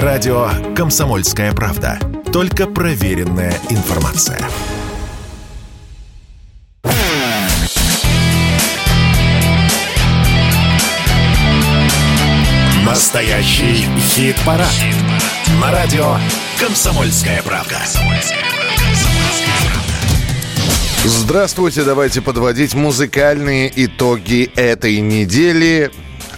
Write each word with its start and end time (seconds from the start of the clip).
Радио 0.00 0.48
«Комсомольская 0.74 1.52
правда». 1.52 1.98
Только 2.32 2.66
проверенная 2.66 3.52
информация. 3.68 4.40
Настоящий 12.86 13.84
хит-парад. 14.14 14.66
Хит 14.70 14.96
На 15.60 15.70
радио 15.70 16.16
«Комсомольская 16.58 17.42
правда». 17.42 17.76
Здравствуйте, 21.04 21.84
давайте 21.84 22.22
подводить 22.22 22.72
музыкальные 22.72 23.70
итоги 23.76 24.50
этой 24.56 25.00
недели. 25.00 25.90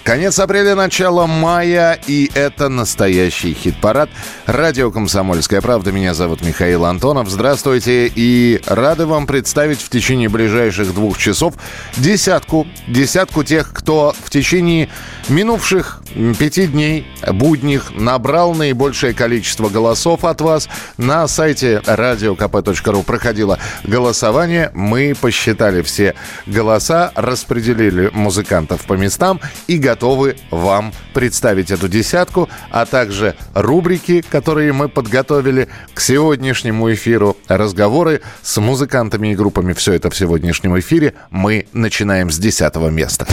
Конец 0.04 0.38
апреля, 0.38 0.74
начало 0.74 1.26
мая, 1.26 1.98
и 2.06 2.30
это 2.34 2.68
настоящий 2.68 3.54
хит-парад. 3.54 4.10
Радио 4.44 4.90
«Комсомольская 4.90 5.62
правда». 5.62 5.92
Меня 5.92 6.12
зовут 6.12 6.42
Михаил 6.42 6.84
Антонов. 6.84 7.30
Здравствуйте, 7.30 8.12
и 8.14 8.60
рады 8.66 9.06
вам 9.06 9.26
представить 9.26 9.80
в 9.80 9.88
течение 9.88 10.28
ближайших 10.28 10.92
двух 10.92 11.16
часов 11.16 11.54
десятку, 11.96 12.66
десятку 12.86 13.44
тех, 13.44 13.72
кто 13.72 14.14
в 14.22 14.28
течение 14.28 14.90
минувших 15.30 16.02
пяти 16.38 16.66
дней 16.66 17.06
будних 17.26 17.92
набрал 17.96 18.54
наибольшее 18.54 19.14
количество 19.14 19.70
голосов 19.70 20.26
от 20.26 20.42
вас. 20.42 20.68
На 20.98 21.26
сайте 21.28 21.80
radiokp.ru 21.86 23.02
проходило 23.04 23.58
голосование. 23.84 24.70
Мы 24.74 25.14
посчитали 25.18 25.80
все 25.80 26.14
голоса, 26.44 27.10
распределили 27.14 28.10
музыкантов 28.12 28.82
по 28.82 28.92
местам 28.92 29.40
и 29.66 29.78
готовы 29.78 29.93
готовы 29.94 30.36
вам 30.50 30.92
представить 31.12 31.70
эту 31.70 31.88
десятку, 31.88 32.48
а 32.70 32.84
также 32.84 33.36
рубрики, 33.54 34.22
которые 34.28 34.72
мы 34.72 34.88
подготовили 34.88 35.68
к 35.94 36.00
сегодняшнему 36.00 36.92
эфиру. 36.92 37.36
Разговоры 37.46 38.20
с 38.42 38.60
музыкантами 38.60 39.28
и 39.32 39.36
группами. 39.36 39.72
Все 39.72 39.92
это 39.92 40.10
в 40.10 40.16
сегодняшнем 40.16 40.76
эфире. 40.80 41.14
Мы 41.30 41.68
начинаем 41.72 42.32
с 42.32 42.38
десятого 42.38 42.88
места. 42.88 43.26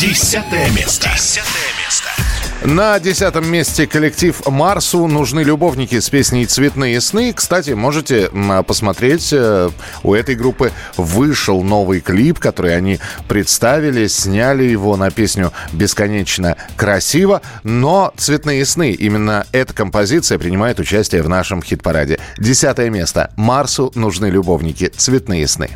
Десятое 0.00 0.68
место. 0.70 1.10
Десятое 1.14 1.70
место. 1.84 2.45
На 2.64 2.98
десятом 2.98 3.48
месте 3.50 3.86
коллектив 3.86 4.40
«Марсу» 4.46 5.06
нужны 5.06 5.40
любовники 5.40 6.00
с 6.00 6.08
песней 6.08 6.46
«Цветные 6.46 7.00
сны». 7.00 7.32
Кстати, 7.32 7.72
можете 7.72 8.30
посмотреть, 8.66 9.32
э, 9.32 9.70
у 10.02 10.14
этой 10.14 10.34
группы 10.34 10.72
вышел 10.96 11.62
новый 11.62 12.00
клип, 12.00 12.38
который 12.38 12.76
они 12.76 12.98
представили, 13.28 14.06
сняли 14.06 14.64
его 14.64 14.96
на 14.96 15.10
песню 15.10 15.52
«Бесконечно 15.72 16.56
красиво». 16.76 17.42
Но 17.62 18.12
«Цветные 18.16 18.64
сны» 18.64 18.92
именно 18.92 19.46
эта 19.52 19.72
композиция 19.74 20.38
принимает 20.38 20.80
участие 20.80 21.22
в 21.22 21.28
нашем 21.28 21.62
хит-параде. 21.62 22.18
Десятое 22.38 22.90
место. 22.90 23.30
«Марсу 23.36 23.92
нужны 23.94 24.26
любовники. 24.26 24.90
Цветные 24.96 25.46
сны». 25.46 25.70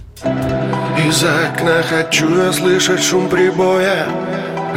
Из 1.07 1.25
окна 1.25 1.83
хочу 1.89 2.45
я 2.45 2.53
слышать 2.53 3.03
шум 3.03 3.29
прибоя 3.29 4.07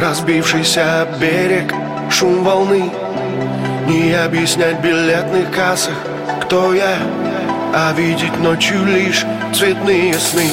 Разбившийся 0.00 1.06
берег 1.20 1.72
шум 2.14 2.44
волны. 2.44 2.92
Не 3.88 4.12
объяснять 4.12 4.80
билетных 4.80 5.50
кассах, 5.50 5.96
кто 6.42 6.72
я 6.72 6.96
А 7.74 7.92
видеть 7.92 8.38
ночью 8.38 8.84
лишь 8.84 9.26
цветные 9.52 10.14
сны. 10.14 10.48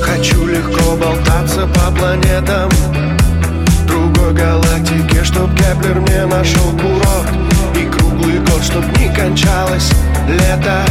Хочу 0.00 0.46
легко 0.46 0.96
болтаться 0.96 1.66
по 1.66 1.90
планетам 1.94 2.67
Чтоб 5.30 5.54
Кеплер 5.54 6.00
мне 6.00 6.24
нашел 6.24 6.70
курорт 6.72 7.36
И 7.76 7.84
круглый 7.84 8.38
год, 8.38 8.62
чтоб 8.62 8.82
не 8.98 9.14
кончалось 9.14 9.92
лето 10.26 10.86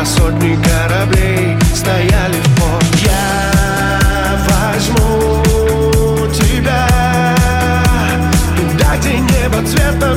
А 0.00 0.04
сотни 0.04 0.56
кораблей 0.56 1.56
стояли 1.72 2.40
в 2.42 2.60
порт. 2.60 2.84
Я 2.96 4.40
возьму 4.48 6.26
тебя 6.32 6.88
Туда, 8.56 8.96
где 8.96 9.18
небо 9.18 9.64
цвета 9.64 10.14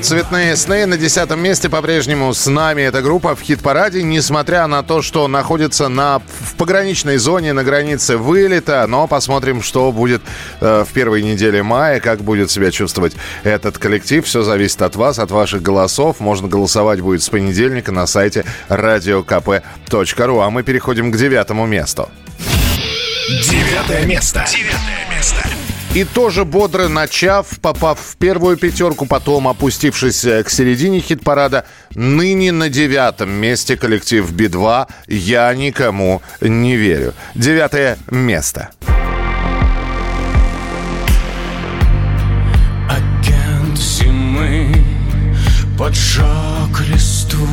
цветные 0.00 0.56
сны. 0.56 0.86
На 0.86 0.96
десятом 0.96 1.40
месте 1.40 1.68
по-прежнему 1.68 2.32
с 2.32 2.46
нами 2.46 2.82
эта 2.82 3.02
группа 3.02 3.36
в 3.36 3.40
хит-параде, 3.40 4.02
несмотря 4.02 4.66
на 4.66 4.82
то, 4.82 5.02
что 5.02 5.28
находится 5.28 5.88
на, 5.88 6.20
в 6.40 6.54
пограничной 6.56 7.18
зоне, 7.18 7.52
на 7.52 7.64
границе 7.64 8.16
вылета. 8.16 8.84
Но 8.88 9.06
посмотрим, 9.06 9.62
что 9.62 9.92
будет 9.92 10.22
э, 10.60 10.84
в 10.88 10.92
первой 10.92 11.22
неделе 11.22 11.62
мая, 11.62 12.00
как 12.00 12.22
будет 12.22 12.50
себя 12.50 12.70
чувствовать 12.70 13.14
этот 13.44 13.78
коллектив. 13.78 14.24
Все 14.24 14.42
зависит 14.42 14.82
от 14.82 14.96
вас, 14.96 15.18
от 15.18 15.30
ваших 15.30 15.62
голосов. 15.62 16.20
Можно 16.20 16.48
голосовать 16.48 17.00
будет 17.00 17.22
с 17.22 17.28
понедельника 17.28 17.92
на 17.92 18.06
сайте 18.06 18.44
radiokp.ru. 18.68 20.44
А 20.44 20.50
мы 20.50 20.62
переходим 20.62 21.12
к 21.12 21.16
девятому 21.16 21.66
месту. 21.66 22.08
Девятое 23.28 24.06
место. 24.06 24.44
Девятое. 24.50 24.89
И 25.92 26.04
тоже 26.04 26.44
бодро 26.44 26.88
начав, 26.88 27.58
попав 27.60 27.98
в 27.98 28.16
первую 28.16 28.56
пятерку, 28.56 29.06
потом 29.06 29.48
опустившись 29.48 30.24
э, 30.24 30.44
к 30.44 30.50
середине 30.50 31.00
хит-парада, 31.00 31.64
ныне 31.96 32.52
на 32.52 32.68
девятом 32.68 33.30
месте 33.30 33.76
коллектив 33.76 34.32
Би-2 34.32 34.86
«Я 35.08 35.52
никому 35.52 36.22
не 36.40 36.76
верю». 36.76 37.12
Девятое 37.34 37.98
место. 38.08 38.70
Агент 42.88 43.76
зимы 43.76 44.72
поджег 45.76 46.86
листу, 46.88 47.48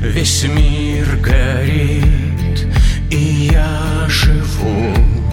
весь 0.00 0.44
мир 0.44 1.16
горит, 1.16 2.68
и 3.10 3.50
я 3.52 4.06
живу 4.08 5.23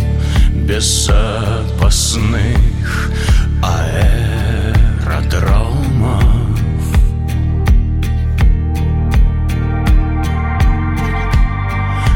без 0.61 1.07
запасных 1.07 2.57
аэродромов. 3.61 5.33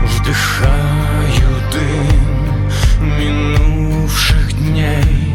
Вдыхаю 0.04 1.52
дым 1.72 2.70
минувших 3.20 4.54
дней, 4.54 5.34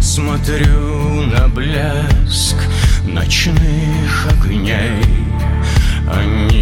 смотрю 0.00 1.22
на 1.26 1.48
блеск 1.48 2.56
ночных 3.04 4.26
огней. 4.30 5.04
Они 6.12 6.59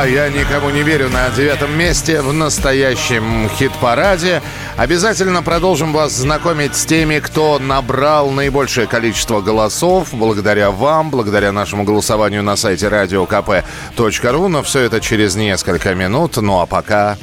Коллектив 0.00 0.10
Би-2 0.10 0.10
«Я 0.10 0.28
никому 0.28 0.70
не 0.70 0.82
верю» 0.82 1.10
на 1.10 1.28
девятом 1.30 1.76
месте 1.76 2.20
в 2.20 2.32
настоящем 2.32 3.48
хит-параде. 3.58 4.42
Обязательно 4.76 5.42
продолжим 5.42 5.92
вас 5.92 6.12
знакомить 6.12 6.76
с 6.76 6.86
теми, 6.86 7.18
кто 7.18 7.58
набрал 7.58 8.30
наибольшее 8.30 8.86
количество 8.86 9.40
голосов. 9.40 10.08
Благодаря 10.12 10.70
вам, 10.70 11.10
благодаря 11.10 11.52
нашему 11.52 11.84
голосованию 11.84 12.42
на 12.42 12.56
сайте 12.56 12.86
radiokp.ru. 12.86 14.48
Но 14.48 14.62
все 14.62 14.80
это 14.80 15.00
через 15.00 15.36
несколько 15.36 15.94
минут. 15.94 16.36
Ну 16.36 16.60
а 16.60 16.66
пока... 16.66 17.16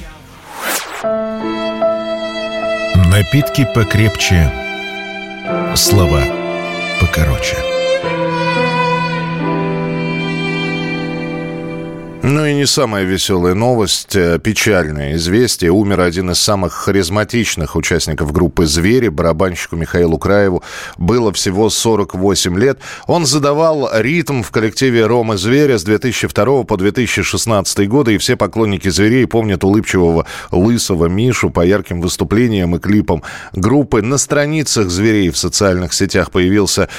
Напитки 3.09 3.67
покрепче. 3.73 4.51
Слова 5.75 6.21
покороче. 6.99 7.55
Ну 12.29 12.45
и 12.45 12.53
не 12.53 12.65
самая 12.65 13.05
веселая 13.05 13.53
новость, 13.53 14.13
э, 14.17 14.37
печальное 14.37 15.15
известие. 15.15 15.71
Умер 15.71 16.01
один 16.01 16.31
из 16.31 16.39
самых 16.39 16.73
харизматичных 16.73 17.77
участников 17.77 18.33
группы 18.33 18.65
«Звери», 18.65 19.07
барабанщику 19.07 19.77
Михаилу 19.77 20.17
Краеву. 20.17 20.61
Было 20.97 21.31
всего 21.31 21.69
48 21.69 22.59
лет. 22.59 22.79
Он 23.05 23.25
задавал 23.25 23.89
ритм 23.93 24.41
в 24.41 24.51
коллективе 24.51 25.05
«Рома 25.05 25.37
Зверя» 25.37 25.77
с 25.77 25.85
2002 25.85 26.63
по 26.65 26.75
2016 26.75 27.87
годы, 27.87 28.15
и 28.15 28.17
все 28.17 28.35
поклонники 28.35 28.89
«Зверей» 28.89 29.25
помнят 29.25 29.63
улыбчивого 29.63 30.25
лысого 30.51 31.05
Мишу 31.05 31.49
по 31.49 31.65
ярким 31.65 32.01
выступлениям 32.01 32.75
и 32.75 32.79
клипам 32.79 33.23
группы. 33.53 34.01
На 34.01 34.17
страницах 34.17 34.89
«Зверей» 34.89 35.29
в 35.29 35.37
социальных 35.37 35.93
сетях 35.93 36.31
появился 36.31 36.89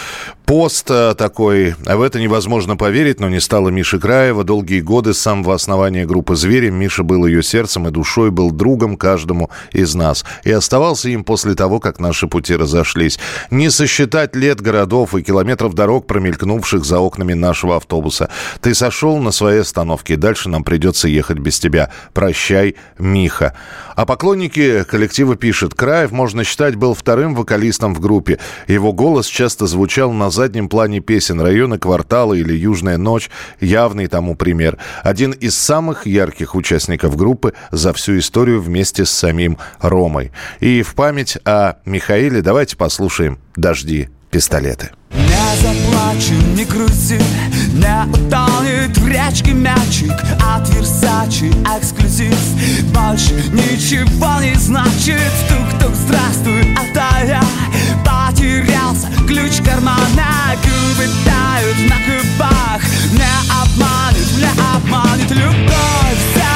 пост 0.46 0.90
э, 0.90 1.14
такой. 1.18 1.74
В 1.84 2.00
это 2.00 2.18
невозможно 2.18 2.78
поверить, 2.78 3.20
но 3.20 3.28
не 3.28 3.38
стало 3.38 3.68
Миши 3.68 3.98
Краева. 3.98 4.42
Долгие 4.42 4.80
годы 4.80 5.12
с 5.18 5.22
самого 5.22 5.54
основания 5.54 6.06
группы 6.06 6.36
«Звери» 6.36 6.70
Миша 6.70 7.02
был 7.02 7.26
ее 7.26 7.42
сердцем 7.42 7.88
и 7.88 7.90
душой, 7.90 8.30
был 8.30 8.50
другом 8.50 8.96
каждому 8.96 9.50
из 9.72 9.94
нас. 9.94 10.24
И 10.44 10.52
оставался 10.52 11.08
им 11.08 11.24
после 11.24 11.54
того, 11.54 11.80
как 11.80 11.98
наши 11.98 12.28
пути 12.28 12.54
разошлись. 12.56 13.18
Не 13.50 13.70
сосчитать 13.70 14.36
лет 14.36 14.60
городов 14.60 15.14
и 15.14 15.22
километров 15.22 15.74
дорог, 15.74 16.06
промелькнувших 16.06 16.84
за 16.84 17.00
окнами 17.00 17.34
нашего 17.34 17.76
автобуса. 17.76 18.30
Ты 18.60 18.74
сошел 18.74 19.18
на 19.18 19.32
своей 19.32 19.60
остановке, 19.60 20.14
и 20.14 20.16
дальше 20.16 20.48
нам 20.48 20.64
придется 20.64 21.08
ехать 21.08 21.38
без 21.38 21.58
тебя. 21.58 21.90
Прощай, 22.14 22.76
Миха. 22.98 23.54
А 23.96 24.06
поклонники 24.06 24.84
коллектива 24.84 25.34
пишут, 25.34 25.74
Краев, 25.74 26.12
можно 26.12 26.44
считать, 26.44 26.76
был 26.76 26.94
вторым 26.94 27.34
вокалистом 27.34 27.94
в 27.94 28.00
группе. 28.00 28.38
Его 28.68 28.92
голос 28.92 29.26
часто 29.26 29.66
звучал 29.66 30.12
на 30.12 30.30
заднем 30.30 30.68
плане 30.68 31.00
песен 31.00 31.40
района 31.40 31.78
квартала 31.80 32.34
или 32.34 32.54
«Южная 32.54 32.96
ночь». 32.96 33.28
Явный 33.60 34.06
тому 34.06 34.36
пример. 34.36 34.78
Один 35.08 35.30
из 35.30 35.56
самых 35.56 36.06
ярких 36.06 36.54
участников 36.54 37.16
группы 37.16 37.54
за 37.70 37.94
всю 37.94 38.18
историю 38.18 38.60
вместе 38.60 39.06
с 39.06 39.10
самим 39.10 39.56
Ромой. 39.80 40.32
И 40.60 40.82
в 40.82 40.94
память 40.94 41.38
о 41.46 41.76
Михаиле 41.86 42.42
давайте 42.42 42.76
послушаем 42.76 43.38
«Дожди, 43.56 44.10
пистолеты». 44.30 44.90
Не 45.14 45.56
заплачу, 45.62 46.34
не 46.54 46.66
грузи, 46.66 47.18
не 47.72 48.04
утонет 48.12 48.98
в 48.98 49.08
речке 49.08 49.52
мячик 49.52 50.12
От 50.44 50.68
Версачи 50.74 51.50
эксклюзив. 51.78 52.36
Больше 52.92 53.32
ничего 53.54 54.42
не 54.42 54.54
значит. 54.56 55.32
Тук-тук, 55.48 55.94
здравствуй, 55.94 56.76
это 56.76 57.26
я 57.26 57.40
ключ 59.28 59.60
кармана 59.62 60.56
Губы 60.62 61.06
тают 61.24 61.78
на 61.88 61.96
губах. 62.06 62.82
Не 63.12 63.32
обманет, 63.62 64.07
не 64.07 64.07
обманет 64.76 65.30
любовь 65.30 66.47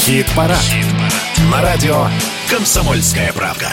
Хит-парад. 0.00 0.58
На 1.52 1.60
радио 1.60 2.06
«Комсомольская 2.48 3.34
правда». 3.34 3.68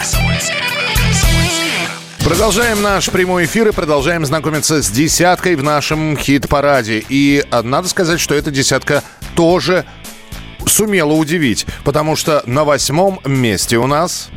Продолжаем 2.18 2.82
наш 2.82 3.08
прямой 3.08 3.46
эфир 3.46 3.68
и 3.68 3.72
продолжаем 3.72 4.26
знакомиться 4.26 4.82
с 4.82 4.90
десяткой 4.90 5.56
в 5.56 5.62
нашем 5.62 6.18
хит-параде. 6.18 7.02
И 7.08 7.42
а, 7.50 7.62
надо 7.62 7.88
сказать, 7.88 8.20
что 8.20 8.34
эта 8.34 8.50
десятка 8.50 9.02
тоже 9.34 9.86
сумела 10.66 11.12
удивить, 11.12 11.66
потому 11.82 12.14
что 12.14 12.42
на 12.44 12.64
восьмом 12.64 13.20
месте 13.24 13.78
у 13.78 13.86
нас... 13.86 14.28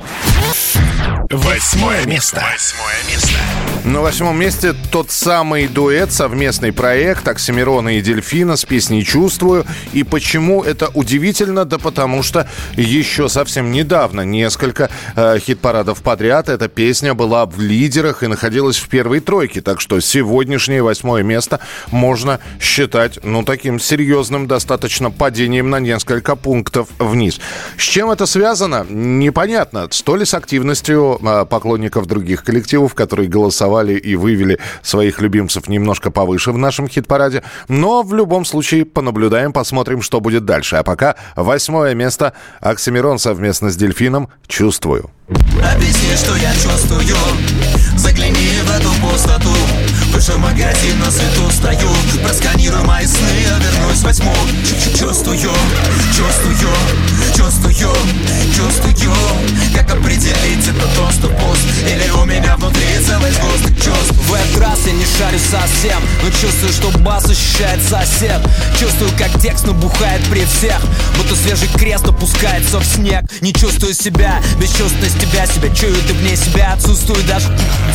Восьмое 1.30 2.06
место. 2.06 2.42
Восьмое 2.54 3.14
место. 3.14 3.38
На 3.84 4.02
восьмом 4.02 4.40
месте 4.40 4.76
тот 4.92 5.10
самый 5.10 5.68
дуэт, 5.68 6.12
совместный 6.12 6.72
проект 6.72 7.28
Оксимирона 7.28 7.98
и 7.98 8.02
Дельфина 8.02 8.56
с 8.56 8.64
песней 8.64 9.04
«Чувствую». 9.04 9.66
И 9.92 10.04
почему 10.04 10.62
это 10.62 10.90
удивительно? 10.94 11.66
Да 11.66 11.80
потому 11.80 12.22
что 12.22 12.48
еще 12.78 13.28
совсем 13.28 13.72
недавно, 13.72 14.22
несколько 14.22 14.92
э, 15.16 15.40
хит-парадов 15.40 16.04
подряд, 16.04 16.48
эта 16.48 16.68
песня 16.68 17.16
была 17.16 17.48
в 17.48 17.60
лидерах 17.60 18.22
и 18.22 18.28
находилась 18.28 18.78
в 18.78 18.88
первой 18.88 19.20
тройке. 19.20 19.62
Так 19.62 19.82
что 19.82 20.00
сегодняшнее 20.00 20.84
восьмое 20.84 21.24
место 21.24 21.60
можно 21.90 22.40
считать, 22.60 23.18
ну, 23.24 23.42
таким 23.42 23.80
серьезным 23.80 24.46
достаточно 24.46 25.10
падением 25.10 25.72
на 25.72 25.80
несколько 25.80 26.36
пунктов 26.36 26.88
вниз. 27.00 27.40
С 27.78 27.82
чем 27.82 28.12
это 28.12 28.28
связано? 28.28 28.86
Непонятно. 28.88 29.88
То 29.88 30.16
ли 30.16 30.26
с 30.26 30.36
активностью 30.36 31.20
э, 31.20 31.46
поклонников 31.50 32.06
других 32.06 32.44
коллективов, 32.44 32.94
которые 32.94 33.28
голосовали 33.28 33.71
и 33.80 34.16
вывели 34.16 34.60
своих 34.82 35.22
любимцев 35.22 35.68
немножко 35.68 36.12
повыше 36.12 36.52
в 36.52 36.58
нашем 36.58 36.88
хит-параде. 36.88 37.44
Но 37.68 38.04
в 38.04 38.14
любом 38.14 38.46
случае 38.46 38.86
понаблюдаем, 38.86 39.54
посмотрим, 39.54 40.02
что 40.02 40.20
будет 40.20 40.46
дальше. 40.46 40.76
А 40.76 40.84
пока 40.84 41.16
восьмое 41.36 41.94
место 41.96 42.34
Оксимирон 42.60 43.20
совместно 43.20 43.70
с 43.70 43.76
Дельфином 43.76 44.30
«Чувствую». 44.48 45.10
Объясни, 45.30 46.16
что 46.16 46.36
я 46.36 46.54
чувствую 46.54 47.02
Загляни 47.96 48.50
в 48.64 48.72
эту 48.72 48.90
пустоту 49.02 49.50
Выше 50.22 50.38
магазин 50.38 51.00
на 51.00 51.10
свету 51.10 51.50
стою 51.50 51.90
Просканируй 52.22 52.84
мои 52.84 53.08
сны, 53.08 53.28
я 53.42 53.58
вернусь 53.58 54.04
возьму 54.04 54.32
Чу-чу- 54.64 55.00
Чувствую, 55.00 55.40
чувствую, 56.16 56.56
чувствую, 57.36 57.74
чувствую 58.56 58.96
Как 59.74 59.92
определить, 59.92 60.68
это 60.68 60.86
доступ 60.96 61.32
пуст 61.40 61.66
Или 61.90 62.08
у 62.12 62.26
меня 62.26 62.56
внутри 62.58 62.86
целый 63.04 63.32
сгусток 63.32 63.76
чувств. 63.78 64.14
В 64.30 64.34
этот 64.36 64.58
раз 64.60 64.80
я 64.86 64.92
не 64.92 65.06
шарю 65.06 65.40
совсем 65.40 66.00
Но 66.24 66.30
чувствую, 66.30 66.72
что 66.72 66.92
бас 67.00 67.26
ощущает 67.26 67.82
сосед. 67.82 68.42
Чувствую, 68.80 69.10
как 69.18 69.42
текст 69.42 69.66
набухает 69.66 70.24
при 70.30 70.46
всех 70.46 70.80
Будто 71.18 71.36
свежий 71.36 71.70
крест 71.70 72.08
опускается 72.08 72.78
в 72.78 72.86
снег. 72.86 73.24
Не 73.42 73.54
чувствую 73.54 73.96
себя, 73.96 74.40
бесчувственность 74.60 75.20
тебя 75.20 75.48
Себя 75.48 75.74
чую, 75.74 75.96
ты 76.08 76.14
вне 76.14 76.36
себя 76.36 76.74
отсутствую 76.74 77.24
даже 77.24 77.48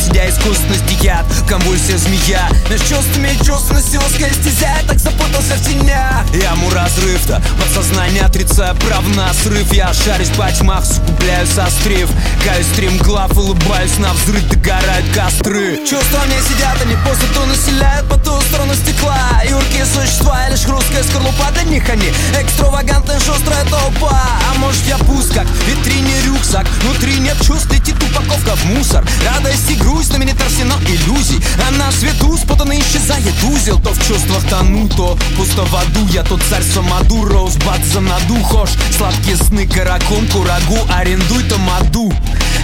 Сидя 0.03 0.29
искусственно 0.29 0.75
стихят, 0.75 1.25
конвульсия 1.47 1.97
змея 2.17 2.49
Между 2.69 2.87
чувствами 2.87 3.37
чувственностью 3.45 4.01
узкая 4.01 4.31
стезя 4.33 4.77
Я 4.81 4.87
так 4.87 4.99
запутался 4.99 5.55
в 5.55 5.65
тенях. 5.65 6.25
Я 6.33 6.55
му 6.55 6.69
разрыв-то, 6.69 7.41
подсознание 7.59 8.23
отрицая 8.23 8.73
прав 8.75 9.03
на 9.15 9.33
срыв. 9.33 9.71
Я 9.73 9.93
шарюсь 9.93 10.29
по 10.29 10.49
тьмах, 10.51 10.85
скупляю 10.85 11.47
сострив 11.47 12.09
Каюсь 12.43 12.67
стримглав, 12.67 13.35
улыбаюсь 13.37 13.97
на 13.97 14.13
взрыв 14.13 14.43
Догорают 14.49 15.05
костры. 15.13 15.77
Чувства 15.87 16.21
мне 16.27 16.37
сидят, 16.41 16.81
они 16.81 16.95
пустоту 17.07 17.45
населяют 17.45 18.07
По 18.09 18.17
ту 18.17 18.39
сторону 18.41 18.73
стекла. 18.75 19.41
Юркие 19.49 19.85
существа, 19.85 20.49
лишь 20.49 20.65
хрусткая 20.65 21.03
скорлупа 21.03 21.51
Для 21.53 21.63
них 21.63 21.89
они. 21.89 22.11
Экстравагантная 22.39 23.19
шустрая 23.19 23.65
толпа. 23.65 24.21
А 24.49 24.57
может 24.59 24.83
я 24.85 24.97
пуст, 24.97 25.33
как 25.33 25.47
витрине 25.67 26.13
рюкзак? 26.25 26.67
Внутри 26.81 27.19
нет 27.19 27.37
чувств, 27.41 27.71
летит 27.71 27.95
упаковка 28.03 28.55
в 28.55 28.65
мусор. 28.65 29.05
Радость 29.25 29.69
и 29.69 29.75
грусть, 29.75 30.11
но 30.11 30.17
меня 30.17 30.35
торсено 30.35 30.75
иллюзий. 30.87 31.41
А 31.67 31.71
на 31.71 31.91
свету 32.07 32.37
спутанно 32.37 32.79
исчезает 32.79 33.33
узел 33.43 33.79
То 33.79 33.91
в 33.91 34.07
чувствах 34.07 34.43
тону, 34.49 34.87
то 34.89 35.17
пусто 35.35 35.63
в 35.63 35.75
аду 35.75 36.07
Я 36.13 36.23
тот 36.23 36.41
царь 36.49 36.63
Самаду, 36.63 37.25
Роузбад 37.25 37.83
за 37.83 37.99
наду 37.99 38.35
Хошь, 38.43 38.71
сладкие 38.95 39.35
сны, 39.35 39.67
каракун, 39.67 40.27
курагу 40.27 40.77
Арендуй 40.89 41.43
тамаду, 41.43 42.13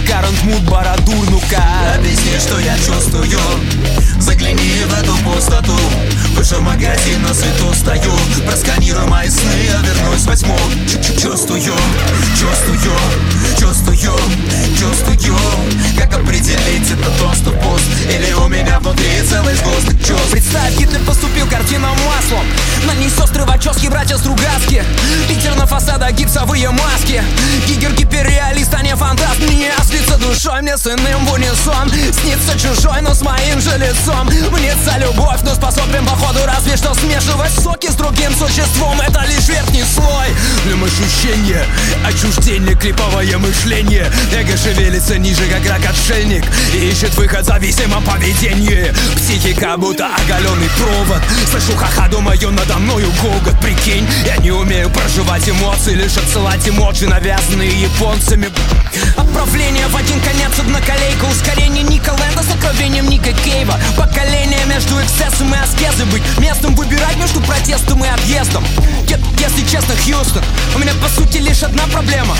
карант 0.06 0.42
мут, 0.44 0.62
барадур, 0.62 1.30
ну-ка 1.30 1.62
Объясни, 1.96 2.38
что 2.38 2.58
я 2.60 2.76
чувствую. 2.78 3.38
Загляни 4.18 4.84
в 4.86 4.94
эту 4.94 5.16
пустоту. 5.18 5.76
Выше 6.36 6.58
магазин 6.60 7.22
на 7.22 7.34
свету 7.34 7.72
стою. 7.74 8.12
Просканируй 8.46 9.06
мои 9.06 9.28
сны, 9.28 9.52
я 9.66 9.78
вернусь 9.80 10.24
возьму 10.24 10.56
Чу-чу- 10.86 11.20
Чувствую, 11.20 11.60
чувствую, 11.60 12.78
чувствую, 13.58 13.96
чувствую. 14.78 15.38
Как 15.98 16.14
определить, 16.14 16.90
это 16.90 17.10
доступ 17.18 17.54
пуст? 17.62 17.84
Или 18.10 18.32
у 18.32 18.48
меня 18.48 18.78
внутри 18.80 19.06
целый 19.28 19.54
сгусток 19.54 19.98
чувств? 19.98 20.30
Представь, 20.30 20.76
Гитлер 20.78 21.00
поступил 21.00 21.46
картинам 21.46 21.96
маслом. 22.06 22.44
На 22.86 22.94
ней 22.94 23.08
сестры 23.08 23.44
в 23.44 23.46
прически 23.46 23.86
братья 23.86 24.16
Стругацки 24.16 24.84
Питер 25.28 25.54
на 25.56 25.66
фасадах 25.66 26.12
гипсовые 26.12 26.70
маски. 26.70 27.22
Гигер 27.66 27.92
гиперреалист, 27.92 28.74
а 28.74 28.82
не 28.82 28.94
фантаст 28.94 29.38
Мне 29.40 29.72
спится 29.94 30.16
душой, 30.16 30.62
мне 30.62 30.76
с 30.76 30.86
иным 30.86 31.26
в 31.26 31.32
унисон. 31.32 31.90
Снится 31.90 32.58
чужой, 32.58 33.00
но 33.02 33.14
с 33.14 33.22
моим 33.22 33.60
же 33.60 33.70
лицом. 33.78 34.26
Мнится 34.26 34.98
любовь, 34.98 35.40
но 35.42 35.54
способен 35.54 36.04
походу 36.04 36.40
разве 36.46 36.76
что 36.76 36.94
смешивать 36.94 37.52
соки 37.52 37.90
с 37.90 37.94
другим 37.94 38.34
существом. 38.34 39.00
Это 39.00 39.24
лишь 39.26 39.48
верхний 39.48 39.84
слой. 39.84 40.28
Для 40.64 40.74
ощущения, 40.84 41.64
отчуждение, 42.04 42.74
клиповое 42.74 43.38
мышление. 43.38 44.10
Эго 44.32 44.56
шевелится 44.56 45.18
ниже, 45.18 45.46
как 45.46 45.66
рак-отшельник 45.68 46.44
И 46.74 46.90
ищет 46.90 47.14
выход 47.14 47.42
в 47.42 47.46
зависимом 47.46 48.02
поведении 48.04 48.92
Психика 49.16 49.76
будто 49.76 50.08
оголенный 50.16 50.68
провод. 50.78 51.22
Слышу 51.50 51.76
ха-ха, 51.76 52.08
думаю, 52.08 52.50
надо 52.50 52.78
мною 52.78 53.10
гогот. 53.22 53.58
Прикинь, 53.60 54.06
я 54.26 54.36
не 54.38 54.50
умею 54.50 54.90
проживать 54.90 55.48
эмоции 55.48 55.94
Лишь 55.94 56.16
отсылать 56.16 56.68
эмоджи, 56.68 57.06
навязанные 57.06 57.82
японцами 57.82 58.50
Отправление 59.16 59.86
в 59.88 59.96
один 59.96 60.20
конец 60.20 60.52
одноколейка 60.58 61.24
Ускорение 61.24 61.82
Ника 61.82 62.10
Лэнда 62.10 62.42
с 62.42 62.54
откровением 62.54 63.08
Ника 63.08 63.32
Кейва. 63.32 63.78
Поколение 63.96 64.64
между 64.66 65.00
эксцессом 65.02 65.52
и 65.54 65.58
аскезой 65.58 66.06
Быть 66.06 66.22
местом, 66.38 66.74
выбирать 66.74 67.16
между 67.16 67.40
протестом 67.40 68.04
и 68.04 68.08
отъездом. 68.08 68.64
Е- 69.08 69.20
Если 69.38 69.62
честно, 69.68 69.94
Хьюстон 69.96 70.42
У 70.74 70.78
меня 70.78 70.92
по 71.02 71.08
сути 71.08 71.38
лишь 71.38 71.62
одна 71.62 71.84
проблема. 71.92 72.36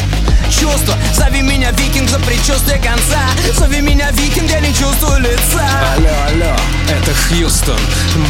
Чувство, 0.51 0.95
зови 1.17 1.43
меня 1.43 1.71
викинг 1.73 2.09
за 2.09 2.19
предчувствие 2.21 2.79
конца. 2.79 3.21
Зови 3.59 3.81
меня 3.81 4.11
викинг, 4.13 4.51
я 4.51 4.61
не 4.61 4.69
чувствую 4.75 5.21
лица. 5.21 5.65
Алло, 5.97 6.11
алло, 6.29 6.57
это 6.89 7.13
Хьюстон. 7.15 7.79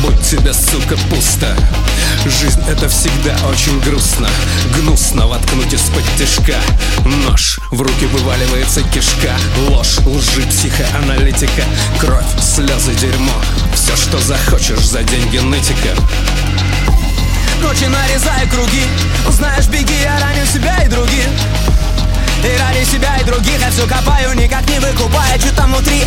Будь 0.02 0.21
тебе, 0.23 0.52
сука, 0.54 0.97
пусто. 1.11 1.57
Жизнь 2.25 2.62
это 2.69 2.88
всегда 2.88 3.35
очень 3.49 3.78
грустно. 3.81 4.28
Гнусно 4.76 5.26
воткнуть 5.26 5.73
из-под 5.73 6.02
тяжка 6.16 6.57
Нож, 7.04 7.59
в 7.71 7.83
руки 7.83 8.07
вываливается 8.14 8.83
кишка. 8.83 9.35
Ложь, 9.68 9.99
лжи, 10.06 10.42
психоаналитика. 10.42 11.64
Кровь, 11.99 12.25
слезы, 12.40 12.94
дерьмо. 12.94 13.33
Все, 13.75 13.97
что 13.97 14.18
захочешь 14.21 14.87
за 14.87 15.02
деньги 15.02 15.38
нытика. 15.38 15.90
Ночи 17.61 17.87
нарезаю 17.87 18.49
круги. 18.49 18.85
Узнаешь, 19.26 19.66
беги, 19.66 19.94
я 20.02 20.18
раню 20.21 20.47
себя 20.47 20.85
и 20.85 20.88
других. 20.88 21.26
И 22.44 22.59
ради 22.59 22.85
себя 22.85 23.16
и 23.21 23.25
других 23.25 23.59
я 23.59 23.71
все 23.71 23.87
копаю 23.87 24.35
Никак 24.35 24.68
не 24.68 24.78
выкупая, 24.78 25.38
что 25.38 25.54
там 25.56 25.73
внутри. 25.73 26.02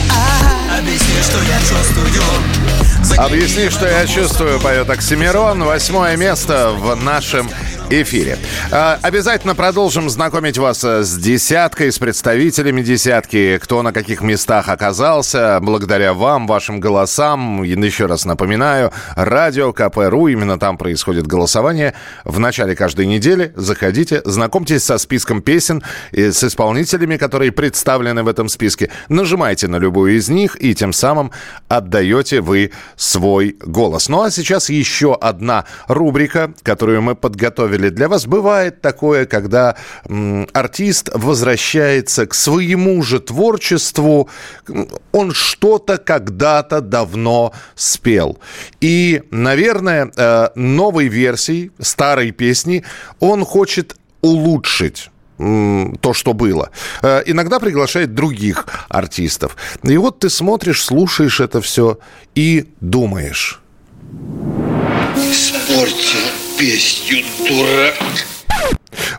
Объясни, 0.78 1.22
что 1.24 1.42
я 1.44 1.60
чувствую. 1.60 2.08
Объясни, 3.18 3.70
что 3.70 3.88
я 3.88 4.06
чувствую, 4.06 4.60
поет 4.60 4.90
Оксимирон. 4.90 5.64
Восьмое 5.64 6.16
место 6.16 6.70
в 6.70 6.96
нашем 6.96 7.50
эфире. 7.90 8.38
А, 8.72 9.00
Обязательно 9.02 9.56
продолжим 9.56 10.10
знакомить 10.10 10.58
вас 10.58 10.84
э, 10.84 11.04
с 11.04 11.16
десяткой, 11.18 11.92
с 11.92 12.00
представителями 12.00 12.82
десятки, 12.82 13.58
кто 13.58 13.82
на 13.82 13.94
каких 13.94 14.22
местах 14.22 14.68
оказался. 14.70 15.60
Благодаря 15.62 16.14
вам, 16.14 16.48
вашим 16.48 16.80
голосам, 16.80 17.64
еще 17.64 18.08
раз 18.08 18.26
напоминаю, 18.26 18.92
радио 19.16 19.72
КПРУ, 19.72 20.28
именно 20.28 20.60
там 20.60 20.78
происходит 20.78 21.26
голосование. 21.26 21.94
В 22.26 22.40
начале 22.40 22.76
каждой 22.76 23.06
недели 23.06 23.54
заходите, 23.56 24.22
знакомьтесь 24.26 24.84
со 24.84 24.98
списком 24.98 25.42
песен, 25.42 25.82
и 26.12 26.32
с 26.32 26.44
исполнителями, 26.44 27.18
которые 27.18 27.52
представлены 27.52 28.24
в 28.24 28.28
этом 28.28 28.50
списке. 28.50 28.90
Нажимайте 29.08 29.68
на 29.68 29.78
любую 29.78 30.18
из 30.18 30.28
них, 30.28 30.58
и 30.60 30.76
тем 30.76 30.92
самым 30.92 31.32
отдаете 31.70 32.42
вы 32.42 32.72
свой 32.98 33.56
голос. 33.62 34.10
Ну 34.10 34.22
а 34.24 34.32
сейчас 34.32 34.70
еще 34.70 35.16
одна 35.16 35.66
рубрика, 35.88 36.52
которую 36.64 37.02
мы 37.02 37.16
подготовили 37.16 37.77
для 37.78 38.08
вас. 38.08 38.26
Бывает 38.26 38.82
такое, 38.82 39.26
когда 39.26 39.76
м, 40.10 40.48
артист 40.54 41.10
возвращается 41.14 42.26
к 42.26 42.34
своему 42.34 43.02
же 43.04 43.20
творчеству, 43.20 44.30
он 45.12 45.32
что-то 45.34 45.98
когда-то 45.98 46.82
давно 46.82 47.54
спел. 47.76 48.40
И, 48.82 49.24
наверное, 49.32 50.12
э, 50.16 50.50
новой 50.56 51.08
версией 51.08 51.72
старой 51.80 52.32
песни 52.32 52.84
он 53.20 53.46
хочет 53.46 53.96
улучшить 54.22 55.10
то, 55.38 56.14
что 56.14 56.34
было. 56.34 56.72
Э, 57.04 57.22
Иногда 57.26 57.60
приглашает 57.60 58.16
других 58.16 58.66
артистов. 58.90 59.56
И 59.84 59.96
вот 59.98 60.20
ты 60.20 60.30
смотришь, 60.30 60.84
слушаешь 60.84 61.40
это 61.40 61.62
все 61.62 62.00
и 62.34 62.66
думаешь. 62.82 63.62
Испортил 65.16 66.47
песню, 66.58 67.24
дурак. 67.48 67.96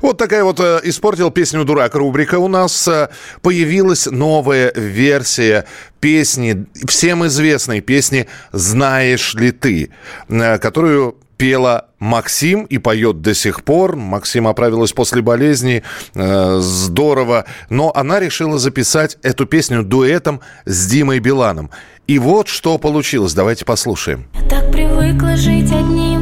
Вот 0.03 0.19
такая 0.19 0.43
вот 0.45 0.59
э, 0.61 0.81
«Испортил 0.85 1.31
песню 1.31 1.65
дурак» 1.65 1.95
рубрика 1.95 2.39
у 2.39 2.49
нас. 2.49 2.89
Э, 2.89 3.09
появилась 3.43 4.07
новая 4.07 4.73
версия 4.75 5.67
песни, 6.01 6.67
всем 6.87 7.27
известной 7.27 7.81
песни 7.81 8.27
«Знаешь 8.53 9.35
ли 9.35 9.53
ты», 9.53 9.91
э, 10.29 10.59
которую 10.59 11.17
пела 11.37 11.87
Максим 12.01 12.65
и 12.65 12.79
поет 12.79 13.23
до 13.23 13.35
сих 13.35 13.63
пор. 13.63 13.95
Максим 13.97 14.49
оправилась 14.49 14.93
после 14.93 15.23
болезни. 15.23 15.85
Э, 16.15 16.59
здорово. 16.61 17.45
Но 17.71 17.93
она 17.95 18.19
решила 18.19 18.59
записать 18.59 19.17
эту 19.23 19.47
песню 19.47 19.85
дуэтом 19.85 20.41
с 20.65 20.87
Димой 20.87 21.21
Биланом. 21.21 21.71
И 22.09 22.19
вот 22.19 22.49
что 22.49 22.79
получилось. 22.79 23.35
Давайте 23.35 23.65
послушаем. 23.65 24.27
Так 24.51 24.73
привыкла 24.73 25.37
жить 25.37 25.71
одним 25.71 26.18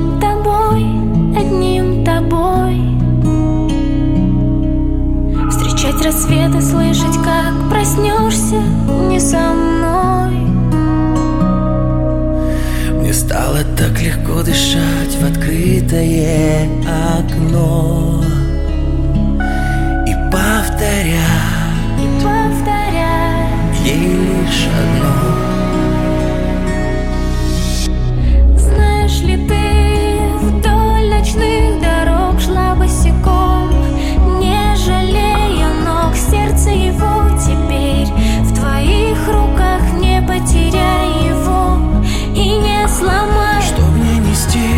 Рассветы, 6.06 6.62
слышать, 6.62 7.16
как 7.24 7.68
проснешься 7.68 8.62
не 9.08 9.18
со 9.18 9.52
мной. 9.52 10.36
Мне 12.92 13.12
стало 13.12 13.64
так 13.76 14.00
легко 14.00 14.40
дышать 14.44 15.16
в 15.20 15.26
открытое 15.26 16.68
окно. 17.18 18.22
И 20.06 20.14
повторять 20.30 21.18
И 22.00 22.06
повторять 22.22 23.80
ей 23.84 23.98
лишь 23.98 24.68
одно 24.68 25.25
сердце 36.66 36.70
его 36.70 37.38
теперь 37.38 37.76
Что 43.62 43.82
мне 43.82 44.18
нести 44.18 44.68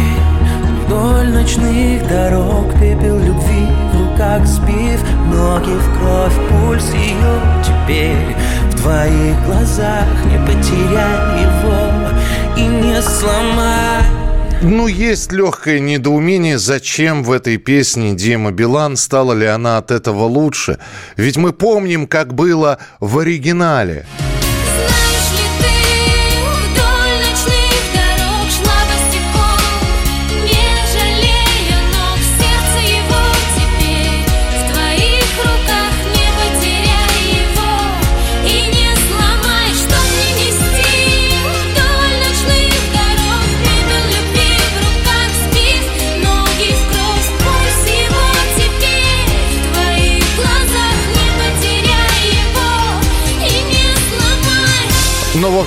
вдоль 0.87 1.29
ночных 1.29 2.07
дорог? 2.09 2.73
Пепел 2.75 3.19
любви 3.19 3.67
в 3.93 4.11
руках 4.11 4.47
сбив 4.47 5.03
Ноги 5.27 5.77
в 5.77 5.99
кровь, 5.99 6.35
пульс 6.49 6.93
ее 6.95 7.41
теперь 7.63 8.37
В 8.71 8.81
твоих 8.81 9.47
глазах. 9.47 10.07
Не 10.27 10.39
потеряй 10.47 11.43
его 11.43 12.09
И 12.57 12.67
не 12.67 13.01
сломай 13.03 14.18
Ну, 14.61 14.89
есть 14.89 15.31
легкое 15.31 15.79
недоумение, 15.79 16.59
зачем 16.59 17.23
в 17.23 17.31
этой 17.31 17.59
песне 17.59 18.15
Дима 18.15 18.51
Билан, 18.51 18.97
стала 18.97 19.33
ли 19.33 19.47
она 19.47 19.79
от 19.79 19.93
этого 19.93 20.25
лучше. 20.25 20.79
Ведь 21.17 21.37
мы 21.37 21.53
помним, 21.53 22.09
как 22.09 22.35
было 22.35 22.79
в 22.99 23.19
оригинале. 23.21 24.05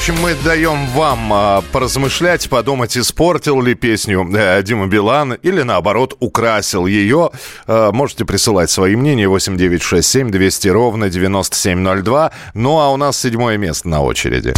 Общем, 0.02 0.20
мы 0.20 0.34
даем 0.34 0.88
вам 0.88 1.32
а, 1.32 1.64
поразмышлять, 1.72 2.50
подумать, 2.50 2.98
испортил 2.98 3.62
ли 3.62 3.76
песню 3.76 4.28
э, 4.34 4.64
Дима 4.64 4.88
Билан 4.88 5.34
или, 5.34 5.62
наоборот, 5.62 6.18
украсил 6.20 6.88
ее. 6.88 7.30
Э, 7.68 7.92
можете 7.94 8.26
присылать 8.26 8.72
свои 8.72 8.96
мнения 8.96 9.28
8967 9.28 10.32
200 10.32 10.68
ровно 10.70 11.08
9702. 11.08 12.32
Ну, 12.56 12.80
а 12.80 12.90
у 12.90 12.98
нас 12.98 13.20
седьмое 13.20 13.58
место 13.58 13.90
на 13.90 14.02
очереди. 14.02 14.56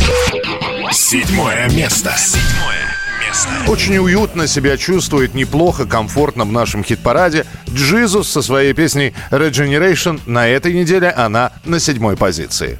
Седьмое 0.93 1.67
место. 1.71 2.13
Седьмое 2.17 2.95
место. 3.27 3.49
Очень 3.67 3.97
уютно 3.97 4.47
себя 4.47 4.77
чувствует, 4.77 5.33
неплохо, 5.33 5.85
комфортно 5.85 6.45
в 6.45 6.53
нашем 6.53 6.85
хит-параде. 6.85 7.45
Джизус 7.69 8.29
со 8.29 8.41
своей 8.41 8.71
песней 8.71 9.13
Regeneration 9.29 10.21
на 10.25 10.47
этой 10.47 10.71
неделе 10.71 11.09
она 11.09 11.51
на 11.65 11.81
седьмой 11.81 12.15
позиции. 12.15 12.77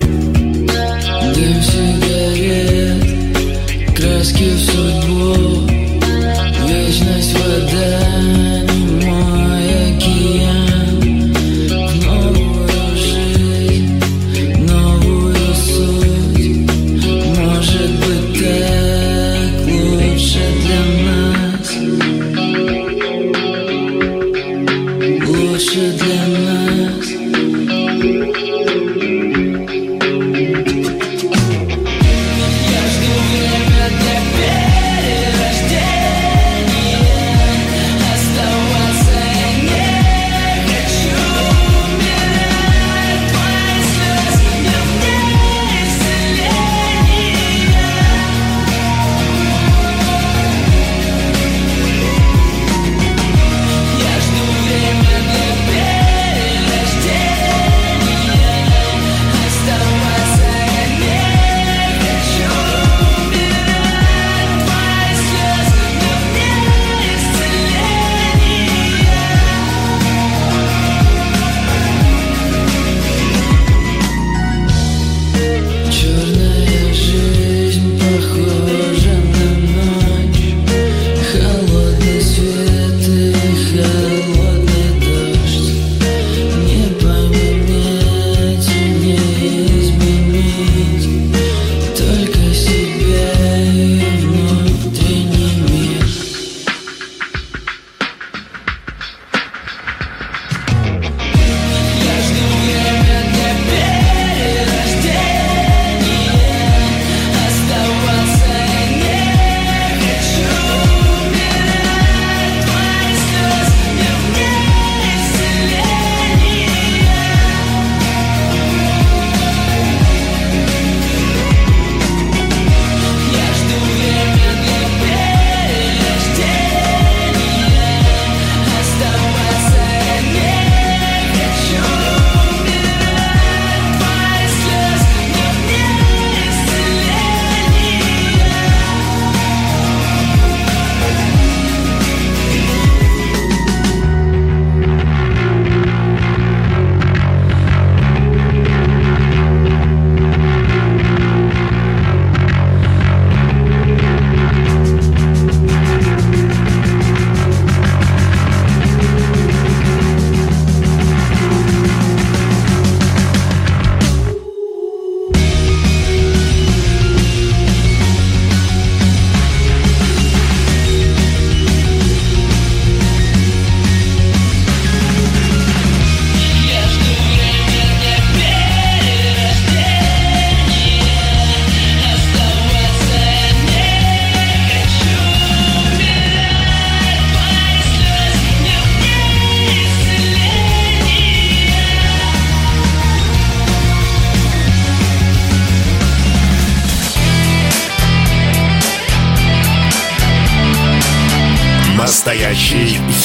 ask 4.23 4.39
you 4.39 4.57
soon. 4.57 5.12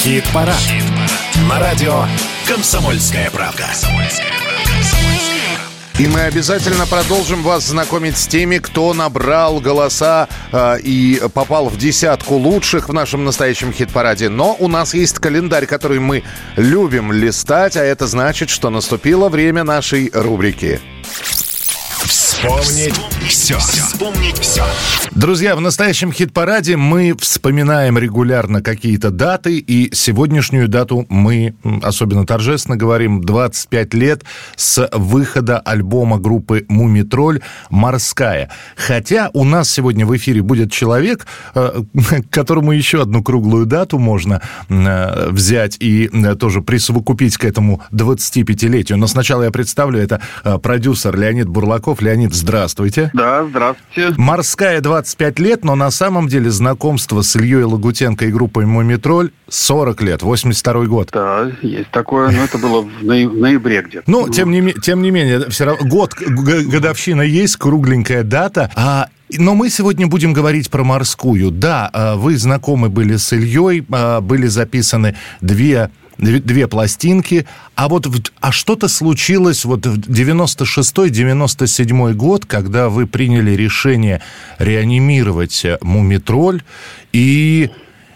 Хит-парад. 0.09 0.55
На 1.47 1.59
радио 1.59 2.03
«Комсомольская 2.47 3.29
правда». 3.29 3.67
И 5.99 6.07
мы 6.07 6.21
обязательно 6.21 6.87
продолжим 6.87 7.43
вас 7.43 7.67
знакомить 7.67 8.17
с 8.17 8.25
теми, 8.25 8.57
кто 8.57 8.95
набрал 8.95 9.59
голоса 9.59 10.27
э, 10.51 10.79
и 10.79 11.21
попал 11.31 11.69
в 11.69 11.77
десятку 11.77 12.37
лучших 12.37 12.89
в 12.89 12.93
нашем 12.93 13.23
настоящем 13.23 13.71
хит-параде. 13.71 14.29
Но 14.29 14.55
у 14.57 14.67
нас 14.67 14.95
есть 14.95 15.19
календарь, 15.19 15.67
который 15.67 15.99
мы 15.99 16.23
любим 16.55 17.11
листать, 17.11 17.77
а 17.77 17.83
это 17.83 18.07
значит, 18.07 18.49
что 18.49 18.71
наступило 18.71 19.29
время 19.29 19.63
нашей 19.63 20.09
рубрики. 20.11 20.81
Вспомнить 22.03 22.95
все. 23.29 23.59
Вспомнить 23.59 24.37
все. 24.39 24.63
Друзья, 25.11 25.55
в 25.55 25.61
настоящем 25.61 26.11
хит-параде 26.11 26.77
мы 26.77 27.15
вспоминаем 27.19 27.97
регулярно 27.97 28.61
какие-то 28.61 29.11
даты, 29.11 29.57
и 29.57 29.93
сегодняшнюю 29.93 30.67
дату 30.67 31.05
мы 31.09 31.53
особенно 31.83 32.25
торжественно 32.25 32.77
говорим 32.77 33.21
25 33.21 33.93
лет 33.93 34.23
с 34.55 34.89
выхода 34.93 35.59
альбома 35.59 36.17
группы 36.17 36.65
«Мумитроль» 36.69 37.41
«Морская». 37.69 38.49
Хотя 38.75 39.29
у 39.33 39.43
нас 39.43 39.69
сегодня 39.69 40.05
в 40.05 40.15
эфире 40.15 40.41
будет 40.41 40.71
человек, 40.71 41.27
э, 41.53 41.83
которому 42.31 42.71
еще 42.71 43.01
одну 43.01 43.23
круглую 43.23 43.65
дату 43.65 43.99
можно 43.99 44.41
э, 44.69 45.29
взять 45.29 45.77
и 45.79 46.09
э, 46.11 46.35
тоже 46.35 46.61
присовокупить 46.61 47.37
к 47.37 47.45
этому 47.45 47.81
25-летию. 47.91 48.97
Но 48.97 49.07
сначала 49.07 49.43
я 49.43 49.51
представлю, 49.51 49.99
это 49.99 50.21
продюсер 50.63 51.15
Леонид 51.15 51.47
Бурлаков. 51.47 52.01
Леонид, 52.01 52.33
здравствуйте. 52.33 53.11
Да, 53.19 53.45
здравствуйте. 53.45 54.13
Морская 54.15 54.79
25 54.79 55.39
лет, 55.39 55.65
но 55.65 55.75
на 55.75 55.91
самом 55.91 56.29
деле 56.29 56.49
знакомство 56.49 57.21
с 57.21 57.35
Ильей 57.35 57.63
Лагутенко 57.63 58.25
и 58.25 58.31
группой 58.31 58.65
Мумитроль 58.65 59.31
40 59.49 60.01
лет, 60.03 60.21
82 60.21 60.85
год. 60.85 61.09
Да, 61.11 61.51
есть 61.61 61.91
такое, 61.91 62.31
но 62.31 62.45
это 62.45 62.57
было 62.57 62.81
в, 62.81 63.03
ноя- 63.03 63.27
в 63.27 63.35
ноябре 63.35 63.81
где-то. 63.81 64.09
Ну, 64.09 64.29
тем 64.29 64.51
не, 64.51 64.71
тем 64.71 65.01
не 65.01 65.11
менее, 65.11 65.49
все 65.49 65.65
равно 65.65 65.85
год, 65.85 66.13
годовщина 66.15 67.21
есть, 67.21 67.57
кругленькая 67.57 68.23
дата. 68.23 68.71
А 68.75 69.07
но 69.37 69.53
мы 69.53 69.69
сегодня 69.69 70.07
будем 70.07 70.33
говорить 70.33 70.71
про 70.71 70.83
морскую. 70.83 71.51
Да, 71.51 71.89
а, 71.93 72.15
вы 72.15 72.37
знакомы 72.37 72.89
были 72.89 73.15
с 73.15 73.31
Ильей, 73.33 73.85
а, 73.91 74.21
были 74.21 74.47
записаны 74.47 75.15
две 75.41 75.91
две, 76.19 76.67
пластинки. 76.67 77.47
А 77.75 77.87
вот 77.87 78.07
а 78.39 78.51
что-то 78.51 78.87
случилось 78.87 79.65
вот 79.65 79.85
в 79.85 80.09
96-97 80.09 82.13
год, 82.13 82.45
когда 82.45 82.89
вы 82.89 83.07
приняли 83.07 83.51
решение 83.51 84.21
реанимировать 84.59 85.65
Мумитроль 85.81 86.61
и 87.13 87.71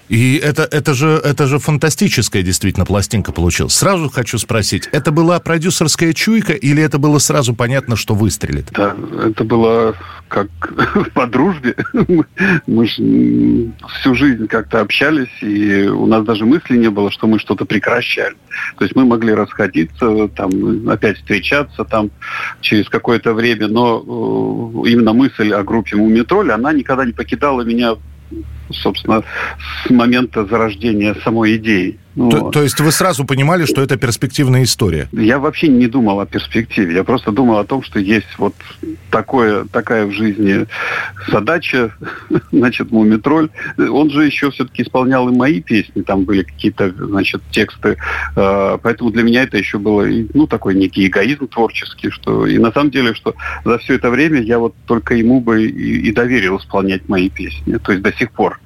и 0.09 0.35
это, 0.35 0.63
это, 0.63 0.93
же, 0.93 1.07
это 1.23 1.47
же 1.47 1.59
фантастическая 1.59 2.43
действительно 2.43 2.85
пластинка 2.85 3.31
получилась. 3.31 3.73
Сразу 3.73 4.09
хочу 4.09 4.37
спросить, 4.37 4.87
это 4.91 5.11
была 5.11 5.39
продюсерская 5.39 6.13
чуйка 6.13 6.53
или 6.53 6.83
это 6.83 6.97
было 6.97 7.19
сразу 7.19 7.53
понятно, 7.53 7.95
что 7.95 8.13
выстрелит? 8.13 8.67
Да, 8.71 8.95
это 9.25 9.43
было 9.43 9.95
как 10.27 10.47
по 11.13 11.27
дружбе. 11.27 11.75
Мы- 12.67 13.73
всю 13.99 14.15
жизнь 14.15 14.47
как-то 14.47 14.81
общались, 14.81 15.41
и 15.41 15.87
у 15.87 16.05
нас 16.05 16.25
даже 16.25 16.45
мысли 16.45 16.77
не 16.77 16.89
было, 16.89 17.11
что 17.11 17.27
мы 17.27 17.39
что-то 17.39 17.65
прекращали. 17.65 18.35
То 18.77 18.85
есть 18.85 18.95
мы 18.95 19.05
могли 19.05 19.33
расходиться, 19.33 20.27
там, 20.29 20.89
опять 20.89 21.17
встречаться 21.17 21.83
там 21.85 22.09
через 22.61 22.89
какое-то 22.89 23.33
время, 23.33 23.67
но 23.67 24.83
э, 24.85 24.89
именно 24.89 25.13
мысль 25.13 25.53
о 25.53 25.63
группе 25.63 25.95
Мумитроль, 25.95 26.51
она 26.51 26.73
никогда 26.73 27.05
не 27.05 27.13
покидала 27.13 27.61
меня 27.61 27.95
собственно, 28.71 29.23
с 29.85 29.89
момента 29.89 30.45
зарождения 30.45 31.15
самой 31.23 31.57
идеи. 31.57 31.99
Ну, 32.15 32.29
То, 32.29 32.39
вот. 32.41 32.53
то 32.53 32.61
есть 32.61 32.79
вы 32.79 32.91
сразу 32.91 33.25
понимали, 33.25 33.65
что 33.65 33.81
это 33.81 33.97
перспективная 33.97 34.63
история? 34.63 35.07
Я 35.11 35.39
вообще 35.39 35.67
не 35.67 35.87
думал 35.87 36.19
о 36.19 36.25
перспективе. 36.25 36.93
Я 36.95 37.03
просто 37.03 37.31
думал 37.31 37.57
о 37.57 37.63
том, 37.63 37.81
что 37.81 37.99
есть 37.99 38.27
вот 38.37 38.53
такое, 39.09 39.65
такая 39.65 40.05
в 40.05 40.11
жизни 40.11 40.67
задача, 41.27 41.91
значит, 42.51 42.91
Мумитроль. 42.91 43.49
Он 43.77 44.11
же 44.11 44.25
еще 44.25 44.51
все-таки 44.51 44.83
исполнял 44.83 45.27
и 45.29 45.35
мои 45.35 45.61
песни, 45.61 46.01
там 46.01 46.23
были 46.23 46.43
какие-то, 46.43 46.91
значит, 46.91 47.41
тексты. 47.51 47.97
Э, 48.35 48.77
Поэтому 48.81 49.11
для 49.11 49.23
меня 49.23 49.43
это 49.43 49.57
еще 49.57 49.79
было, 49.79 50.05
ну, 50.33 50.47
такой 50.47 50.75
некий 50.75 51.07
эгоизм 51.07 51.47
творческий, 51.47 52.09
что 52.11 52.45
и 52.45 52.57
на 52.57 52.71
самом 52.71 52.91
деле, 52.91 53.13
что 53.13 53.35
за 53.65 53.77
все 53.79 53.95
это 53.95 54.09
время 54.09 54.41
я 54.41 54.59
вот 54.59 54.75
только 54.85 55.15
ему 55.15 55.41
бы 55.41 55.65
и, 55.65 56.09
и 56.09 56.11
доверил 56.11 56.57
исполнять 56.57 57.09
мои 57.09 57.29
песни. 57.29 57.77
То 57.77 57.91
есть 57.91 58.03
до 58.03 58.13
сих 58.13 58.31
пор. 58.31 58.59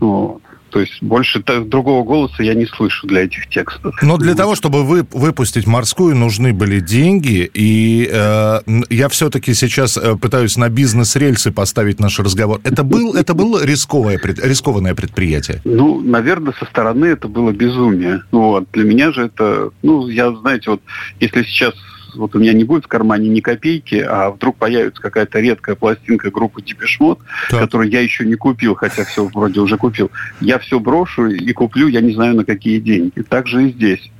Вот. 0.00 0.42
То 0.70 0.80
есть 0.80 1.02
больше 1.02 1.42
другого 1.42 2.04
голоса 2.04 2.42
я 2.42 2.54
не 2.54 2.66
слышу 2.66 3.06
для 3.06 3.24
этих 3.24 3.48
текстов. 3.48 3.94
Но 4.02 4.16
для 4.16 4.34
того, 4.34 4.54
чтобы 4.54 4.84
вы, 4.84 5.06
выпустить 5.12 5.66
морскую, 5.66 6.14
нужны 6.14 6.52
были 6.52 6.80
деньги. 6.80 7.50
И 7.52 8.08
э, 8.10 8.60
я 8.90 9.08
все-таки 9.08 9.54
сейчас 9.54 9.96
э, 9.96 10.16
пытаюсь 10.16 10.56
на 10.56 10.68
бизнес-рельсы 10.68 11.50
поставить 11.50 12.00
наш 12.00 12.18
разговор. 12.18 12.60
Это, 12.64 12.82
был, 12.82 13.14
это 13.14 13.34
было 13.34 13.64
рисковое, 13.64 14.20
рискованное 14.22 14.94
предприятие? 14.94 15.60
Ну, 15.64 16.00
наверное, 16.00 16.54
со 16.58 16.64
стороны 16.66 17.06
это 17.06 17.28
было 17.28 17.52
безумие. 17.52 18.22
Вот. 18.30 18.68
Для 18.72 18.84
меня 18.84 19.12
же 19.12 19.26
это, 19.26 19.70
ну, 19.82 20.08
я, 20.08 20.32
знаете, 20.32 20.70
вот 20.70 20.82
если 21.20 21.42
сейчас 21.42 21.74
вот 22.14 22.34
у 22.34 22.38
меня 22.38 22.52
не 22.52 22.64
будет 22.64 22.84
в 22.84 22.88
кармане 22.88 23.28
ни 23.28 23.40
копейки, 23.40 23.96
а 23.96 24.30
вдруг 24.30 24.56
появится 24.56 25.00
какая-то 25.00 25.40
редкая 25.40 25.76
пластинка 25.76 26.30
группы 26.30 26.62
Депешмот, 26.62 27.20
которую 27.50 27.90
я 27.90 28.00
еще 28.00 28.24
не 28.24 28.34
купил, 28.34 28.74
хотя 28.74 29.04
все 29.04 29.24
вроде 29.26 29.60
уже 29.60 29.76
купил, 29.76 30.10
я 30.40 30.58
все 30.58 30.78
брошу 30.80 31.26
и 31.26 31.52
куплю, 31.52 31.88
я 31.88 32.00
не 32.00 32.12
знаю 32.12 32.36
на 32.36 32.44
какие 32.44 32.78
деньги. 32.78 33.22
Так 33.28 33.46
же 33.46 33.68
и 33.68 33.72
здесь. 33.72 34.10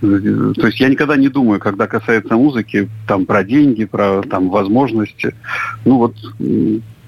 То 0.00 0.66
есть 0.66 0.80
я 0.80 0.88
никогда 0.88 1.16
не 1.16 1.28
думаю, 1.28 1.60
когда 1.60 1.86
касается 1.86 2.36
музыки, 2.36 2.88
там 3.06 3.26
про 3.26 3.44
деньги, 3.44 3.84
про 3.84 4.22
там 4.22 4.50
возможности. 4.50 5.34
Ну 5.84 5.98
вот 5.98 6.16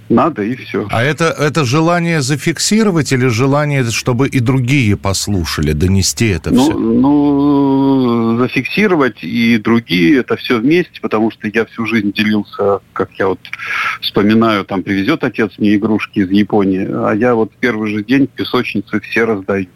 надо 0.09 0.43
и 0.43 0.55
все. 0.57 0.87
А 0.91 1.03
это, 1.03 1.25
это 1.27 1.65
желание 1.65 2.21
зафиксировать 2.23 3.13
или 3.13 3.27
желание, 3.29 3.85
чтобы 3.91 4.29
и 4.29 4.41
другие 4.41 4.97
послушали, 4.97 5.73
донести 5.73 6.29
это 6.29 6.53
Ну, 6.53 6.65
все? 6.65 6.79
ну, 6.79 8.39
зафиксировать 8.39 9.23
и 9.23 9.59
другие 9.59 10.21
это 10.21 10.37
все 10.37 10.59
вместе, 10.59 11.01
потому 11.01 11.31
что 11.31 11.49
я 11.49 11.65
всю 11.65 11.87
жизнь 11.87 12.13
делился, 12.13 12.81
как 12.93 13.11
я 13.19 13.29
вот 13.29 13.41
вспоминаю, 14.01 14.65
там 14.65 14.83
привезет 14.83 15.25
отец 15.25 15.53
мне 15.59 15.77
игрушки 15.77 16.21
из 16.21 16.31
Японии, 16.31 16.87
а 16.91 17.13
я 17.13 17.35
вот 17.35 17.53
первый 17.61 17.91
же 17.91 18.05
день 18.05 18.27
в 18.27 18.31
песочнице 18.31 19.01
все 19.01 19.25
раздаю. 19.25 19.67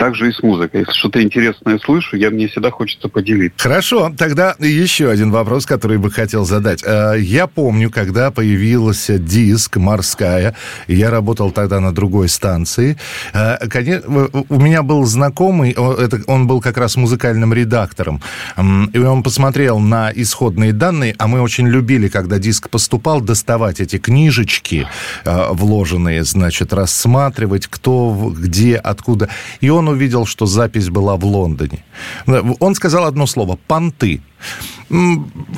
Так 0.00 0.14
же 0.14 0.30
и 0.30 0.32
с 0.32 0.42
музыкой. 0.42 0.80
Если 0.80 0.92
что-то 0.94 1.22
интересное 1.22 1.78
слышу, 1.78 2.16
я 2.16 2.30
мне 2.30 2.48
всегда 2.48 2.70
хочется 2.70 3.08
поделиться. 3.08 3.58
Хорошо, 3.58 4.10
тогда 4.16 4.54
еще 4.58 5.10
один 5.10 5.30
вопрос, 5.30 5.66
который 5.66 5.98
бы 5.98 6.10
хотел 6.10 6.46
задать. 6.46 6.82
Э, 6.86 7.16
Я 7.20 7.46
помню, 7.46 7.90
когда 7.90 8.30
появился 8.30 9.18
диск 9.18 9.76
«Морская», 9.76 10.54
я 10.88 11.10
работал 11.10 11.50
тогда 11.50 11.80
на 11.80 11.92
другой 11.92 12.30
станции. 12.30 12.96
Э, 13.34 13.58
коне- 13.68 14.00
У 14.48 14.58
меня 14.58 14.82
был 14.82 15.04
знакомый, 15.04 15.76
он 16.26 16.46
был 16.46 16.62
как 16.62 16.78
раз 16.78 16.96
музыкальным 16.96 17.52
редактором, 17.52 18.22
и 18.94 18.98
он 18.98 19.22
посмотрел 19.22 19.80
на 19.80 20.10
исходные 20.14 20.72
данные, 20.72 21.14
а 21.18 21.26
мы 21.26 21.42
очень 21.42 21.68
любили, 21.68 22.08
когда 22.08 22.38
диск 22.38 22.70
поступал, 22.70 23.20
доставать 23.20 23.80
эти 23.80 23.98
книжечки 23.98 24.86
э, 25.26 25.46
вложенные, 25.52 26.24
значит, 26.24 26.72
рассматривать, 26.72 27.66
кто, 27.66 28.32
где, 28.34 28.76
откуда. 28.76 29.28
И 29.60 29.68
он 29.68 29.89
увидел, 29.90 30.26
что 30.26 30.46
запись 30.46 30.88
была 30.88 31.16
в 31.16 31.24
Лондоне. 31.24 31.84
Он 32.60 32.74
сказал 32.74 33.04
одно 33.04 33.26
слово 33.26 33.58
«понты». 33.66 34.20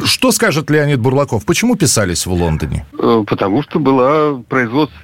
Что 0.05 0.33
скажет 0.33 0.71
Леонид 0.71 1.01
Бурлаков? 1.01 1.45
Почему 1.47 1.77
писались 1.77 2.27
в 2.27 2.33
Лондоне? 2.33 2.85
Э, 2.99 3.25
Потому 3.27 3.63
что 3.63 3.79
была 3.79 4.43
производство 4.49 4.99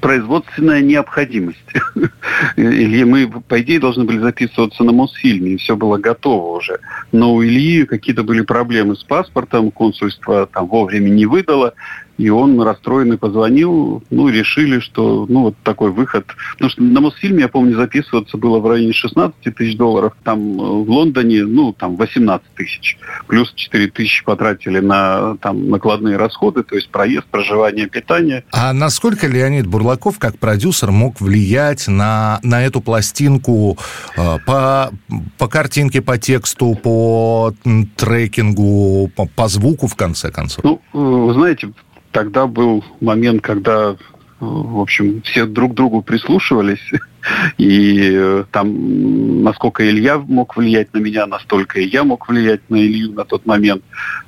производственная 0.00 0.80
необходимость. 0.80 1.64
Или 2.56 3.04
мы, 3.04 3.28
по 3.28 3.60
идее, 3.60 3.80
должны 3.80 4.04
были 4.04 4.18
записываться 4.18 4.84
на 4.84 4.92
Мосфильме, 4.92 5.52
и 5.52 5.56
все 5.56 5.76
было 5.76 5.98
готово 5.98 6.58
уже. 6.58 6.78
Но 7.12 7.34
у 7.34 7.42
Ильи 7.42 7.84
какие-то 7.84 8.22
были 8.22 8.42
проблемы 8.42 8.96
с 8.96 9.02
паспортом, 9.02 9.70
консульство 9.70 10.46
там 10.46 10.68
вовремя 10.68 11.08
не 11.08 11.26
выдало, 11.26 11.74
и 12.16 12.28
он 12.28 12.60
расстроенный 12.60 13.18
позвонил, 13.18 14.02
ну, 14.10 14.28
решили, 14.28 14.78
что, 14.78 15.26
ну, 15.28 15.42
вот 15.42 15.56
такой 15.62 15.90
выход. 15.90 16.26
Потому 16.52 16.70
что 16.70 16.82
на 16.82 17.00
Мосфильме, 17.00 17.42
я 17.42 17.48
помню, 17.48 17.76
записываться 17.76 18.36
было 18.36 18.58
в 18.60 18.66
районе 18.66 18.92
16 18.92 19.54
тысяч 19.56 19.76
долларов, 19.76 20.14
там 20.22 20.38
э, 20.38 20.84
в 20.84 20.90
Лондоне, 20.90 21.44
ну, 21.44 21.72
там 21.72 21.96
18 21.96 22.46
тысяч. 22.54 22.98
Плюс 23.26 23.52
4 23.54 23.88
тысячи 23.88 24.24
потратили 24.24 24.80
на 24.80 25.36
там 25.38 25.68
накладные 25.68 26.16
расходы, 26.16 26.62
то 26.62 26.76
есть 26.76 26.88
проезд, 26.90 27.26
проживание, 27.26 27.88
питание. 27.88 28.44
А 28.52 28.72
насколько 28.72 29.26
Леонид 29.26 29.66
Бурлаков, 29.66 30.18
как 30.18 30.38
продюсер, 30.38 30.90
мог 30.90 31.20
влиять 31.20 31.88
на, 31.88 32.38
на 32.42 32.64
эту 32.64 32.80
пластинку 32.80 33.76
э, 34.16 34.38
по, 34.46 34.92
по 35.38 35.48
картинке, 35.48 36.00
по 36.00 36.16
тексту, 36.18 36.78
по 36.80 37.52
трекингу, 37.96 39.10
по, 39.16 39.26
по 39.26 39.48
звуку, 39.48 39.88
в 39.88 39.96
конце 39.96 40.30
концов? 40.30 40.62
Ну, 40.62 40.80
э, 40.92 40.98
вы 40.98 41.32
знаете, 41.34 41.72
тогда 42.14 42.46
был 42.46 42.84
момент, 43.00 43.42
когда, 43.42 43.90
э, 43.90 43.96
в 44.38 44.80
общем, 44.80 45.20
все 45.22 45.44
друг 45.46 45.72
к 45.72 45.74
другу 45.74 46.00
прислушивались, 46.00 46.92
и 47.58 48.10
э, 48.14 48.44
там, 48.50 49.42
насколько 49.42 49.88
Илья 49.88 50.18
мог 50.18 50.56
влиять 50.56 50.92
на 50.92 50.98
меня, 50.98 51.26
настолько 51.26 51.80
и 51.80 51.86
я 51.86 52.04
мог 52.04 52.28
влиять 52.28 52.60
на 52.68 52.76
Илью 52.76 53.12
на 53.12 53.24
тот 53.24 53.46
момент. 53.46 53.82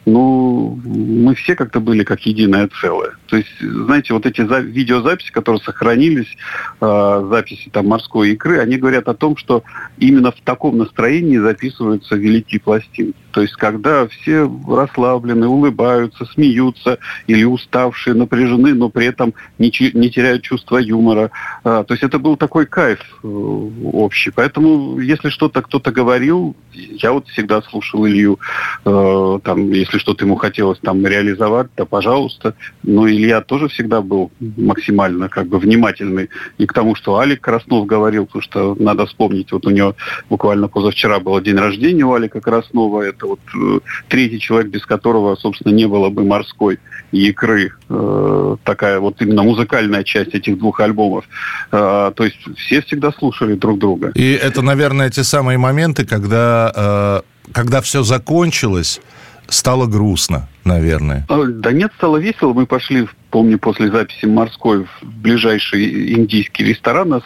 Ну, 0.04 0.78
мы 0.84 1.34
все 1.34 1.56
как-то 1.56 1.80
были 1.80 2.04
как 2.04 2.20
единое 2.22 2.68
целое. 2.80 3.12
То 3.26 3.36
есть, 3.36 3.60
знаете, 3.60 4.14
вот 4.14 4.24
эти 4.24 4.46
за- 4.46 4.60
видеозаписи, 4.60 5.32
которые 5.32 5.60
сохранились, 5.62 6.36
э, 6.80 7.28
записи 7.30 7.68
там 7.70 7.88
морской 7.88 8.30
икры, 8.30 8.60
они 8.60 8.76
говорят 8.76 9.08
о 9.08 9.14
том, 9.14 9.36
что 9.36 9.64
именно 9.98 10.30
в 10.30 10.40
таком 10.44 10.78
настроении 10.78 11.38
записываются 11.38 12.14
великие 12.14 12.60
пластинки. 12.60 13.16
То 13.32 13.42
есть, 13.42 13.54
когда 13.54 14.06
все 14.06 14.50
расслаблены, 14.66 15.46
улыбаются, 15.46 16.24
смеются 16.24 16.98
или 17.26 17.44
уставшие, 17.44 18.14
напряжены, 18.14 18.72
но 18.74 18.88
при 18.88 19.06
этом 19.06 19.34
не, 19.58 19.70
не 19.92 20.10
теряют 20.10 20.42
чувство 20.42 20.78
юмора. 20.78 21.30
А, 21.62 21.84
то 21.84 21.92
есть, 21.92 22.02
это 22.02 22.18
был 22.18 22.36
такой 22.36 22.64
кайф 22.64 22.85
э, 22.94 23.68
общий. 23.84 24.30
Поэтому, 24.30 24.98
если 25.00 25.30
что-то 25.30 25.62
кто-то 25.62 25.90
говорил, 25.90 26.54
я 26.72 27.12
вот 27.12 27.28
всегда 27.28 27.62
слушал 27.62 28.06
Илью. 28.06 28.38
Э, 28.84 29.38
там, 29.42 29.70
если 29.70 29.98
что-то 29.98 30.24
ему 30.24 30.36
хотелось 30.36 30.78
там 30.78 31.06
реализовать, 31.06 31.72
то 31.74 31.86
пожалуйста. 31.86 32.54
Но 32.82 33.08
Илья 33.08 33.40
тоже 33.40 33.68
всегда 33.68 34.00
был 34.00 34.30
максимально 34.40 35.28
как 35.28 35.48
бы 35.48 35.58
внимательный 35.58 36.28
и 36.58 36.66
к 36.66 36.72
тому, 36.72 36.94
что 36.94 37.16
Алик 37.16 37.40
Краснов 37.40 37.86
говорил, 37.86 38.26
потому 38.26 38.42
что 38.42 38.76
надо 38.78 39.06
вспомнить, 39.06 39.52
вот 39.52 39.66
у 39.66 39.70
него 39.70 39.94
буквально 40.30 40.68
позавчера 40.68 41.20
был 41.20 41.40
день 41.40 41.56
рождения 41.56 42.04
у 42.04 42.14
Алика 42.14 42.40
Краснова, 42.40 43.02
это 43.02 43.26
вот 43.26 43.40
э, 43.54 43.80
третий 44.08 44.40
человек, 44.40 44.70
без 44.70 44.84
которого, 44.86 45.36
собственно, 45.36 45.72
не 45.72 45.86
было 45.86 46.10
бы 46.10 46.24
морской 46.24 46.78
и 47.12 47.28
икры. 47.28 47.72
Э, 47.88 48.56
такая 48.64 49.00
вот 49.00 49.20
именно 49.20 49.42
музыкальная 49.42 50.04
часть 50.04 50.34
этих 50.34 50.58
двух 50.58 50.80
альбомов. 50.80 51.24
Э, 51.72 52.12
то 52.14 52.24
есть 52.24 52.36
все 52.56 52.82
всегда 52.82 53.12
слушали 53.12 53.54
друг 53.54 53.78
друга. 53.78 54.12
И 54.14 54.32
это, 54.32 54.62
наверное, 54.62 55.10
те 55.10 55.24
самые 55.24 55.58
моменты, 55.58 56.04
когда, 56.04 56.72
э, 56.74 57.20
когда 57.52 57.80
все 57.80 58.02
закончилось, 58.02 59.00
стало 59.48 59.86
грустно, 59.86 60.48
наверное. 60.64 61.24
А, 61.28 61.44
Да 61.44 61.72
нет, 61.72 61.92
стало 61.96 62.16
весело. 62.16 62.52
Мы 62.52 62.66
пошли, 62.66 63.06
помню, 63.30 63.58
после 63.58 63.90
записи 63.90 64.26
«Морской» 64.26 64.84
в 64.84 65.04
ближайший 65.04 66.12
индийский 66.14 66.64
ресторан 66.64 67.10
нас 67.10 67.22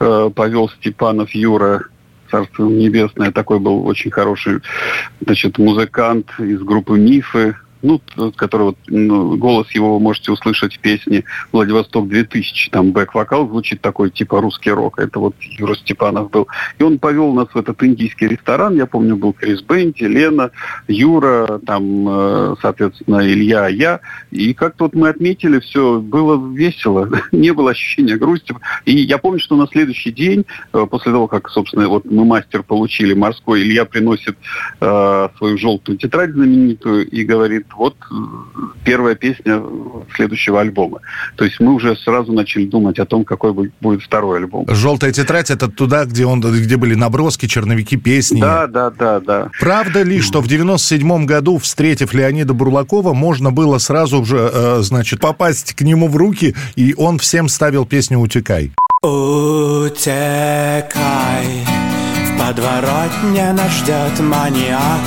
э, 0.00 0.30
повел 0.34 0.68
Степанов 0.68 1.34
Юра 1.34 1.84
царство 2.30 2.66
небесное, 2.66 3.30
такой 3.30 3.60
был 3.60 3.86
очень 3.86 4.10
хороший, 4.10 4.60
значит, 5.20 5.58
музыкант 5.58 6.30
из 6.38 6.60
группы 6.62 6.98
«Мифы», 6.98 7.56
ну, 7.82 8.00
который 8.36 8.62
вот, 8.62 8.78
ну, 8.86 9.36
голос 9.36 9.70
его 9.72 9.94
вы 9.94 10.00
можете 10.00 10.32
услышать 10.32 10.76
в 10.76 10.78
песне 10.78 11.24
«Владивосток 11.50 12.06
2000». 12.06 12.70
Там 12.70 12.92
бэк-вокал 12.92 13.48
звучит 13.48 13.80
такой, 13.80 14.10
типа 14.10 14.40
русский 14.40 14.70
рок. 14.70 14.98
Это 14.98 15.18
вот 15.18 15.34
Юра 15.40 15.74
Степанов 15.74 16.30
был. 16.30 16.48
И 16.78 16.82
он 16.82 16.98
повел 16.98 17.32
нас 17.32 17.48
в 17.52 17.56
этот 17.56 17.82
индийский 17.82 18.28
ресторан. 18.28 18.76
Я 18.76 18.86
помню, 18.86 19.16
был 19.16 19.32
Крис 19.32 19.62
Бенти, 19.62 20.04
Лена, 20.04 20.50
Юра, 20.88 21.60
там, 21.66 22.08
э, 22.08 22.54
соответственно, 22.62 23.26
Илья, 23.26 23.68
я. 23.68 24.00
И 24.30 24.54
как-то 24.54 24.84
вот 24.84 24.94
мы 24.94 25.08
отметили 25.08 25.58
все, 25.60 26.00
было 26.00 26.40
весело. 26.54 27.08
Не 27.32 27.52
было 27.52 27.72
ощущения 27.72 28.16
грусти. 28.16 28.54
И 28.84 28.96
я 28.96 29.18
помню, 29.18 29.40
что 29.40 29.56
на 29.56 29.66
следующий 29.66 30.12
день, 30.12 30.44
э, 30.72 30.86
после 30.88 31.12
того, 31.12 31.26
как, 31.26 31.48
собственно, 31.50 31.88
вот 31.88 32.04
мы 32.04 32.24
мастер 32.24 32.62
получили 32.62 33.14
морской, 33.14 33.62
Илья 33.62 33.84
приносит 33.84 34.36
э, 34.80 35.28
свою 35.36 35.58
желтую 35.58 35.98
тетрадь 35.98 36.30
знаменитую 36.30 37.08
и 37.08 37.24
говорит, 37.24 37.66
вот 37.76 37.96
э, 38.10 38.14
первая 38.84 39.14
песня 39.14 39.62
следующего 40.14 40.60
альбома. 40.60 41.00
То 41.36 41.44
есть 41.44 41.60
мы 41.60 41.72
уже 41.74 41.96
сразу 41.96 42.32
начали 42.32 42.66
думать 42.66 42.98
о 42.98 43.06
том, 43.06 43.24
какой 43.24 43.52
бу- 43.52 43.70
будет 43.80 44.02
второй 44.02 44.38
альбом. 44.38 44.66
Желтая 44.68 45.12
тетрадь 45.12 45.50
это 45.50 45.68
туда, 45.68 46.04
где 46.04 46.26
он, 46.26 46.40
где 46.40 46.76
были 46.76 46.94
наброски, 46.94 47.46
черновики, 47.46 47.96
песни. 47.96 48.40
Да, 48.40 48.66
да, 48.66 48.90
да, 48.90 49.20
да. 49.20 49.50
Правда 49.60 50.02
ли, 50.02 50.20
что 50.20 50.40
в 50.40 50.48
97 50.48 51.24
году, 51.26 51.58
встретив 51.58 52.14
Леонида 52.14 52.54
Бурлакова, 52.54 53.12
можно 53.12 53.50
было 53.52 53.78
сразу 53.78 54.24
же, 54.24 54.50
э, 54.52 54.78
значит, 54.82 55.20
попасть 55.20 55.74
к 55.74 55.80
нему 55.82 56.08
в 56.08 56.16
руки, 56.16 56.54
и 56.76 56.94
он 56.96 57.18
всем 57.18 57.48
ставил 57.48 57.86
песню 57.86 58.18
«Утекай»? 58.18 58.72
Утекай, 60.22 61.46
в 62.26 62.38
подворотне 62.38 63.52
нас 63.52 63.72
ждет 63.78 64.20
маньяк 64.20 65.00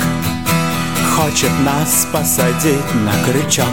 Хочет 1.16 1.52
нас 1.64 2.06
посадить 2.12 2.94
на 2.94 3.12
крючок. 3.24 3.64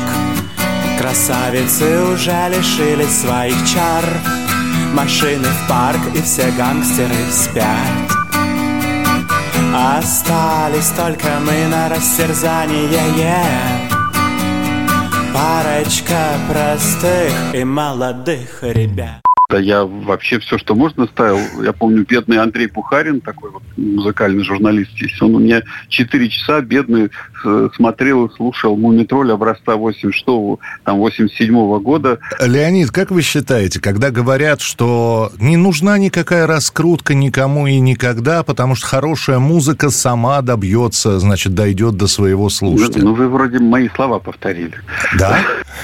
Красавицы 0.97 2.01
уже 2.03 2.47
лишились 2.49 3.19
своих 3.19 3.55
чар. 3.67 4.05
Машины 4.93 5.47
в 5.49 5.67
парк 5.67 5.99
и 6.15 6.21
все 6.21 6.49
гангстеры 6.51 7.13
спят. 7.29 7.67
Остались 9.75 10.91
только 10.95 11.27
мы 11.45 11.67
на 11.67 11.89
растерзание. 11.89 13.29
Парочка 15.33 16.37
простых 16.47 17.33
и 17.53 17.65
молодых 17.65 18.63
ребят 18.63 19.21
Да 19.53 19.59
я 19.59 19.85
вообще 19.85 20.39
все, 20.39 20.57
что 20.57 20.73
можно, 20.73 21.05
ставил. 21.05 21.37
Я 21.61 21.73
помню, 21.73 22.03
бедный 22.09 22.39
Андрей 22.39 22.67
Пухарин, 22.67 23.21
такой 23.21 23.51
вот 23.51 23.61
музыкальный 23.77 24.43
журналист 24.43 24.89
есть, 24.95 25.21
он 25.21 25.35
у 25.35 25.39
меня 25.39 25.61
4 25.89 26.29
часа 26.29 26.61
бедный 26.61 27.11
с- 27.43 27.69
смотрел 27.75 28.25
и 28.25 28.33
слушал 28.33 28.75
«Мумитроль» 28.75 29.31
образца 29.31 29.75
86 29.75 30.25
там, 30.83 30.97
87 30.97 31.79
года. 31.81 32.17
Леонид, 32.43 32.89
как 32.89 33.11
вы 33.11 33.21
считаете, 33.21 33.79
когда 33.79 34.09
говорят, 34.09 34.59
что 34.59 35.31
не 35.37 35.55
нужна 35.55 35.99
никакая 35.99 36.47
раскрутка 36.47 37.13
никому 37.13 37.67
и 37.67 37.79
никогда, 37.79 38.41
потому 38.41 38.73
что 38.73 38.87
хорошая 38.87 39.37
музыка 39.37 39.91
сама 39.91 40.41
добьется, 40.41 41.19
значит, 41.19 41.53
дойдет 41.53 41.95
до 41.95 42.07
своего 42.07 42.49
слушателя? 42.49 43.03
Ну, 43.03 43.13
вы 43.13 43.27
вроде 43.29 43.59
мои 43.59 43.87
слова 43.89 44.17
повторили. 44.17 44.73
Да, 45.19 45.37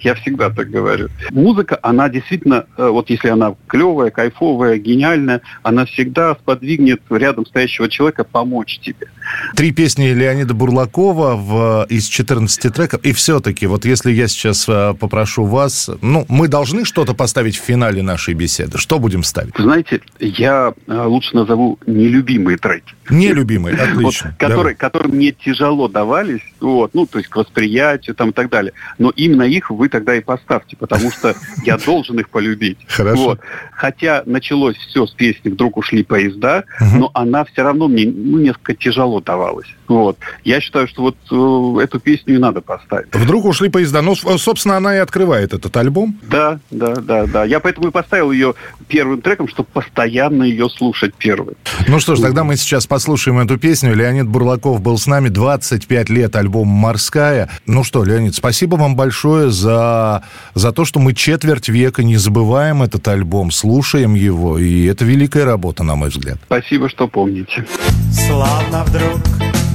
Я 0.00 0.14
всегда 0.14 0.50
так 0.50 0.70
говорю. 0.70 1.08
Музыка, 1.30 1.78
она 1.82 2.08
действительно, 2.08 2.53
э, 2.76 2.88
вот 2.88 3.10
если 3.10 3.28
она 3.28 3.54
клевая, 3.66 4.10
кайфовая, 4.10 4.78
гениальная, 4.78 5.40
она 5.62 5.84
всегда 5.86 6.34
сподвигнет 6.34 7.00
рядом 7.10 7.46
стоящего 7.46 7.88
человека 7.88 8.24
помочь 8.24 8.78
тебе. 8.80 9.08
Три 9.56 9.72
песни 9.72 10.08
Леонида 10.08 10.54
Бурлакова 10.54 11.36
в, 11.36 11.86
из 11.88 12.06
14 12.06 12.72
треков. 12.72 13.00
И 13.02 13.12
все-таки, 13.12 13.66
вот 13.66 13.84
если 13.84 14.12
я 14.12 14.28
сейчас 14.28 14.68
э, 14.68 14.94
попрошу 14.98 15.44
вас, 15.44 15.90
ну, 16.02 16.24
мы 16.28 16.48
должны 16.48 16.84
что-то 16.84 17.14
поставить 17.14 17.56
в 17.56 17.62
финале 17.62 18.02
нашей 18.02 18.34
беседы. 18.34 18.78
Что 18.78 18.98
будем 18.98 19.22
ставить? 19.22 19.54
Знаете, 19.56 20.00
я 20.18 20.74
э, 20.86 21.02
лучше 21.04 21.34
назову 21.36 21.78
нелюбимые 21.86 22.58
треки. 22.58 22.94
Нелюбимые, 23.10 23.76
отлично. 23.76 24.30
Вот, 24.30 24.38
которые, 24.38 24.74
которые 24.74 25.12
мне 25.12 25.32
тяжело 25.32 25.88
давались, 25.88 26.42
вот, 26.60 26.94
ну, 26.94 27.06
то 27.06 27.18
есть 27.18 27.30
к 27.30 27.36
восприятию 27.36 28.14
там, 28.14 28.30
и 28.30 28.32
так 28.32 28.50
далее. 28.50 28.72
Но 28.98 29.10
именно 29.10 29.42
их 29.42 29.70
вы 29.70 29.88
тогда 29.88 30.14
и 30.16 30.20
поставьте, 30.20 30.76
потому 30.76 31.10
что 31.10 31.34
я 31.64 31.78
должен 31.78 32.18
их 32.18 32.28
полюбить. 32.28 32.43
Хорошо. 32.88 33.22
Вот. 33.22 33.40
Хотя 33.72 34.22
началось 34.26 34.76
все 34.76 35.06
с 35.06 35.12
песни 35.12 35.50
«Вдруг 35.50 35.76
ушли 35.76 36.02
поезда», 36.04 36.64
но 36.80 37.10
она 37.14 37.44
все 37.44 37.62
равно 37.62 37.88
мне 37.88 38.06
ну, 38.06 38.38
несколько 38.38 38.74
тяжело 38.74 39.20
давалась. 39.20 39.68
Вот. 39.88 40.18
Я 40.44 40.60
считаю, 40.60 40.88
что 40.88 41.02
вот 41.02 41.16
э, 41.30 41.82
эту 41.82 42.00
песню 42.00 42.36
и 42.36 42.38
надо 42.38 42.60
поставить. 42.60 43.14
Вдруг 43.14 43.44
ушли 43.44 43.68
поезда. 43.68 44.02
Ну, 44.02 44.14
собственно, 44.14 44.76
она 44.76 44.96
и 44.96 44.98
открывает 44.98 45.52
этот 45.52 45.76
альбом. 45.76 46.18
Да, 46.22 46.58
да, 46.70 46.94
да, 46.94 47.26
да. 47.26 47.44
Я 47.44 47.60
поэтому 47.60 47.88
и 47.88 47.90
поставил 47.90 48.32
ее 48.32 48.54
первым 48.88 49.20
треком, 49.20 49.48
чтобы 49.48 49.68
постоянно 49.72 50.44
ее 50.44 50.68
слушать 50.70 51.14
первым. 51.14 51.54
Ну 51.88 52.00
что 52.00 52.14
ж, 52.14 52.20
тогда 52.20 52.44
мы 52.44 52.56
сейчас 52.56 52.86
послушаем 52.86 53.38
эту 53.38 53.58
песню. 53.58 53.94
Леонид 53.94 54.26
Бурлаков 54.26 54.80
был 54.80 54.96
с 54.98 55.06
нами 55.06 55.28
25 55.28 56.10
лет, 56.10 56.36
альбом 56.36 56.68
«Морская». 56.68 57.50
Ну 57.66 57.84
что, 57.84 58.04
Леонид, 58.04 58.34
спасибо 58.34 58.76
вам 58.76 58.96
большое 58.96 59.50
за, 59.50 60.22
за 60.54 60.72
то, 60.72 60.84
что 60.84 61.00
мы 61.00 61.14
четверть 61.14 61.68
века 61.68 62.02
не 62.02 62.16
забываем 62.24 62.82
этот 62.82 63.06
альбом, 63.06 63.50
слушаем 63.50 64.14
его. 64.14 64.58
И 64.58 64.86
это 64.86 65.04
великая 65.04 65.44
работа, 65.44 65.84
на 65.84 65.94
мой 65.94 66.08
взгляд. 66.08 66.38
Спасибо, 66.46 66.88
что 66.88 67.06
помните. 67.06 67.66
Словно 68.10 68.84
вдруг, 68.84 69.20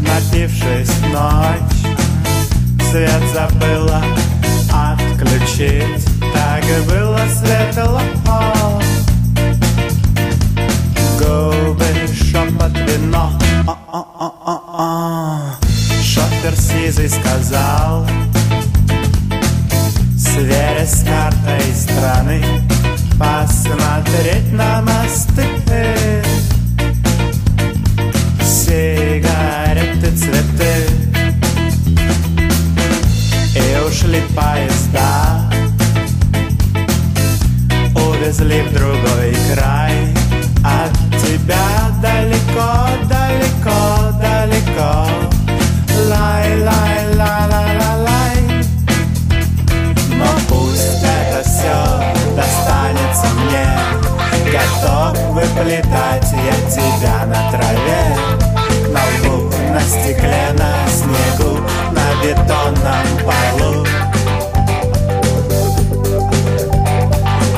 напившись 0.02 0.92
ночь 1.14 1.80
Свет 2.90 3.24
забыла 3.34 4.02
отключить 4.72 6.06
Так 6.34 6.64
и 6.64 6.82
было 6.90 7.20
светло 7.30 8.02
Губы, 11.20 11.86
шепот, 12.14 12.76
вино 12.88 13.32
О-о-о-о-о. 13.68 15.60
Шофер 16.02 16.56
сизый 16.56 17.10
сказал 17.10 18.08
Сверясь 20.40 20.92
с 20.92 21.04
картой 21.04 21.62
страны. 21.76 22.42
Посмотреть 23.20 24.54
на 24.54 24.82
мосты. 24.82 25.44
Сигареты, 28.42 30.16
цветы. 30.16 30.88
И 33.54 33.86
ушли 33.86 34.22
поезда. 34.34 35.42
Увезли 37.96 38.62
в 38.62 38.74
другой 38.74 39.36
край. 39.54 40.16
От 40.64 40.94
тебя 41.22 41.68
далеко, 42.02 42.88
далеко, 43.10 44.18
далеко. 44.22 45.06
Лай, 46.08 46.60
Готов 54.82 55.18
выплетать 55.32 56.32
я 56.32 56.70
тебя 56.70 57.26
на 57.26 57.52
траве 57.52 58.16
На 58.90 59.00
лбу, 59.28 59.54
на 59.74 59.82
стекле, 59.82 60.54
на 60.58 60.88
снегу 60.88 61.60
На 61.92 62.24
бетонном 62.24 63.08
полу. 63.26 63.86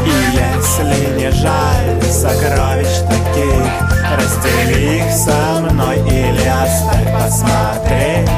И 0.06 0.10
если 0.34 1.20
не 1.20 1.32
жаль 1.32 2.02
сокровищ 2.12 3.02
таких 3.08 3.92
Раздели 4.18 4.98
их 4.98 5.12
со 5.12 5.62
мной 5.62 6.00
или 6.00 6.48
оставь 6.48 7.14
посмотреть. 7.14 8.30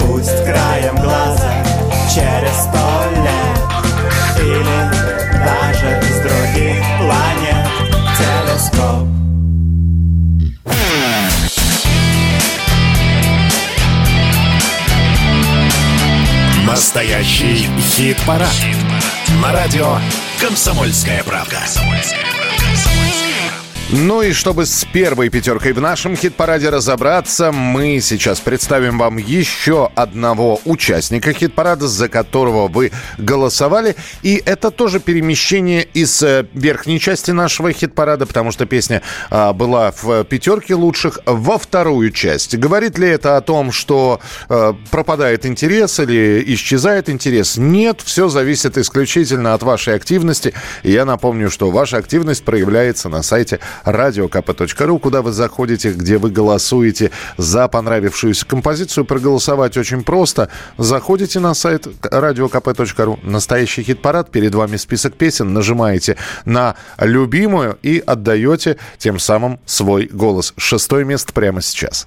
Пусть 0.00 0.44
краем 0.44 0.96
глаза 0.96 1.50
через 2.14 2.52
сто 2.62 3.11
Настоящий 16.94 17.70
хит-парад. 17.78 18.54
На 19.40 19.50
радио 19.50 19.96
«Комсомольская 20.38 21.24
правда». 21.24 21.64
Ну 23.94 24.22
и 24.22 24.32
чтобы 24.32 24.64
с 24.64 24.86
первой 24.86 25.28
пятеркой 25.28 25.74
в 25.74 25.80
нашем 25.82 26.16
хит-параде 26.16 26.70
разобраться, 26.70 27.52
мы 27.52 28.00
сейчас 28.00 28.40
представим 28.40 28.96
вам 28.96 29.18
еще 29.18 29.90
одного 29.94 30.62
участника 30.64 31.34
хит-парада, 31.34 31.86
за 31.88 32.08
которого 32.08 32.68
вы 32.68 32.90
голосовали. 33.18 33.94
И 34.22 34.42
это 34.46 34.70
тоже 34.70 34.98
перемещение 34.98 35.84
из 35.84 36.22
э, 36.22 36.46
верхней 36.54 36.98
части 36.98 37.32
нашего 37.32 37.70
хит-парада, 37.70 38.24
потому 38.24 38.50
что 38.50 38.64
песня 38.64 39.02
а, 39.28 39.52
была 39.52 39.92
в 39.92 40.24
пятерке 40.24 40.74
лучших, 40.74 41.18
во 41.26 41.58
вторую 41.58 42.12
часть. 42.12 42.56
Говорит 42.56 42.96
ли 42.96 43.08
это 43.08 43.36
о 43.36 43.42
том, 43.42 43.72
что 43.72 44.20
э, 44.48 44.72
пропадает 44.90 45.44
интерес 45.44 46.00
или 46.00 46.42
исчезает 46.54 47.10
интерес? 47.10 47.58
Нет, 47.58 48.00
все 48.02 48.30
зависит 48.30 48.78
исключительно 48.78 49.52
от 49.52 49.62
вашей 49.62 49.94
активности. 49.96 50.54
И 50.82 50.92
я 50.92 51.04
напомню, 51.04 51.50
что 51.50 51.70
ваша 51.70 51.98
активность 51.98 52.42
проявляется 52.42 53.10
на 53.10 53.22
сайте 53.22 53.60
radiokp.ru, 53.84 54.98
куда 54.98 55.22
вы 55.22 55.32
заходите, 55.32 55.92
где 55.92 56.18
вы 56.18 56.30
голосуете 56.30 57.10
за 57.36 57.68
понравившуюся 57.68 58.46
композицию. 58.46 59.04
Проголосовать 59.04 59.76
очень 59.76 60.02
просто. 60.02 60.48
Заходите 60.78 61.40
на 61.40 61.54
сайт 61.54 61.86
radiokp.ru, 61.86 63.18
настоящий 63.22 63.82
хит-парад, 63.82 64.30
перед 64.30 64.54
вами 64.54 64.76
список 64.76 65.14
песен, 65.14 65.52
нажимаете 65.52 66.16
на 66.44 66.76
любимую 66.98 67.78
и 67.82 68.02
отдаете 68.04 68.76
тем 68.98 69.18
самым 69.18 69.60
свой 69.66 70.06
голос. 70.06 70.54
Шестое 70.56 71.04
место 71.04 71.32
прямо 71.32 71.60
сейчас. 71.60 72.06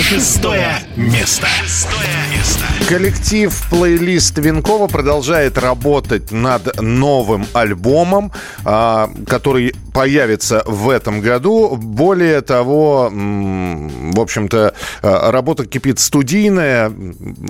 Шестое 0.00 0.78
место. 0.96 1.46
Шестое 1.62 2.08
место. 2.32 2.75
Коллектив 2.88 3.52
плейлист 3.68 4.38
Винкова 4.38 4.86
продолжает 4.86 5.58
работать 5.58 6.30
над 6.30 6.80
новым 6.80 7.44
альбомом, 7.52 8.30
а, 8.64 9.10
который 9.26 9.74
появится 9.92 10.62
в 10.66 10.90
этом 10.90 11.20
году. 11.20 11.76
Более 11.76 12.42
того, 12.42 13.10
в 13.10 14.20
общем-то, 14.20 14.74
а, 15.02 15.32
работа 15.32 15.66
кипит 15.66 15.98
студийная. 15.98 16.92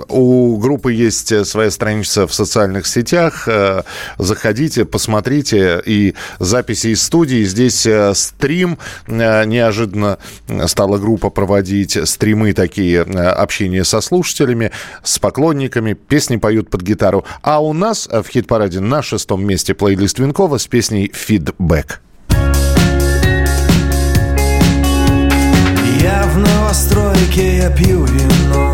У 0.09 0.57
группы 0.57 0.91
есть 0.93 1.45
своя 1.45 1.69
страница 1.69 2.25
в 2.25 2.33
социальных 2.33 2.87
сетях. 2.87 3.47
А, 3.47 3.83
Заходите, 4.17 4.85
посмотрите. 4.85 5.83
И 5.85 6.15
записи 6.39 6.87
из 6.87 7.03
студии. 7.03 7.43
Здесь 7.43 7.87
стрим. 8.17 8.79
Неожиданно 9.07 10.17
стала 10.65 10.97
группа 10.97 11.29
проводить 11.29 11.95
стримы 12.09 12.53
такие, 12.53 13.01
общение 13.01 13.83
со 13.83 14.01
слушателями, 14.01 14.71
с 15.03 15.19
поклонниками. 15.27 15.91
Песни 15.91 16.37
поют 16.37 16.69
под 16.69 16.83
гитару. 16.83 17.25
А 17.41 17.61
у 17.61 17.73
нас 17.73 18.07
в 18.07 18.23
хит-параде 18.29 18.79
на 18.79 19.01
шестом 19.01 19.45
месте 19.45 19.73
плейлист 19.73 20.19
Винкова 20.19 20.57
с 20.57 20.67
песней 20.67 21.11
«Фидбэк». 21.13 22.01
Я 26.01 26.23
в 26.33 26.37
новостройке, 26.37 27.57
я 27.57 27.69
пью 27.71 28.05
вино 28.05 28.73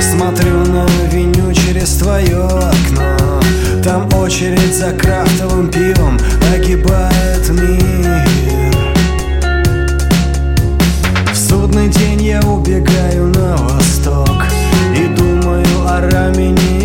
Смотрю 0.00 0.64
на 0.72 0.86
авеню 0.86 1.52
через 1.52 1.96
твое 1.98 2.46
окно 2.46 3.42
Там 3.84 4.08
очередь 4.14 4.74
за 4.74 4.92
крафтовым 4.92 5.70
пивом 5.70 6.18
Огибает 6.54 7.46
мир 7.50 8.26
В 11.30 11.36
судный 11.36 11.88
день 11.88 12.22
я 12.22 12.40
убегаю 12.40 13.26
на 13.26 13.56
восток 13.56 14.19
думаю 16.00 16.16
о 16.26 16.79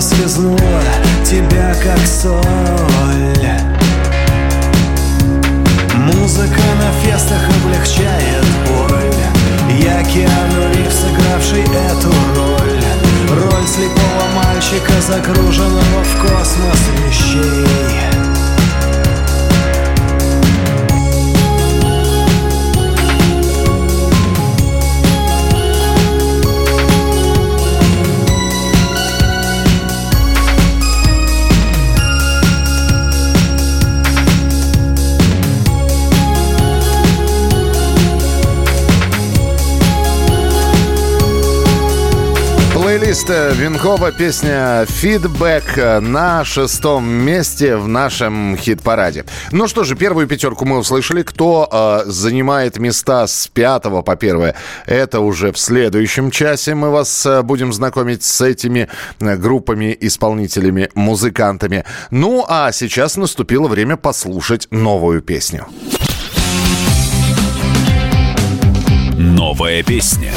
связнуло 0.00 0.82
Тебя 1.24 1.74
как 1.82 1.98
соль 2.06 2.47
Э, 43.30 43.52
Винкова, 43.52 44.12
песня 44.12 44.86
«Фидбэк» 44.86 46.00
на 46.00 46.44
шестом 46.44 47.04
месте 47.08 47.76
в 47.76 47.86
нашем 47.86 48.56
хит-параде. 48.56 49.24
Ну 49.52 49.68
что 49.68 49.84
же, 49.84 49.96
первую 49.96 50.26
пятерку 50.26 50.64
мы 50.64 50.78
услышали. 50.78 51.22
Кто 51.22 51.68
э, 51.70 52.10
занимает 52.10 52.78
места 52.78 53.26
с 53.26 53.48
пятого 53.48 54.02
по 54.02 54.16
первое, 54.16 54.54
это 54.86 55.20
уже 55.20 55.52
в 55.52 55.58
следующем 55.58 56.30
часе. 56.30 56.74
Мы 56.74 56.90
вас 56.90 57.26
э, 57.26 57.42
будем 57.42 57.72
знакомить 57.72 58.22
с 58.22 58.40
этими 58.40 58.88
э, 59.20 59.36
группами, 59.36 59.96
исполнителями, 60.00 60.88
музыкантами. 60.94 61.84
Ну 62.10 62.46
а 62.48 62.72
сейчас 62.72 63.16
наступило 63.16 63.68
время 63.68 63.96
послушать 63.96 64.68
новую 64.70 65.20
песню. 65.20 65.66
Новая 69.18 69.82
песня. 69.82 70.32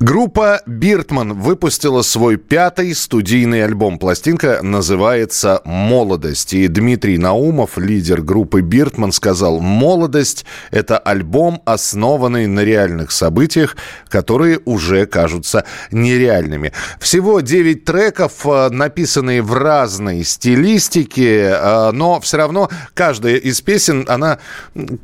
Группа 0.00 0.62
«Биртман» 0.64 1.32
выпустила 1.32 2.02
свой 2.02 2.36
пятый 2.36 2.94
студийный 2.94 3.64
альбом. 3.64 3.98
Пластинка 3.98 4.60
называется 4.62 5.60
«Молодость». 5.64 6.54
И 6.54 6.68
Дмитрий 6.68 7.18
Наумов, 7.18 7.78
лидер 7.78 8.22
группы 8.22 8.60
«Биртман», 8.60 9.10
сказал, 9.10 9.58
«Молодость»— 9.58 10.46
это 10.70 10.98
альбом, 10.98 11.62
основанный 11.64 12.46
на 12.46 12.60
реальных 12.60 13.10
событиях, 13.10 13.76
которые 14.08 14.60
уже 14.64 15.04
кажутся 15.06 15.64
нереальными. 15.90 16.72
Всего 17.00 17.40
9 17.40 17.84
треков, 17.84 18.46
э, 18.46 18.68
написанные 18.68 19.42
в 19.42 19.52
разной 19.52 20.22
стилистике, 20.22 21.50
э, 21.50 21.90
но 21.90 22.20
все 22.20 22.36
равно 22.36 22.70
каждая 22.94 23.34
из 23.34 23.60
песен, 23.62 24.04
она 24.06 24.38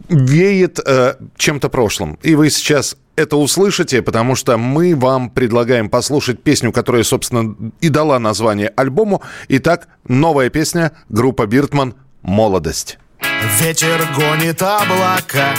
веет 0.08 0.78
э, 0.86 1.14
чем-то 1.36 1.68
прошлым. 1.68 2.16
И 2.22 2.36
вы 2.36 2.48
сейчас 2.50 2.96
это 3.16 3.36
услышите, 3.36 4.02
потому 4.02 4.34
что 4.34 4.56
мы 4.56 4.94
вам 4.94 5.30
предлагаем 5.30 5.88
послушать 5.88 6.42
песню, 6.42 6.72
которая, 6.72 7.04
собственно, 7.04 7.54
и 7.80 7.88
дала 7.88 8.18
название 8.18 8.72
альбому. 8.76 9.22
Итак, 9.48 9.88
новая 10.06 10.50
песня, 10.50 10.92
группа 11.08 11.46
«Биртман» 11.46 11.94
«Молодость». 12.22 12.98
Ветер 13.60 14.00
гонит 14.16 14.62
облака, 14.62 15.54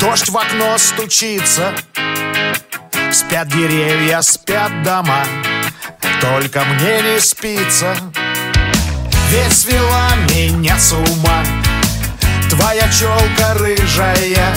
дождь 0.00 0.28
в 0.28 0.36
окно 0.36 0.76
стучится, 0.78 1.72
Спят 3.12 3.48
деревья, 3.48 4.22
спят 4.22 4.72
дома, 4.82 5.24
только 6.20 6.64
мне 6.64 7.00
не 7.02 7.20
спится. 7.20 7.94
Ведь 9.30 9.52
свела 9.52 10.10
меня 10.30 10.78
с 10.78 10.92
ума 10.92 11.44
Твоя 12.50 12.88
челка 12.88 13.54
рыжая 13.54 14.54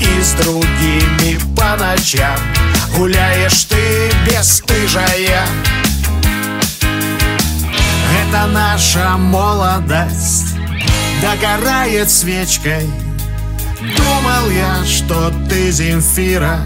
И 0.00 0.22
с 0.22 0.32
другими 0.32 1.38
по 1.56 1.76
ночам. 1.76 2.38
Гуляешь 2.96 3.64
ты 3.64 4.10
бесстыжая. 4.26 5.46
Это 8.22 8.46
наша 8.46 9.16
молодость. 9.16 10.54
Догорает 11.22 12.10
свечкой. 12.10 12.88
Думал 13.80 14.50
я, 14.50 14.84
что 14.84 15.32
ты 15.48 15.70
Земфира. 15.70 16.60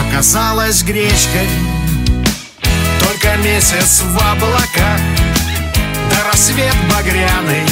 Оказалась 0.00 0.82
гречкой. 0.82 1.48
Только 3.00 3.36
месяц 3.38 4.02
в 4.02 4.16
облаках. 4.16 5.00
Да 6.10 6.30
рассвет 6.30 6.74
багряный. 6.90 7.64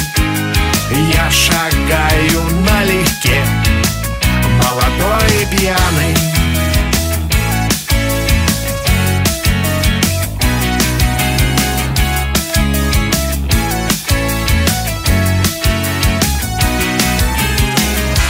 Я 1.13 1.29
шагаю 1.31 2.43
налегке 2.65 3.43
Молодой 4.63 5.41
и 5.41 5.45
пьяный. 5.45 6.15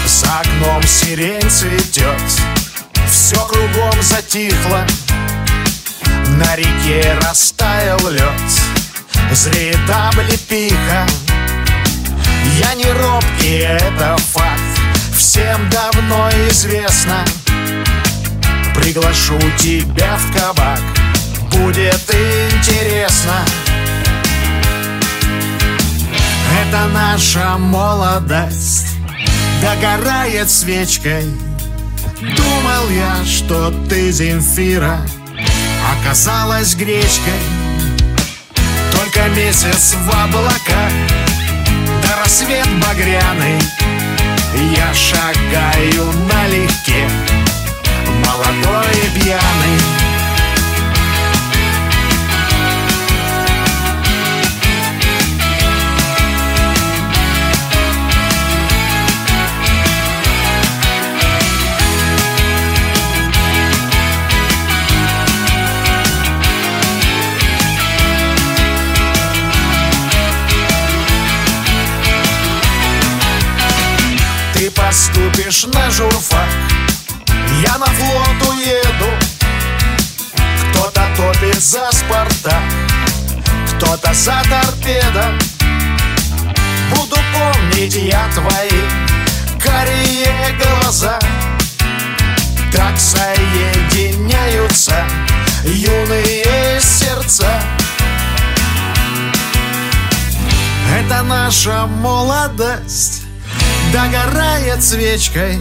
За 0.07 0.39
окном 0.39 0.81
сирень 0.83 1.49
цветет 1.49 2.05
Все 3.07 3.35
кругом 3.35 4.01
затихло. 4.01 4.85
На 6.29 6.55
реке 6.55 7.15
растаял 7.21 7.99
лед 8.09 8.31
Зреет 9.31 9.77
облепиха. 9.89 11.05
Я 12.59 12.73
не 12.75 12.85
робкий, 12.85 13.59
это 13.59 14.15
факт 14.31 14.62
Всем 15.25 15.69
давно 15.69 16.29
известно. 16.49 17.23
Приглашу 18.75 19.39
тебя 19.57 20.17
в 20.17 20.37
кабак 20.37 20.81
Будет 21.49 22.13
интересно. 22.13 23.45
Это 26.61 26.87
наша 26.93 27.57
молодость 27.57 28.97
Догорает 29.61 30.51
свечкой. 30.51 31.23
Думал 32.19 32.89
я, 32.89 33.23
что 33.25 33.73
ты 33.87 34.11
Земфира 34.11 34.99
Оказалась 36.01 36.75
гречкой. 36.75 37.39
Только 38.91 39.29
месяц 39.29 39.95
в 39.95 40.09
облаках 40.09 40.91
Да 42.03 42.21
рассвет 42.21 42.67
багряный 42.85 43.61
Я 44.55 44.93
шагаю 44.93 46.11
налегке 46.31 47.07
Молодой 48.25 48.91
и 48.91 49.19
пьяный 49.19 50.02
поступишь 74.93 75.65
на 75.73 75.89
журфак. 75.89 76.49
Я 77.65 77.77
на 77.79 77.85
флот 77.87 78.49
уеду 78.49 79.09
Кто-то 80.69 81.01
топит 81.17 81.59
за 81.61 81.89
Спартак 81.91 82.61
Кто-то 83.69 84.13
за 84.13 84.43
торпедо. 84.49 85.33
Буду 86.91 87.17
помнить 87.33 87.95
я 87.95 88.29
твои 88.35 88.81
карие 89.59 90.55
глаза. 90.61 91.17
Так 92.71 92.99
соединяются 92.99 94.95
юные 95.63 96.79
сердца. 96.79 97.47
Это 100.95 101.23
наша 101.23 101.87
молодость 101.87 103.22
Догорает 103.93 104.83
свечкой. 104.83 105.59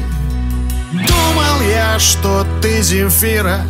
Думал 0.91 1.61
я, 1.70 1.99
что 1.99 2.47
ты 2.62 2.80
Земфира 2.80 3.61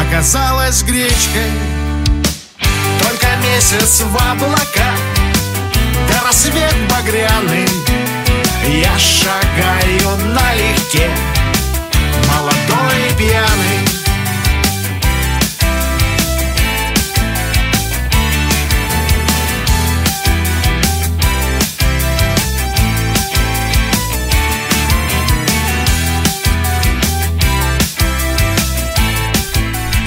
Оказалась 0.00 0.82
гречкой. 0.82 1.50
Только 3.02 3.26
месяц 3.42 4.00
в 4.00 4.16
облаках 4.16 4.98
Да 6.08 6.26
рассвет 6.26 6.74
багряный. 6.90 7.68
Я 8.66 8.98
шагаю 8.98 10.16
налегке 10.32 11.10
Молодой 12.26 13.10
и 13.10 13.14
пьяный 13.18 13.77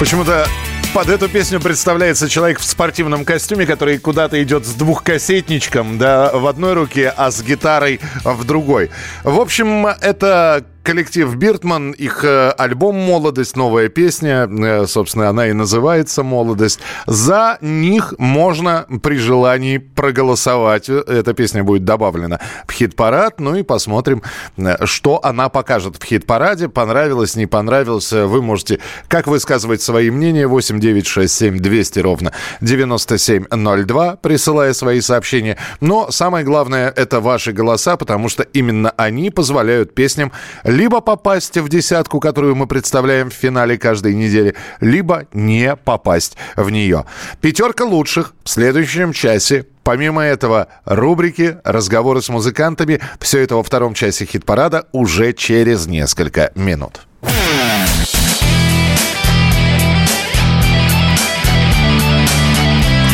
Почему-то 0.02 0.48
под 0.94 1.08
эту 1.10 1.28
песню 1.28 1.60
представляется 1.60 2.28
человек 2.28 2.58
в 2.58 2.64
спортивном 2.64 3.24
костюме, 3.24 3.66
который 3.66 3.98
куда-то 3.98 4.42
идет 4.42 4.66
с 4.66 4.74
двухкассетничком, 4.74 5.96
да, 5.96 6.32
в 6.32 6.48
одной 6.48 6.72
руке, 6.72 7.14
а 7.16 7.30
с 7.30 7.40
гитарой 7.40 8.00
в 8.24 8.42
другой. 8.42 8.90
В 9.22 9.38
общем, 9.38 9.86
это 9.86 10.64
коллектив 10.82 11.34
Биртман, 11.36 11.92
их 11.92 12.24
э, 12.24 12.50
альбом 12.50 12.96
«Молодость», 12.96 13.56
новая 13.56 13.88
песня, 13.88 14.48
э, 14.48 14.86
собственно, 14.86 15.28
она 15.28 15.48
и 15.48 15.52
называется 15.52 16.22
«Молодость». 16.22 16.80
За 17.06 17.58
них 17.60 18.14
можно 18.18 18.86
при 19.02 19.16
желании 19.16 19.78
проголосовать. 19.78 20.88
Эта 20.88 21.34
песня 21.34 21.62
будет 21.62 21.84
добавлена 21.84 22.40
в 22.66 22.72
хит-парад, 22.72 23.40
ну 23.40 23.54
и 23.54 23.62
посмотрим, 23.62 24.22
э, 24.56 24.84
что 24.84 25.20
она 25.24 25.48
покажет 25.48 25.96
в 25.96 26.04
хит-параде. 26.04 26.68
Понравилось, 26.68 27.36
не 27.36 27.46
понравилось, 27.46 28.12
вы 28.12 28.42
можете, 28.42 28.80
как 29.08 29.26
высказывать 29.26 29.82
свои 29.82 30.10
мнения, 30.10 30.46
8 30.46 30.80
9 30.80 31.06
6 31.06 31.32
7 31.32 31.58
200 31.58 31.98
ровно 32.00 32.32
9702, 32.60 34.16
присылая 34.16 34.72
свои 34.72 35.00
сообщения. 35.00 35.56
Но 35.80 36.10
самое 36.10 36.44
главное, 36.44 36.88
это 36.90 37.20
ваши 37.20 37.52
голоса, 37.52 37.96
потому 37.96 38.28
что 38.28 38.42
именно 38.42 38.90
они 38.96 39.30
позволяют 39.30 39.94
песням 39.94 40.32
либо 40.72 41.00
попасть 41.00 41.58
в 41.58 41.68
десятку, 41.68 42.18
которую 42.18 42.56
мы 42.56 42.66
представляем 42.66 43.30
в 43.30 43.34
финале 43.34 43.78
каждой 43.78 44.14
недели, 44.14 44.54
либо 44.80 45.26
не 45.32 45.76
попасть 45.76 46.36
в 46.56 46.70
нее. 46.70 47.04
Пятерка 47.40 47.84
лучших 47.84 48.34
в 48.42 48.48
следующем 48.48 49.12
часе. 49.12 49.66
Помимо 49.84 50.22
этого, 50.22 50.68
рубрики, 50.84 51.58
разговоры 51.64 52.22
с 52.22 52.28
музыкантами. 52.28 53.00
Все 53.20 53.40
это 53.40 53.56
во 53.56 53.62
втором 53.62 53.94
часе 53.94 54.24
хит-парада 54.24 54.86
уже 54.92 55.32
через 55.32 55.86
несколько 55.86 56.52
минут. 56.54 57.02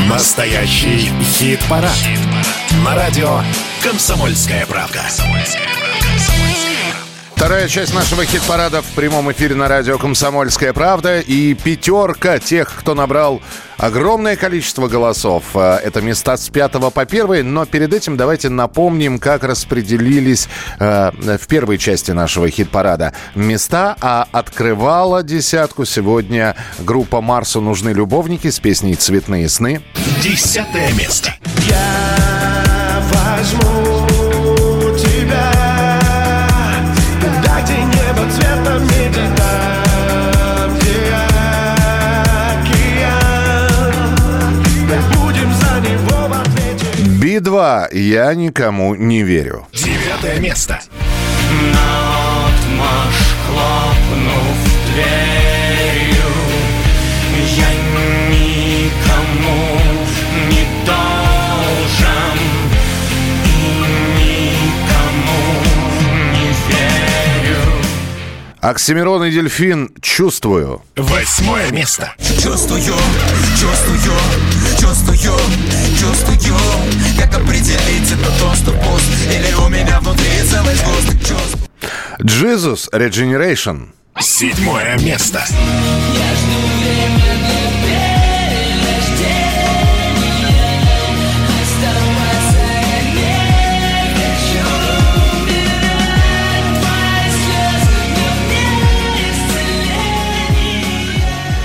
Настоящий 0.08 1.10
хит-парад. 1.22 1.96
На 2.84 2.94
радио 2.94 3.40
«Комсомольская 3.82 4.66
правда». 4.66 5.02
Вторая 7.38 7.68
часть 7.68 7.94
нашего 7.94 8.24
хит-парада 8.24 8.82
в 8.82 8.86
прямом 8.96 9.30
эфире 9.30 9.54
на 9.54 9.68
радио 9.68 9.96
«Комсомольская 9.96 10.72
правда». 10.72 11.20
И 11.20 11.54
пятерка 11.54 12.40
тех, 12.40 12.68
кто 12.76 12.96
набрал 12.96 13.40
огромное 13.76 14.34
количество 14.34 14.88
голосов. 14.88 15.44
Э, 15.54 15.78
Это 15.84 16.00
места 16.00 16.36
с 16.36 16.48
пятого 16.48 16.90
по 16.90 17.06
первый. 17.06 17.44
Но 17.44 17.64
перед 17.64 17.94
этим 17.94 18.16
давайте 18.16 18.48
напомним, 18.48 19.20
как 19.20 19.44
распределились 19.44 20.48
э, 20.80 21.12
в 21.38 21.46
первой 21.46 21.78
части 21.78 22.10
нашего 22.10 22.50
хит-парада 22.50 23.12
места. 23.36 23.96
А 24.00 24.26
открывала 24.32 25.22
десятку 25.22 25.84
сегодня 25.84 26.56
группа 26.80 27.20
«Марсу 27.20 27.60
нужны 27.60 27.90
любовники» 27.90 28.50
с 28.50 28.58
песней 28.58 28.96
«Цветные 28.96 29.48
сны». 29.48 29.80
Десятое 30.20 30.92
место. 30.94 31.32
Я 31.68 33.00
возьму 33.12 34.07
Да, 47.58 47.88
я 47.90 48.34
никому 48.34 48.94
не 48.94 49.24
верю. 49.24 49.66
Девятое 49.72 50.38
место. 50.38 50.78
Наотмашь 51.74 53.34
хлопнув 53.48 54.58
дверью 54.94 56.30
Я 57.56 57.70
никому 58.30 59.58
не 60.48 60.64
должен 60.86 62.38
И 63.44 63.48
никому 64.20 65.42
не 66.32 66.48
верю 66.68 67.64
Оксимирон 68.60 69.24
и 69.24 69.30
Дельфин 69.32 69.90
«Чувствую». 70.00 70.82
Восьмое 70.94 71.72
место. 71.72 72.14
Чувствую, 72.40 72.82
чувствую, 72.82 73.98
чувствую, 74.80 75.16
чувствую 75.98 76.38
Как 77.18 77.34
определить, 77.34 78.10
это 78.10 78.30
то, 78.38 78.54
что 78.54 78.72
пуст 78.72 79.10
Или 79.26 79.52
у 79.54 79.68
меня 79.68 80.00
внутри 80.00 80.42
целый 80.48 80.74
сгусток 80.74 81.18
чувств 81.20 81.58
Jesus 82.20 82.90
Regeneration. 82.92 83.90
Седьмое 84.20 84.98
место. 84.98 85.44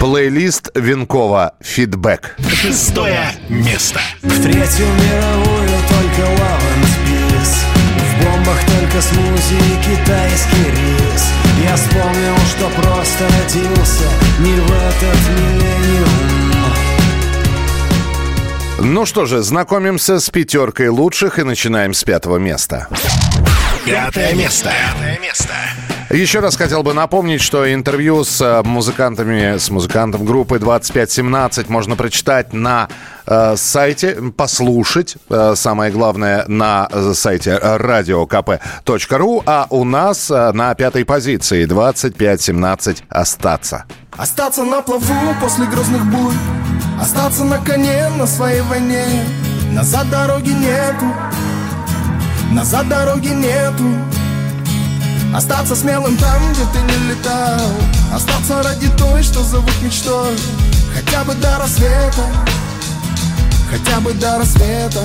Плейлист 0.03 0.69
Венкова 0.75 1.53
«Фидбэк». 1.61 2.35
Шестое 2.49 3.31
место. 3.47 4.01
В 4.21 4.43
Третью 4.43 4.85
мировую 4.85 5.69
только 5.87 6.23
peace 7.07 7.55
В 7.97 8.25
бомбах 8.25 8.59
только 8.65 9.01
смузи 9.01 9.55
и 9.55 9.77
китайский 9.81 10.71
рис 10.71 11.23
Я 11.63 11.77
вспомнил, 11.77 12.35
что 12.49 12.69
просто 12.81 13.29
родился 13.29 14.09
Не 14.39 14.59
в 14.59 14.71
этот 14.73 15.19
миллениум 15.39 16.51
Ну 18.79 19.05
что 19.05 19.25
же, 19.25 19.41
знакомимся 19.41 20.19
с 20.19 20.29
пятеркой 20.29 20.89
лучших 20.89 21.39
и 21.39 21.43
начинаем 21.43 21.93
с 21.93 22.03
пятого 22.03 22.35
места. 22.39 22.89
Пятое 23.85 24.33
место. 24.33 24.69
Пятое 24.69 25.17
место. 25.19 25.53
Еще 26.13 26.41
раз 26.41 26.55
хотел 26.57 26.83
бы 26.83 26.93
напомнить, 26.93 27.41
что 27.41 27.73
интервью 27.73 28.23
с 28.23 28.39
э, 28.39 28.61
музыкантами, 28.61 29.57
с 29.57 29.71
музыкантом 29.71 30.25
группы 30.25 30.59
2517 30.59 31.69
можно 31.69 31.95
прочитать 31.95 32.53
на 32.53 32.87
э, 33.25 33.55
сайте, 33.57 34.19
послушать, 34.37 35.17
э, 35.31 35.55
самое 35.55 35.91
главное, 35.91 36.45
на 36.47 36.87
э, 36.91 37.13
сайте 37.15 37.59
radiokp.ru, 37.59 39.43
а 39.47 39.65
у 39.71 39.83
нас 39.85 40.29
э, 40.29 40.51
на 40.51 40.75
пятой 40.75 41.03
позиции 41.03 41.65
2517 41.65 43.05
«Остаться». 43.09 43.85
Остаться 44.15 44.63
на 44.65 44.83
плаву 44.83 45.33
после 45.41 45.65
грозных 45.65 46.05
бурь 46.05 46.35
Остаться 47.01 47.43
на 47.43 47.57
коне 47.57 48.07
на 48.19 48.27
своей 48.27 48.61
войне 48.61 49.03
Назад 49.71 50.07
дороги 50.11 50.51
нету 50.51 51.07
Назад 52.51 52.87
дороги 52.87 53.29
нету 53.29 53.89
Остаться 55.35 55.75
смелым 55.75 56.15
там, 56.17 56.53
где 56.53 56.61
ты 56.71 56.79
не 56.79 57.09
летал. 57.09 57.71
Остаться 58.13 58.61
ради 58.61 58.87
той, 58.97 59.23
что 59.23 59.43
зовут 59.43 59.73
мечтой. 59.81 60.37
Хотя 60.93 61.23
бы 61.23 61.33
до 61.35 61.57
рассвета. 61.57 62.23
Хотя 63.71 63.99
бы 63.99 64.13
до 64.13 64.37
рассвета 64.37 65.01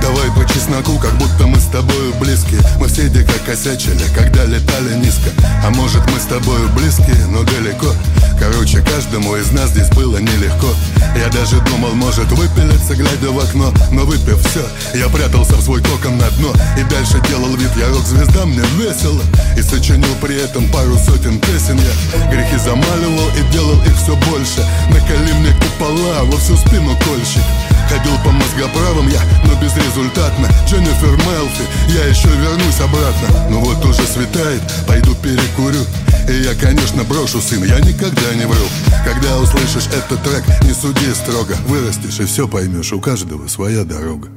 Давай 0.00 0.30
по 0.30 0.44
чесноку, 0.52 0.98
как 0.98 1.12
будто 1.18 1.46
мы 1.46 1.58
с 1.58 1.66
тобою 1.66 2.14
близкие 2.20 2.60
Мы 2.78 2.88
все 2.88 3.08
дико 3.08 3.32
косячили, 3.44 4.02
когда 4.14 4.44
летали 4.44 4.94
низко. 4.94 5.30
А 5.64 5.70
может 5.70 6.02
мы 6.10 6.18
с 6.18 6.24
тобою 6.24 6.68
близкие, 6.70 7.26
но 7.30 7.42
далеко. 7.42 7.92
Короче, 8.38 8.80
каждому 8.82 9.36
из 9.36 9.50
нас 9.50 9.70
здесь 9.70 9.88
было 9.90 10.18
нелегко. 10.18 10.68
Я 11.16 11.28
даже 11.28 11.60
думал, 11.62 11.94
может 11.94 12.30
выпилиться, 12.30 12.94
глядя 12.94 13.30
в 13.30 13.38
окно. 13.38 13.72
Но 13.90 14.04
выпив 14.04 14.40
все, 14.46 14.64
я 14.94 15.08
прятался 15.08 15.56
в 15.56 15.62
свой 15.62 15.82
кокон 15.82 16.18
на 16.18 16.30
дно. 16.38 16.52
И 16.78 16.84
дальше 16.84 17.20
делал 17.28 17.54
вид, 17.56 17.70
я 17.76 17.88
рок-звезда, 17.88 18.46
мне 18.46 18.62
весело. 18.78 19.22
И 19.56 19.62
сочинил 19.62 20.14
при 20.20 20.36
этом 20.40 20.68
пару 20.70 20.96
сотен 20.98 21.40
песен 21.40 21.78
Я. 21.78 22.30
Грехи 22.30 22.56
замаливал 22.58 23.28
и 23.36 23.52
делал 23.52 23.80
их 23.82 23.96
все 23.96 24.14
больше. 24.30 24.64
Накали 24.90 25.32
мне 25.32 25.52
купола 25.54 26.22
во 26.24 26.38
всю 26.38 26.56
спину 26.56 26.96
кольщик 27.04 27.42
Ходил 27.88 28.12
по 28.22 28.30
мозгоправам 28.30 29.08
я, 29.08 29.20
но 29.44 29.54
безрезультатно. 29.60 30.48
Дженнифер 30.66 31.16
Мелфи, 31.16 31.64
я 31.88 32.04
еще 32.04 32.28
вернусь 32.28 32.80
обратно. 32.80 33.48
Ну 33.50 33.60
вот 33.60 33.82
уже 33.84 34.02
светает, 34.06 34.62
пойду 34.86 35.14
перекурю. 35.14 35.84
И 36.28 36.42
я, 36.42 36.54
конечно, 36.54 37.02
брошу, 37.04 37.40
сын, 37.40 37.64
я 37.64 37.78
никогда 37.80 38.34
не 38.34 38.46
вру. 38.46 38.66
Когда 39.04 39.38
услышишь 39.38 39.86
этот 39.86 40.22
трек, 40.22 40.44
не 40.62 40.74
суди 40.74 41.12
строго. 41.14 41.54
Вырастешь 41.66 42.20
и 42.20 42.26
все 42.26 42.46
поймешь, 42.46 42.92
у 42.92 43.00
каждого 43.00 43.48
своя 43.48 43.84
дорога. 43.84 44.28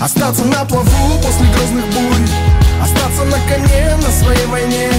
Остаться 0.00 0.44
на 0.44 0.64
плаву 0.64 0.88
после 1.22 1.46
грозных 1.54 1.84
бурь. 1.86 2.28
Остаться 2.82 3.24
на 3.24 3.38
коне 3.48 3.96
на 3.96 4.10
своей 4.10 4.46
войне 4.46 4.90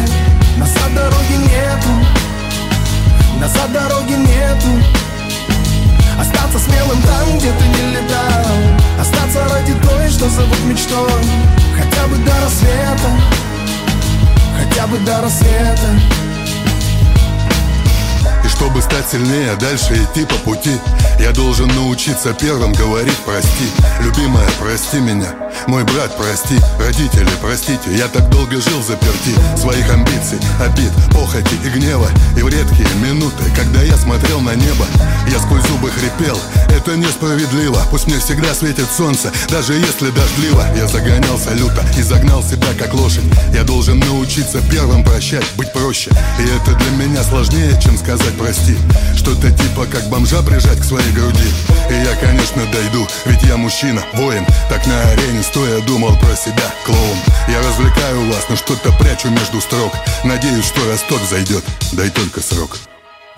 сильнее, 19.12 19.56
дальше 19.58 19.94
идти 19.96 20.26
по 20.26 20.36
пути. 20.36 20.72
Я 21.20 21.32
должен 21.32 21.68
научиться 21.68 22.34
первым 22.34 22.72
говорить 22.72 23.18
прости 23.26 23.68
Любимая, 24.00 24.48
прости 24.60 25.00
меня. 25.00 25.36
Мой 25.68 25.84
брат, 25.84 26.16
прости. 26.18 26.56
Родители, 26.80 27.30
простите. 27.42 27.96
Я 27.96 28.08
так 28.08 28.30
долго 28.30 28.60
жил 28.60 28.82
заперти. 28.82 29.36
Своих 29.58 29.88
амбиций, 29.92 30.40
обид, 30.60 30.92
похоти 31.12 31.56
и 31.64 31.70
гнева. 31.70 32.08
И 32.38 32.42
в 32.42 32.48
редкие 32.48 32.88
минуты, 33.04 33.44
когда 33.56 33.82
я 33.82 33.96
смотрел 33.98 34.40
на 34.40 34.56
небо 34.56 34.86
Я 35.28 35.40
сквозь 35.40 35.68
зубы 35.68 35.92
хрипел. 35.92 36.40
Это 36.70 36.96
несправедливо. 36.96 37.80
Пусть 37.92 38.08
мне 38.08 38.18
всегда 38.18 38.54
светит 38.56 38.88
солнце 38.96 39.32
Даже 39.50 39.74
если 39.74 40.10
дождливо. 40.10 40.66
Я 40.76 40.88
загонялся 40.88 41.54
люто 41.54 41.84
И 41.98 42.02
загнал 42.02 42.42
себя 42.42 42.68
как 42.80 42.94
лошадь. 42.94 43.26
Я 43.54 43.64
должен 43.64 44.00
научиться 44.00 44.62
первым 44.72 45.04
прощать 45.04 45.46
Быть 45.58 45.72
проще. 45.74 46.10
И 46.40 46.44
это 46.44 46.76
для 46.76 47.06
меня 47.06 47.24
сложнее, 47.24 47.80
чем 47.84 47.98
сказать 47.98 48.36
прости 48.38 48.78
Что-то 49.16 49.52
типа 49.52 49.86
как 49.86 50.10
бомжа 50.10 50.42
прижать 50.42 50.80
к 50.80 50.84
своей 50.84 51.12
груди. 51.12 51.48
И 51.90 51.94
я, 51.94 52.16
конечно, 52.16 52.64
дойду 52.72 53.08
Ведь 53.26 53.44
я 53.44 53.58
мужчина, 53.58 54.02
воин. 54.14 54.46
Так 54.70 54.86
на 54.88 55.02
арене 55.12 55.44
стоя 55.44 55.82
думал 55.82 56.18
про 56.18 56.36
себя 56.36 56.72
Клоун. 56.86 57.18
Я 57.48 57.60
развлекаю 57.60 58.28
вас, 58.28 58.46
но 58.50 58.56
что-то 58.56 58.92
прячу 58.94 59.30
между 59.30 59.62
строк. 59.62 59.94
Надеюсь, 60.24 60.66
что 60.66 60.86
росток 60.90 61.20
зайдет 61.30 61.64
Дай 61.92 62.10
только 62.10 62.42
срок. 62.42 62.80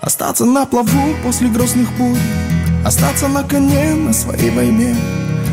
Остаться 0.00 0.44
на 0.44 0.66
плаву 0.66 1.16
после 1.22 1.48
грозных 1.48 1.90
бурь 1.92 2.18
Остаться 2.84 3.28
на 3.28 3.42
коне 3.42 3.94
на 3.94 4.12
своей 4.12 4.50
войне. 4.50 4.94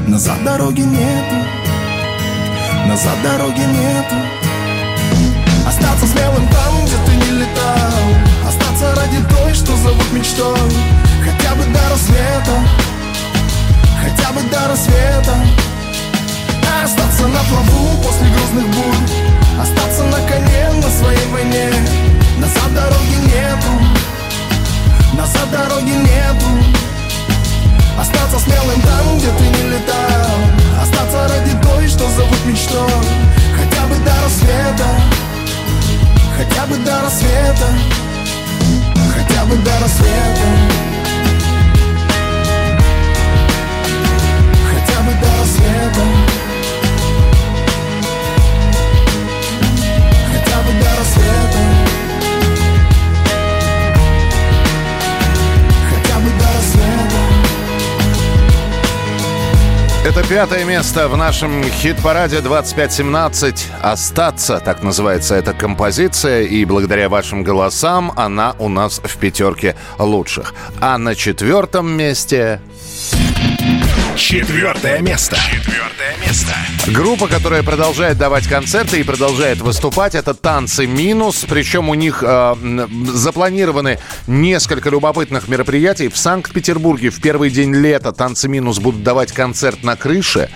Назад 0.07 0.43
дороги 0.43 0.81
нету. 0.81 1.35
Назад 2.87 3.15
дороги 3.23 3.61
нету. 3.61 4.15
Остаться 5.65 6.05
смелым 6.07 6.47
там, 6.49 6.85
где 6.85 6.95
ты 7.05 7.15
не 7.15 7.39
летал 7.39 8.20
Остаться 8.81 8.99
ради 8.99 9.23
той, 9.29 9.53
что 9.53 9.77
зовут 9.77 10.11
мечтой. 10.11 10.57
Хотя 11.23 11.53
бы 11.53 11.63
до 11.65 11.89
рассвета 11.91 12.65
Хотя 14.01 14.31
бы 14.31 14.41
до 14.49 14.67
рассвета. 14.69 15.35
Остаться 16.83 17.27
на 17.27 17.39
плаву 17.43 18.01
после 18.01 18.27
грозных 18.29 18.65
бурь. 18.73 19.61
Остаться 19.61 20.03
на 20.05 20.17
коне 20.27 20.71
на 20.73 20.89
своей 20.89 21.27
войне. 21.27 21.69
Назад 22.39 22.73
дороги 22.73 23.17
нету 23.21 23.71
Назад 25.13 25.51
дороги 25.51 25.91
нету. 25.91 26.47
Остаться 27.99 28.39
смелым 28.39 28.81
там, 28.81 29.17
где 29.19 29.27
ты 29.27 29.43
не 29.43 29.69
летал. 29.69 30.37
Остаться 30.81 31.27
ради 31.27 31.55
той, 31.61 31.87
что 31.87 32.09
зовут 32.09 32.45
мечтой. 32.45 32.89
Хотя 33.55 33.85
бы 33.85 33.95
до 33.97 34.13
рассвета 34.23 34.87
Хотя 36.35 36.65
бы 36.65 36.77
до 36.77 37.01
рассвета 37.03 37.67
Хотя 39.21 39.45
бы 39.45 39.55
до 39.57 39.71
рассвета 39.79 40.41
Хотя 40.47 41.00
Рассвета 60.03 60.27
25 60.27 60.65
место 60.65 61.07
в 61.09 61.15
нашем 61.15 61.63
хит-параде 61.63 62.41
2517 62.41 63.67
«Остаться», 63.83 64.59
так 64.59 64.81
называется 64.81 65.35
эта 65.35 65.53
композиция, 65.53 66.41
и 66.41 66.65
благодаря 66.65 67.07
вашим 67.07 67.43
голосам 67.43 68.11
она 68.15 68.55
у 68.57 68.67
нас 68.67 68.99
в 69.03 69.17
пятерке 69.17 69.75
лучших. 69.99 70.55
А 70.79 70.97
на 70.97 71.13
четвертом 71.13 71.91
месте... 71.91 72.61
Четвертое 74.15 74.99
место. 74.99 75.37
Четвертое 75.37 76.17
место. 76.25 76.53
Группа, 76.87 77.27
которая 77.27 77.63
продолжает 77.63 78.17
давать 78.17 78.45
концерты 78.47 78.99
и 78.99 79.03
продолжает 79.03 79.59
выступать, 79.59 80.15
это 80.15 80.33
«Танцы 80.33 80.85
минус». 80.85 81.45
Причем 81.47 81.89
у 81.89 81.93
них 81.93 82.23
э, 82.25 82.87
запланированы 83.13 83.99
несколько 84.27 84.89
любопытных 84.89 85.47
мероприятий. 85.47 86.09
В 86.09 86.17
Санкт-Петербурге 86.17 87.09
в 87.09 87.21
первый 87.21 87.49
день 87.49 87.73
лета 87.73 88.11
«Танцы 88.11 88.49
минус» 88.49 88.79
будут 88.79 89.03
давать 89.03 89.31
концерт 89.31 89.83
на 89.83 89.95
крыше. 89.95 90.49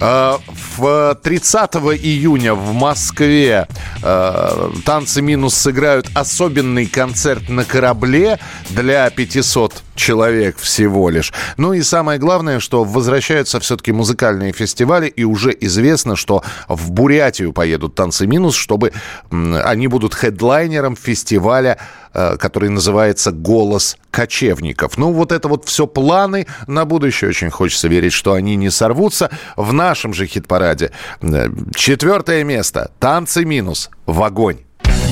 Э, 0.00 0.38
в 0.76 1.18
30 1.22 1.74
июня 2.02 2.54
в 2.54 2.72
Москве 2.72 3.68
э, 4.02 4.70
«Танцы 4.84 5.22
минус» 5.22 5.54
сыграют 5.54 6.08
особенный 6.14 6.86
концерт 6.86 7.48
на 7.48 7.64
корабле 7.64 8.38
для 8.70 9.08
500 9.10 9.82
человек 9.94 10.58
всего 10.58 11.10
лишь. 11.10 11.32
Ну 11.56 11.72
и 11.72 11.82
самое 11.82 12.18
главное, 12.18 12.60
что 12.60 12.84
возвращаются 12.84 13.60
все-таки 13.60 13.92
музыкальные 13.92 14.52
фестивали, 14.52 15.08
и 15.08 15.24
уже 15.24 15.56
известно, 15.60 16.16
что 16.16 16.42
в 16.68 16.90
Бурятию 16.90 17.52
поедут 17.52 17.94
«Танцы 17.94 18.26
минус», 18.26 18.56
чтобы 18.56 18.92
они 19.30 19.86
будут 19.88 20.14
хедлайнером 20.14 20.96
фестиваля, 20.96 21.78
который 22.12 22.68
называется 22.68 23.32
«Голос 23.32 23.96
кочевников». 24.10 24.98
Ну 24.98 25.12
вот 25.12 25.32
это 25.32 25.48
вот 25.48 25.66
все 25.66 25.86
планы 25.86 26.46
на 26.66 26.84
будущее. 26.84 27.30
Очень 27.30 27.50
хочется 27.50 27.88
верить, 27.88 28.12
что 28.12 28.34
они 28.34 28.56
не 28.56 28.70
сорвутся. 28.70 29.30
В 29.56 29.72
нашем 29.72 30.14
же 30.14 30.26
хит-параде 30.26 30.92
э, 31.20 31.48
четвертое 31.74 32.44
место 32.44 32.90
«Танцы 32.98 33.44
минус» 33.44 33.90
в 34.06 34.22
огонь. 34.22 34.58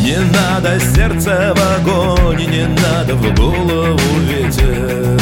Не 0.03 0.19
надо 0.19 0.81
сердце 0.81 1.55
в 1.55 1.61
огонь, 1.81 2.47
не 2.47 2.67
надо 2.67 3.15
в 3.15 3.35
голову 3.35 3.99
ветер. 4.29 5.21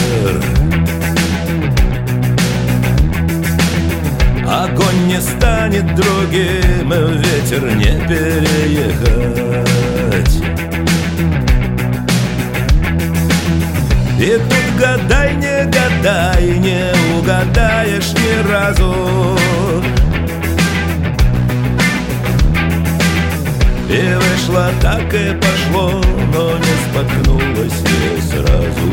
Огонь 4.46 5.06
не 5.08 5.20
станет 5.20 5.94
другим, 5.94 6.90
ветер 7.20 7.74
не 7.76 7.98
переехать. 8.08 9.28
И 14.20 14.32
тут 14.32 14.80
гадай, 14.80 15.36
не 15.36 15.64
гадай, 15.66 16.58
не 16.58 16.92
угадаешь 17.16 18.12
ни 18.14 18.50
разу. 18.50 19.38
И 23.88 24.14
вышло 24.16 24.70
так 24.82 25.14
и 25.14 25.34
пошло, 25.34 26.02
но 26.34 26.58
не 26.58 26.74
споткнулось 26.90 27.80
не 27.80 28.20
сразу. 28.22 28.88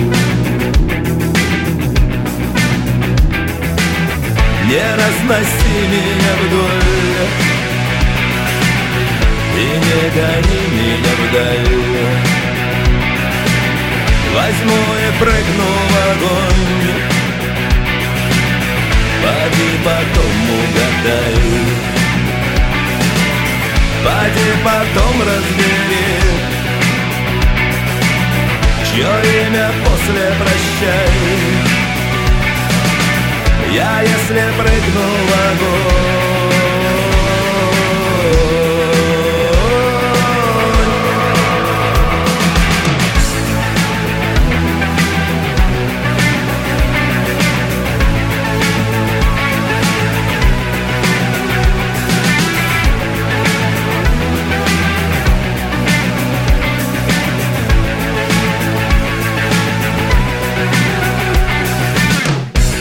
Не 4.67 4.95
разноси 4.95 5.77
меня 5.91 6.33
вдоль 6.41 7.27
И 9.55 9.65
не 9.85 10.01
гони 10.15 10.61
меня 10.73 11.13
вдаль 11.21 12.24
Возьму 14.35 14.75
и 14.75 15.19
прыгну 15.19 15.69
в 15.89 15.95
огонь. 16.11 16.75
Поди 19.23 19.69
потом 19.85 20.35
угадай. 20.59 21.35
Поди 24.03 24.49
потом 24.63 25.21
разбери 25.21 26.25
Чье 28.83 29.13
имя 29.47 29.71
после 29.83 30.25
прощай. 30.39 31.09
Я 33.71 34.01
если 34.01 34.43
прыгну 34.57 35.07
в 35.27 36.14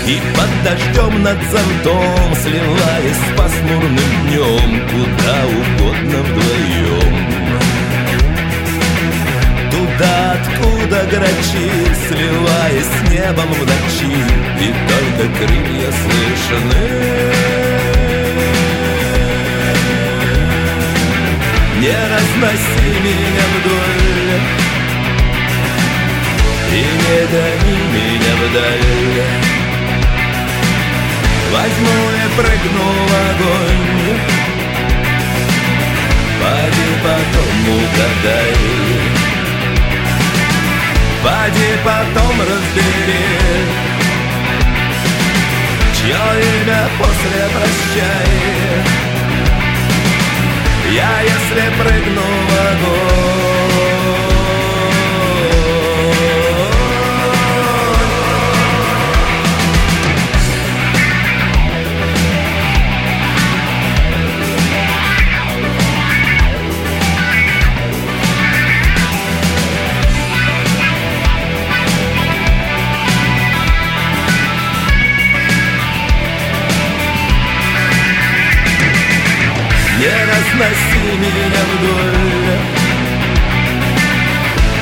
И 0.07 0.21
под 0.37 0.51
дождем 0.65 1.23
над 1.23 1.39
зонтом 1.51 2.35
Сливаясь 2.43 3.17
с 3.17 3.39
пасмурным 3.39 4.11
днем 4.27 4.89
Куда 4.91 5.37
угодно 5.47 6.19
вдвоем 6.23 7.15
Туда, 9.71 10.33
откуда 10.33 11.05
грачи 11.11 11.71
Сливаясь 12.09 12.85
с 12.85 13.11
небом 13.11 13.49
в 13.53 13.61
ночи. 13.61 14.15
И 14.61 14.75
только 14.89 15.25
крылья 15.39 15.91
слышны. 15.91 16.85
Не 21.81 21.97
разноси 22.13 22.91
меня 23.05 23.45
вдоль. 23.55 24.41
И 26.73 26.77
не 26.77 27.21
гони 27.33 27.79
меня 27.93 28.35
вдаль 28.43 29.43
Возьму 31.55 31.97
и 32.11 32.37
прыгну 32.37 32.83
в 32.83 33.13
огонь. 33.31 34.19
Поди 36.41 36.89
потом 37.05 37.55
угадай. 37.79 38.55
Поди 41.23 41.71
потом 41.85 42.41
разбери 42.41 43.27
Чье 45.95 46.25
имя 46.43 46.83
после 46.99 47.43
прощай. 47.55 48.33
Я 50.93 51.21
если 51.23 51.65
прыгну 51.79 52.27
в 52.49 52.53
огонь 52.73 53.24
Разноси 80.55 81.17
меня 81.19 81.63
вдоль 81.73 82.59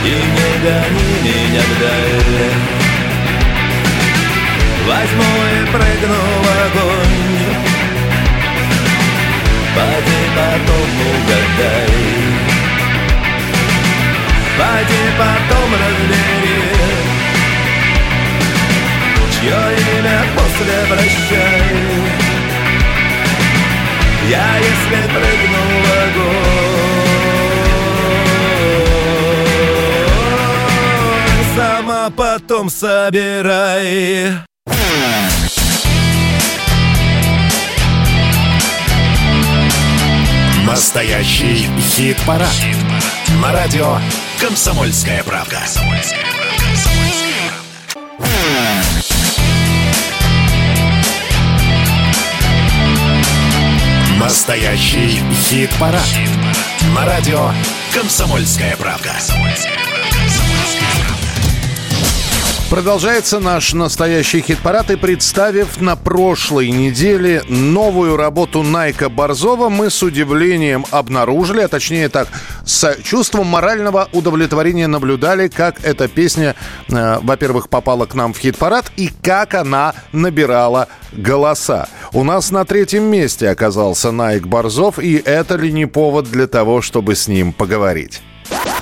И 0.04 0.06
не 0.10 0.50
гони 0.62 1.10
меня 1.24 1.62
вдаль 1.70 2.52
Возьму 4.86 5.30
и 5.48 5.64
прыгну 5.72 6.20
в 6.42 6.48
огонь. 6.66 7.42
Поди 9.74 10.20
потом 10.36 10.90
угадай 11.08 11.92
Поди 14.58 15.02
потом 15.16 15.68
разбери 15.72 16.60
Чье 19.40 19.62
имя 19.98 20.18
после 20.36 20.76
прощай 20.90 22.21
я 24.32 24.56
если 24.56 25.00
прыгну 25.12 25.62
в 25.82 25.86
огонь 26.04 26.52
Сама 31.54 32.10
потом 32.10 32.70
собирай 32.70 34.32
Настоящий 40.66 41.68
хит-парад. 41.78 42.48
На 43.42 43.52
радио 43.52 43.98
«Комсомольская 44.40 45.22
правда». 45.22 45.60
Настоящий 54.22 55.20
хит-парад. 55.34 56.00
На 56.94 57.04
радио 57.04 57.50
«Комсомольская 57.92 58.76
правда». 58.76 59.10
Продолжается 62.70 63.40
наш 63.40 63.74
настоящий 63.74 64.40
хит-парад. 64.40 64.92
И 64.92 64.96
представив 64.96 65.80
на 65.80 65.96
прошлой 65.96 66.70
неделе 66.70 67.42
новую 67.48 68.16
работу 68.16 68.62
Найка 68.62 69.08
Борзова, 69.08 69.68
мы 69.68 69.90
с 69.90 70.00
удивлением 70.04 70.86
обнаружили, 70.92 71.60
а 71.60 71.68
точнее 71.68 72.08
так, 72.08 72.28
с 72.64 72.96
чувством 73.02 73.46
морального 73.46 74.08
удовлетворения 74.12 74.86
наблюдали, 74.86 75.48
как 75.48 75.84
эта 75.84 76.08
песня, 76.08 76.54
э, 76.88 77.18
во-первых, 77.22 77.68
попала 77.68 78.06
к 78.06 78.14
нам 78.14 78.32
в 78.32 78.38
хит-парад 78.38 78.92
и 78.96 79.10
как 79.22 79.54
она 79.54 79.94
набирала 80.12 80.88
голоса. 81.12 81.88
У 82.12 82.24
нас 82.24 82.50
на 82.50 82.64
третьем 82.64 83.04
месте 83.04 83.48
оказался 83.48 84.10
Найк 84.10 84.46
Борзов, 84.46 84.98
и 84.98 85.16
это 85.16 85.56
ли 85.56 85.72
не 85.72 85.86
повод 85.86 86.30
для 86.30 86.46
того, 86.46 86.82
чтобы 86.82 87.14
с 87.14 87.28
ним 87.28 87.52
поговорить? 87.52 88.22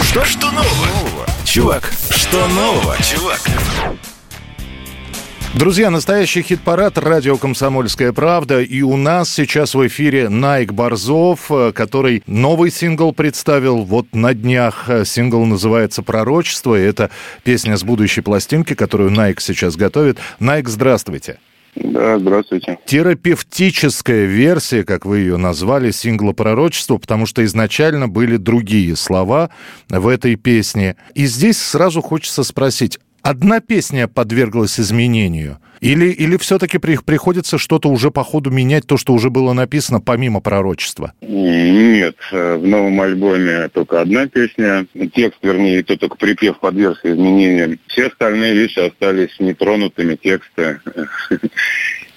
Что, 0.00 0.24
что 0.24 0.50
нового? 0.50 1.26
Чувак, 1.44 1.90
что 2.10 2.46
нового, 2.48 2.96
чувак? 3.02 3.40
Друзья, 5.52 5.90
настоящий 5.90 6.42
хит-парад 6.42 6.96
«Радио 6.96 7.36
Комсомольская 7.36 8.12
правда». 8.12 8.62
И 8.62 8.82
у 8.82 8.96
нас 8.96 9.34
сейчас 9.34 9.74
в 9.74 9.84
эфире 9.88 10.28
Найк 10.28 10.72
Борзов, 10.72 11.50
э, 11.50 11.72
который 11.72 12.22
новый 12.28 12.70
сингл 12.70 13.12
представил 13.12 13.82
вот 13.82 14.14
на 14.14 14.32
днях. 14.32 14.84
Э, 14.88 15.04
Сингл 15.04 15.44
называется 15.44 16.04
«Пророчество». 16.04 16.78
И 16.78 16.84
это 16.84 17.10
песня 17.42 17.76
с 17.76 17.82
будущей 17.82 18.20
пластинки, 18.20 18.74
которую 18.74 19.10
Найк 19.10 19.40
сейчас 19.40 19.74
готовит. 19.74 20.18
Найк, 20.38 20.68
здравствуйте. 20.68 21.40
Да, 21.74 22.20
здравствуйте. 22.20 22.78
Терапевтическая 22.86 24.26
версия, 24.26 24.84
как 24.84 25.04
вы 25.04 25.18
ее 25.18 25.36
назвали, 25.36 25.90
сингла 25.90 26.32
«Пророчество», 26.32 26.98
потому 26.98 27.26
что 27.26 27.44
изначально 27.44 28.06
были 28.06 28.36
другие 28.36 28.94
слова 28.94 29.50
в 29.88 30.06
этой 30.06 30.36
песне. 30.36 30.94
И 31.14 31.26
здесь 31.26 31.58
сразу 31.58 32.02
хочется 32.02 32.44
спросить, 32.44 33.00
одна 33.22 33.60
песня 33.60 34.08
подверглась 34.08 34.78
изменению? 34.78 35.58
Или, 35.80 36.06
или 36.06 36.36
все-таки 36.36 36.78
при, 36.78 36.98
приходится 36.98 37.56
что-то 37.56 37.88
уже 37.88 38.10
по 38.10 38.22
ходу 38.22 38.50
менять, 38.50 38.86
то, 38.86 38.98
что 38.98 39.14
уже 39.14 39.30
было 39.30 39.54
написано 39.54 40.00
помимо 40.00 40.40
пророчества? 40.40 41.14
Нет, 41.22 42.16
в 42.30 42.58
новом 42.58 43.00
альбоме 43.00 43.68
только 43.68 44.00
одна 44.02 44.26
песня. 44.26 44.86
Текст, 45.14 45.38
вернее, 45.42 45.80
это 45.80 45.96
только 45.96 46.16
припев 46.16 46.60
подвергся 46.60 47.12
изменениям. 47.12 47.78
Все 47.86 48.08
остальные 48.08 48.54
вещи 48.54 48.78
остались 48.78 49.34
нетронутыми, 49.38 50.16
тексты. 50.16 50.80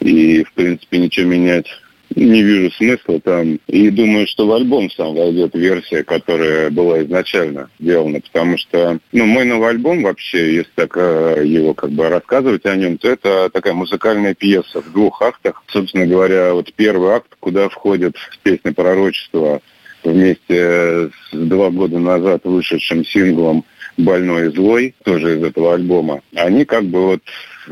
И, 0.01 0.43
в 0.43 0.51
принципе, 0.53 0.97
ничего 0.97 1.27
менять 1.27 1.67
не 2.15 2.41
вижу 2.41 2.71
смысла 2.71 3.19
там. 3.19 3.59
И 3.67 3.89
думаю, 3.89 4.27
что 4.27 4.47
в 4.47 4.53
альбом 4.53 4.89
сам 4.91 5.15
войдет 5.15 5.55
версия, 5.55 6.03
которая 6.03 6.69
была 6.69 7.03
изначально 7.03 7.69
сделана. 7.79 8.21
Потому 8.21 8.57
что, 8.57 8.99
ну, 9.11 9.25
мой 9.25 9.45
новый 9.45 9.69
альбом 9.69 10.03
вообще, 10.03 10.55
если 10.55 10.71
так 10.75 10.97
э, 10.97 11.43
его 11.45 11.73
как 11.73 11.91
бы 11.91 12.09
рассказывать 12.09 12.65
о 12.65 12.75
нем, 12.75 12.97
то 12.97 13.09
это 13.09 13.49
такая 13.51 13.73
музыкальная 13.73 14.33
пьеса 14.33 14.81
в 14.81 14.91
двух 14.91 15.21
актах. 15.21 15.63
Собственно 15.67 16.05
говоря, 16.05 16.53
вот 16.53 16.73
первый 16.73 17.11
акт, 17.11 17.35
куда 17.39 17.69
входит 17.69 18.15
песня 18.43 18.73
«Пророчество», 18.73 19.61
вместе 20.03 21.09
с 21.09 21.11
два 21.31 21.69
года 21.69 21.99
назад 21.99 22.41
вышедшим 22.43 23.05
синглом 23.05 23.63
«Больной 23.97 24.47
и 24.47 24.49
злой», 24.49 24.95
тоже 25.03 25.37
из 25.37 25.43
этого 25.43 25.75
альбома, 25.75 26.21
они 26.35 26.65
как 26.65 26.83
бы 26.85 27.05
вот 27.07 27.21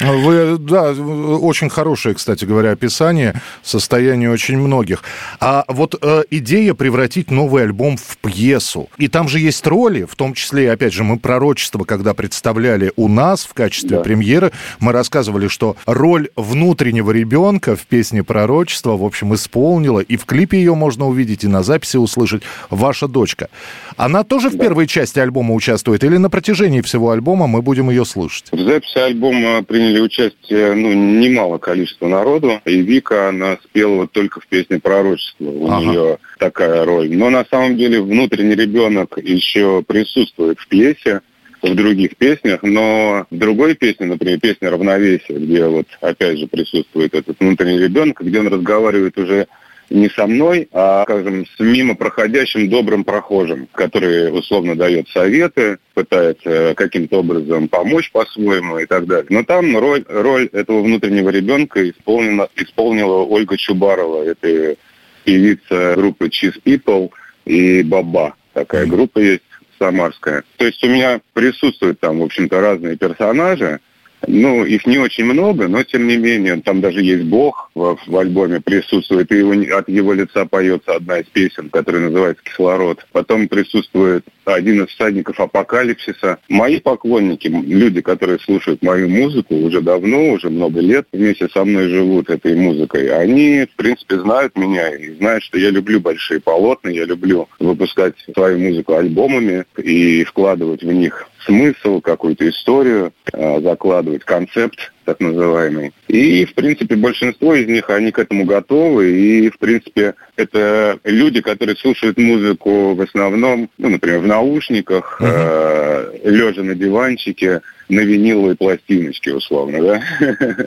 Вы, 0.00 0.58
да, 0.58 0.90
очень 0.90 1.70
хорошее, 1.70 2.14
кстати 2.16 2.44
говоря, 2.44 2.72
описание 2.72 3.40
состояния 3.62 4.28
очень 4.28 4.58
многих. 4.58 5.02
А 5.40 5.64
вот 5.68 5.94
э, 6.02 6.24
идея 6.30 6.74
превратить 6.74 7.30
новый 7.30 7.62
альбом 7.62 7.96
в 7.96 8.18
пьесу. 8.18 8.88
И 8.98 9.06
там 9.08 9.28
же 9.28 9.38
есть 9.38 9.64
роли, 9.66 10.02
в 10.04 10.16
том 10.16 10.34
числе, 10.34 10.72
опять 10.72 10.92
же, 10.92 11.04
мы 11.04 11.18
пророчество, 11.18 11.84
когда 11.84 12.12
представляли 12.12 12.92
у 12.96 13.08
нас 13.08 13.44
в 13.44 13.54
качестве 13.54 13.98
Да. 13.98 14.02
премьеры, 14.02 14.50
мы 14.80 14.92
рассказывали, 14.92 15.46
что 15.46 15.76
роль 15.86 16.28
внутреннего 16.34 17.12
ребенка 17.12 17.76
в 17.76 17.86
песне 17.86 18.24
пророчество, 18.24 18.96
в 18.96 19.04
общем, 19.04 19.32
исполнила, 19.34 20.00
и 20.00 20.16
в 20.16 20.24
клипе 20.24 20.58
ее 20.58 20.74
можно 20.74 21.06
увидеть, 21.06 21.44
и 21.44 21.48
на 21.48 21.62
записи 21.62 21.98
услышать 21.98 22.42
ваша 22.68 23.06
дочка. 23.06 23.48
Она 23.96 24.24
тоже 24.24 24.50
в 24.50 24.58
первой 24.58 24.88
части 24.88 25.20
альбома 25.20 25.54
участвует, 25.54 26.02
или 26.02 26.16
на 26.16 26.30
протяжении 26.30 26.80
всего 26.80 27.12
альбома 27.12 27.46
мы 27.46 27.62
будем 27.62 27.90
ее 27.90 28.04
слышать? 28.04 28.50
В 28.56 28.60
записи 28.60 28.98
альбома 28.98 29.62
приняли 29.62 30.00
участие 30.00 30.72
ну, 30.72 30.90
немало 30.94 31.58
количества 31.58 32.08
народу, 32.08 32.58
и 32.64 32.80
Вика, 32.80 33.28
она 33.28 33.58
спела 33.62 33.96
вот 33.96 34.12
только 34.12 34.40
в 34.40 34.46
песне 34.46 34.80
«Пророчество». 34.80 35.44
У 35.44 35.70
Ага. 35.70 35.84
нее 35.84 36.18
такая 36.38 36.86
роль. 36.86 37.14
Но 37.14 37.28
на 37.28 37.44
самом 37.44 37.76
деле 37.76 38.00
внутренний 38.00 38.54
ребенок 38.54 39.18
еще 39.18 39.82
присутствует 39.86 40.58
в 40.58 40.68
пьесе, 40.68 41.20
в 41.60 41.74
других 41.74 42.16
песнях, 42.16 42.62
но 42.62 43.26
в 43.30 43.36
другой 43.36 43.74
песне, 43.74 44.06
например, 44.06 44.40
песня 44.40 44.70
«Равновесие», 44.70 45.38
где 45.38 45.66
вот 45.66 45.86
опять 46.00 46.38
же 46.38 46.46
присутствует 46.46 47.14
этот 47.14 47.38
внутренний 47.38 47.78
ребенок, 47.78 48.22
где 48.22 48.40
он 48.40 48.48
разговаривает 48.48 49.18
уже 49.18 49.48
не 49.90 50.08
со 50.08 50.26
мной, 50.26 50.68
а, 50.72 51.04
скажем, 51.04 51.46
с 51.46 51.60
мимо 51.60 51.94
проходящим 51.94 52.68
добрым 52.68 53.04
прохожим, 53.04 53.68
который 53.72 54.36
условно 54.36 54.74
дает 54.74 55.08
советы, 55.10 55.78
пытается 55.94 56.74
каким-то 56.76 57.20
образом 57.20 57.68
помочь 57.68 58.10
по-своему 58.10 58.78
и 58.78 58.86
так 58.86 59.06
далее. 59.06 59.26
Но 59.30 59.44
там 59.44 59.76
роль, 59.76 60.04
роль 60.08 60.48
этого 60.52 60.82
внутреннего 60.82 61.30
ребенка 61.30 61.88
исполнила, 61.88 62.48
исполнила 62.56 63.24
Ольга 63.24 63.56
Чубарова. 63.56 64.24
Это 64.24 64.76
певица 65.24 65.94
группы 65.96 66.28
Cheese 66.28 66.60
People 66.64 67.10
и 67.44 67.82
Баба. 67.82 68.34
Такая 68.52 68.86
группа 68.86 69.18
есть 69.18 69.42
самарская. 69.78 70.42
То 70.56 70.66
есть 70.66 70.82
у 70.82 70.88
меня 70.88 71.20
присутствуют 71.32 72.00
там, 72.00 72.20
в 72.20 72.24
общем-то, 72.24 72.60
разные 72.60 72.96
персонажи, 72.96 73.80
ну, 74.26 74.64
их 74.64 74.86
не 74.86 74.98
очень 74.98 75.24
много, 75.24 75.68
но 75.68 75.82
тем 75.82 76.06
не 76.06 76.16
менее, 76.16 76.60
там 76.62 76.80
даже 76.80 77.02
есть 77.02 77.24
Бог 77.24 77.70
в, 77.74 77.98
в 78.06 78.16
альбоме 78.16 78.60
присутствует, 78.60 79.30
и 79.32 79.38
его- 79.38 79.76
от 79.76 79.88
его 79.88 80.12
лица 80.12 80.46
поется 80.46 80.94
одна 80.94 81.18
из 81.18 81.26
песен, 81.26 81.70
которая 81.70 82.02
называется 82.02 82.42
«Кислород». 82.44 83.06
Потом 83.12 83.48
присутствует 83.48 84.24
один 84.44 84.84
из 84.84 84.90
всадников 84.90 85.40
апокалипсиса. 85.40 86.38
Мои 86.48 86.80
поклонники, 86.80 87.48
люди, 87.48 88.00
которые 88.00 88.38
слушают 88.38 88.82
мою 88.82 89.08
музыку 89.08 89.54
уже 89.54 89.80
давно, 89.80 90.30
уже 90.32 90.50
много 90.50 90.80
лет, 90.80 91.06
вместе 91.12 91.48
со 91.48 91.64
мной 91.64 91.88
живут 91.88 92.30
этой 92.30 92.54
музыкой, 92.54 93.08
они, 93.08 93.66
в 93.72 93.76
принципе, 93.76 94.18
знают 94.18 94.56
меня 94.56 94.94
и 94.94 95.14
знают, 95.14 95.42
что 95.44 95.58
я 95.58 95.70
люблю 95.70 96.00
большие 96.00 96.40
полотна, 96.40 96.88
я 96.88 97.04
люблю 97.04 97.48
выпускать 97.58 98.14
свою 98.34 98.58
музыку 98.58 98.94
альбомами 98.94 99.64
и 99.82 100.24
вкладывать 100.24 100.82
в 100.82 100.92
них 100.92 101.28
смысл, 101.46 102.00
какую-то 102.00 102.48
историю, 102.48 103.12
э, 103.32 103.60
закладывать 103.62 104.24
концепт 104.24 104.92
так 105.04 105.20
называемый. 105.20 105.92
И, 106.08 106.44
в 106.44 106.54
принципе, 106.54 106.96
большинство 106.96 107.54
из 107.54 107.68
них, 107.68 107.88
они 107.90 108.10
к 108.10 108.18
этому 108.18 108.44
готовы. 108.44 109.12
И, 109.12 109.50
в 109.50 109.58
принципе, 109.58 110.14
это 110.34 110.98
люди, 111.04 111.40
которые 111.40 111.76
слушают 111.76 112.18
музыку 112.18 112.94
в 112.94 113.00
основном, 113.00 113.70
ну, 113.78 113.88
например, 113.88 114.18
в 114.18 114.26
наушниках, 114.26 115.18
э, 115.20 116.18
лежа 116.24 116.62
на 116.62 116.74
диванчике, 116.74 117.62
на 117.88 118.00
виниловой 118.00 118.56
пластиночке, 118.56 119.32
условно, 119.32 119.80
да. 119.80 120.02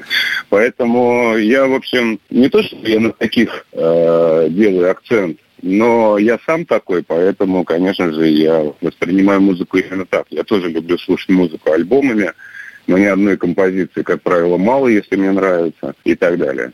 Поэтому 0.49 1.37
я, 1.37 1.67
в 1.67 1.73
общем, 1.73 2.19
не 2.29 2.47
то, 2.47 2.63
что 2.63 2.77
я 2.83 3.01
на 3.01 3.11
таких 3.11 3.65
э, 3.73 4.47
делаю 4.49 4.89
акцент, 4.89 5.37
но 5.61 6.17
я 6.17 6.39
сам 6.45 6.65
такой, 6.65 7.03
поэтому, 7.03 7.63
конечно 7.63 8.11
же, 8.11 8.27
я 8.27 8.71
воспринимаю 8.81 9.41
музыку 9.41 9.77
именно 9.77 10.05
так. 10.05 10.25
Я 10.29 10.43
тоже 10.43 10.69
люблю 10.69 10.97
слушать 10.97 11.29
музыку 11.29 11.71
альбомами, 11.71 12.31
но 12.87 12.97
ни 12.97 13.05
одной 13.05 13.37
композиции, 13.37 14.01
как 14.01 14.21
правило, 14.21 14.57
мало, 14.57 14.87
если 14.87 15.15
мне 15.15 15.31
нравится, 15.31 15.93
и 16.03 16.15
так 16.15 16.37
далее. 16.39 16.71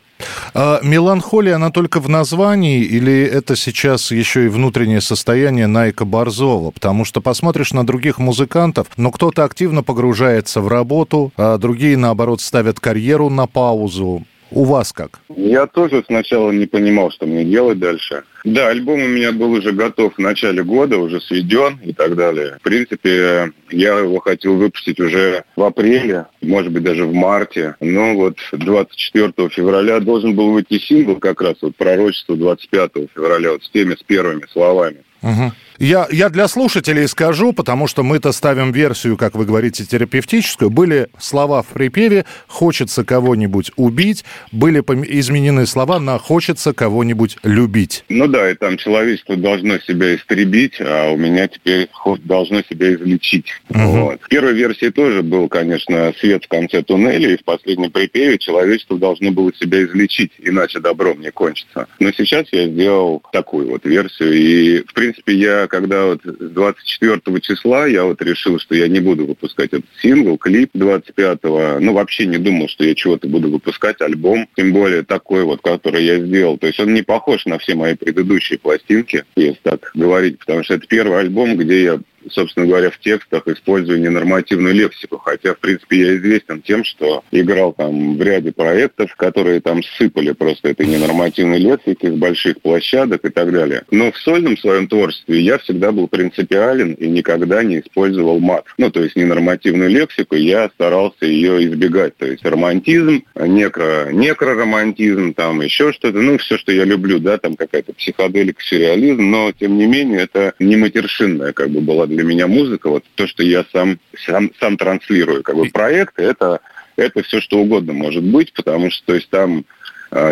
А 0.54 0.80
меланхолия, 0.82 1.56
она 1.56 1.70
только 1.70 2.00
в 2.00 2.08
названии, 2.08 2.82
или 2.82 3.22
это 3.22 3.54
сейчас 3.54 4.10
еще 4.10 4.46
и 4.46 4.48
внутреннее 4.48 5.02
состояние 5.02 5.66
Найка 5.66 6.06
Борзова? 6.06 6.70
Потому 6.70 7.04
что 7.04 7.20
посмотришь 7.20 7.74
на 7.74 7.86
других 7.86 8.18
музыкантов, 8.18 8.86
но 8.96 9.10
кто-то 9.10 9.44
активно 9.44 9.82
погружается 9.82 10.62
в 10.62 10.68
работу, 10.68 11.32
а 11.36 11.58
другие, 11.58 11.98
наоборот, 11.98 12.40
ставят 12.40 12.80
карьеру 12.80 13.28
на 13.28 13.46
паузу. 13.46 14.24
У 14.50 14.64
вас 14.64 14.92
как? 14.92 15.20
Я 15.28 15.66
тоже 15.66 16.04
сначала 16.06 16.50
не 16.52 16.66
понимал, 16.66 17.10
что 17.10 17.26
мне 17.26 17.44
делать 17.44 17.78
дальше. 17.78 18.22
Да, 18.44 18.68
альбом 18.68 19.02
у 19.02 19.08
меня 19.08 19.32
был 19.32 19.50
уже 19.52 19.72
готов 19.72 20.14
в 20.14 20.18
начале 20.18 20.62
года, 20.62 20.98
уже 20.98 21.20
сведен 21.20 21.80
и 21.84 21.92
так 21.92 22.14
далее. 22.14 22.58
В 22.60 22.62
принципе, 22.62 23.52
я 23.70 23.98
его 23.98 24.20
хотел 24.20 24.54
выпустить 24.56 25.00
уже 25.00 25.44
в 25.56 25.62
апреле, 25.62 26.26
может 26.42 26.70
быть, 26.70 26.84
даже 26.84 27.06
в 27.06 27.12
марте. 27.12 27.74
Но 27.80 28.14
вот 28.14 28.38
24 28.52 29.48
февраля 29.48 29.98
должен 29.98 30.36
был 30.36 30.52
выйти 30.52 30.78
сингл 30.78 31.16
как 31.16 31.42
раз, 31.42 31.56
вот 31.60 31.74
«Пророчество» 31.76 32.36
25 32.36 32.92
февраля, 33.14 33.52
вот 33.52 33.64
с 33.64 33.70
теми, 33.70 33.94
с 33.94 34.02
первыми 34.04 34.46
словами. 34.52 34.98
Мгм. 35.22 35.52
Я, 35.78 36.06
я 36.10 36.28
для 36.30 36.48
слушателей 36.48 37.06
скажу, 37.06 37.52
потому 37.52 37.86
что 37.86 38.02
мы-то 38.02 38.32
ставим 38.32 38.72
версию, 38.72 39.16
как 39.16 39.34
вы 39.34 39.44
говорите, 39.44 39.84
терапевтическую. 39.84 40.70
Были 40.70 41.08
слова 41.18 41.62
в 41.62 41.66
припеве 41.66 42.24
«хочется 42.46 43.04
кого-нибудь 43.04 43.72
убить», 43.76 44.24
были 44.52 44.80
изменены 44.80 45.66
слова 45.66 46.00
на 46.00 46.18
«хочется 46.18 46.72
кого-нибудь 46.72 47.36
любить». 47.42 48.04
Ну 48.08 48.26
да, 48.26 48.50
и 48.50 48.54
там 48.54 48.76
человечество 48.76 49.36
должно 49.36 49.78
себя 49.78 50.14
истребить, 50.14 50.80
а 50.80 51.10
у 51.10 51.16
меня 51.16 51.48
теперь 51.48 51.88
должно 52.24 52.62
себя 52.62 52.94
излечить. 52.94 53.46
Вот. 53.68 54.20
В 54.22 54.28
первой 54.28 54.54
версии 54.54 54.88
тоже 54.88 55.22
был, 55.22 55.48
конечно, 55.48 56.12
свет 56.18 56.44
в 56.44 56.48
конце 56.48 56.82
туннеля, 56.82 57.34
и 57.34 57.36
в 57.36 57.44
последнем 57.44 57.90
припеве 57.90 58.38
человечество 58.38 58.98
должно 58.98 59.30
было 59.30 59.52
себя 59.54 59.84
излечить, 59.84 60.32
иначе 60.38 60.80
добром 60.80 61.20
не 61.20 61.30
кончится. 61.30 61.86
Но 61.98 62.12
сейчас 62.12 62.46
я 62.52 62.66
сделал 62.66 63.22
такую 63.32 63.68
вот 63.68 63.84
версию, 63.84 64.32
и, 64.32 64.82
в 64.82 64.94
принципе, 64.94 65.34
я, 65.34 65.65
когда 65.66 66.06
вот 66.06 66.20
с 66.24 66.50
24 66.50 67.40
числа, 67.40 67.86
я 67.86 68.04
вот 68.04 68.20
решил, 68.22 68.58
что 68.58 68.74
я 68.74 68.88
не 68.88 69.00
буду 69.00 69.26
выпускать 69.26 69.72
этот 69.72 69.86
сингл, 70.00 70.36
клип 70.38 70.70
25-го, 70.74 71.80
ну, 71.80 71.92
вообще 71.92 72.26
не 72.26 72.38
думал, 72.38 72.68
что 72.68 72.84
я 72.84 72.94
чего-то 72.94 73.28
буду 73.28 73.50
выпускать, 73.50 74.00
альбом, 74.00 74.48
тем 74.56 74.72
более 74.72 75.02
такой 75.02 75.44
вот, 75.44 75.62
который 75.62 76.04
я 76.04 76.18
сделал. 76.18 76.58
То 76.58 76.66
есть 76.66 76.80
он 76.80 76.94
не 76.94 77.02
похож 77.02 77.46
на 77.46 77.58
все 77.58 77.74
мои 77.74 77.94
предыдущие 77.94 78.58
пластинки, 78.58 79.24
если 79.36 79.58
так 79.62 79.90
говорить, 79.94 80.38
потому 80.38 80.62
что 80.64 80.74
это 80.74 80.86
первый 80.86 81.20
альбом, 81.20 81.56
где 81.56 81.82
я 81.82 82.00
собственно 82.30 82.66
говоря, 82.66 82.90
в 82.90 82.98
текстах 82.98 83.46
использую 83.48 84.00
ненормативную 84.00 84.74
лексику, 84.74 85.18
хотя, 85.18 85.54
в 85.54 85.58
принципе, 85.58 85.98
я 85.98 86.16
известен 86.16 86.62
тем, 86.62 86.84
что 86.84 87.24
играл 87.30 87.72
там 87.72 88.16
в 88.16 88.22
ряде 88.22 88.52
проектов, 88.52 89.14
которые 89.16 89.60
там 89.60 89.82
сыпали 89.82 90.32
просто 90.32 90.68
этой 90.68 90.86
ненормативной 90.86 91.58
лексики 91.58 92.06
с 92.06 92.14
больших 92.14 92.60
площадок 92.60 93.24
и 93.24 93.30
так 93.30 93.52
далее. 93.52 93.82
Но 93.90 94.12
в 94.12 94.18
сольном 94.18 94.56
своем 94.56 94.88
творчестве 94.88 95.40
я 95.40 95.58
всегда 95.58 95.92
был 95.92 96.08
принципиален 96.08 96.94
и 96.94 97.06
никогда 97.08 97.62
не 97.62 97.80
использовал 97.80 98.38
мат. 98.38 98.64
Ну, 98.78 98.90
то 98.90 99.02
есть 99.02 99.16
ненормативную 99.16 99.90
лексику, 99.90 100.36
я 100.36 100.68
старался 100.68 101.26
ее 101.26 101.64
избегать. 101.66 102.16
То 102.16 102.26
есть 102.26 102.44
романтизм, 102.44 103.24
некро, 103.36 104.10
некроромантизм, 104.12 105.34
там 105.34 105.60
еще 105.60 105.92
что-то, 105.92 106.18
ну, 106.18 106.38
все, 106.38 106.58
что 106.58 106.72
я 106.72 106.84
люблю, 106.84 107.18
да, 107.18 107.38
там 107.38 107.54
какая-то 107.56 107.92
психоделика, 107.92 108.62
сюрреализм, 108.62 109.30
но, 109.30 109.52
тем 109.52 109.78
не 109.78 109.86
менее, 109.86 110.22
это 110.22 110.54
не 110.58 110.76
матершинная 110.76 111.52
как 111.52 111.70
бы 111.70 111.80
была 111.80 112.06
для 112.16 112.24
меня 112.24 112.46
музыка, 112.46 112.88
вот 112.88 113.04
то, 113.14 113.26
что 113.26 113.42
я 113.42 113.64
сам, 113.72 113.98
сам, 114.24 114.50
сам 114.58 114.76
транслирую. 114.76 115.42
Как 115.42 115.54
бы 115.54 115.68
проекты, 115.68 116.22
это, 116.22 116.60
это 116.96 117.22
все, 117.22 117.40
что 117.40 117.58
угодно 117.58 117.92
может 117.92 118.24
быть, 118.24 118.52
потому 118.52 118.90
что, 118.90 119.06
то 119.06 119.14
есть 119.14 119.28
там 119.28 119.64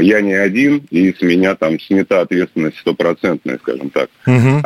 я 0.01 0.21
не 0.21 0.35
один, 0.35 0.83
и 0.91 1.13
с 1.13 1.21
меня 1.23 1.55
там 1.55 1.79
снята 1.81 2.21
ответственность 2.23 2.79
стопроцентная, 2.79 3.59
скажем 3.59 3.91
так. 3.91 4.09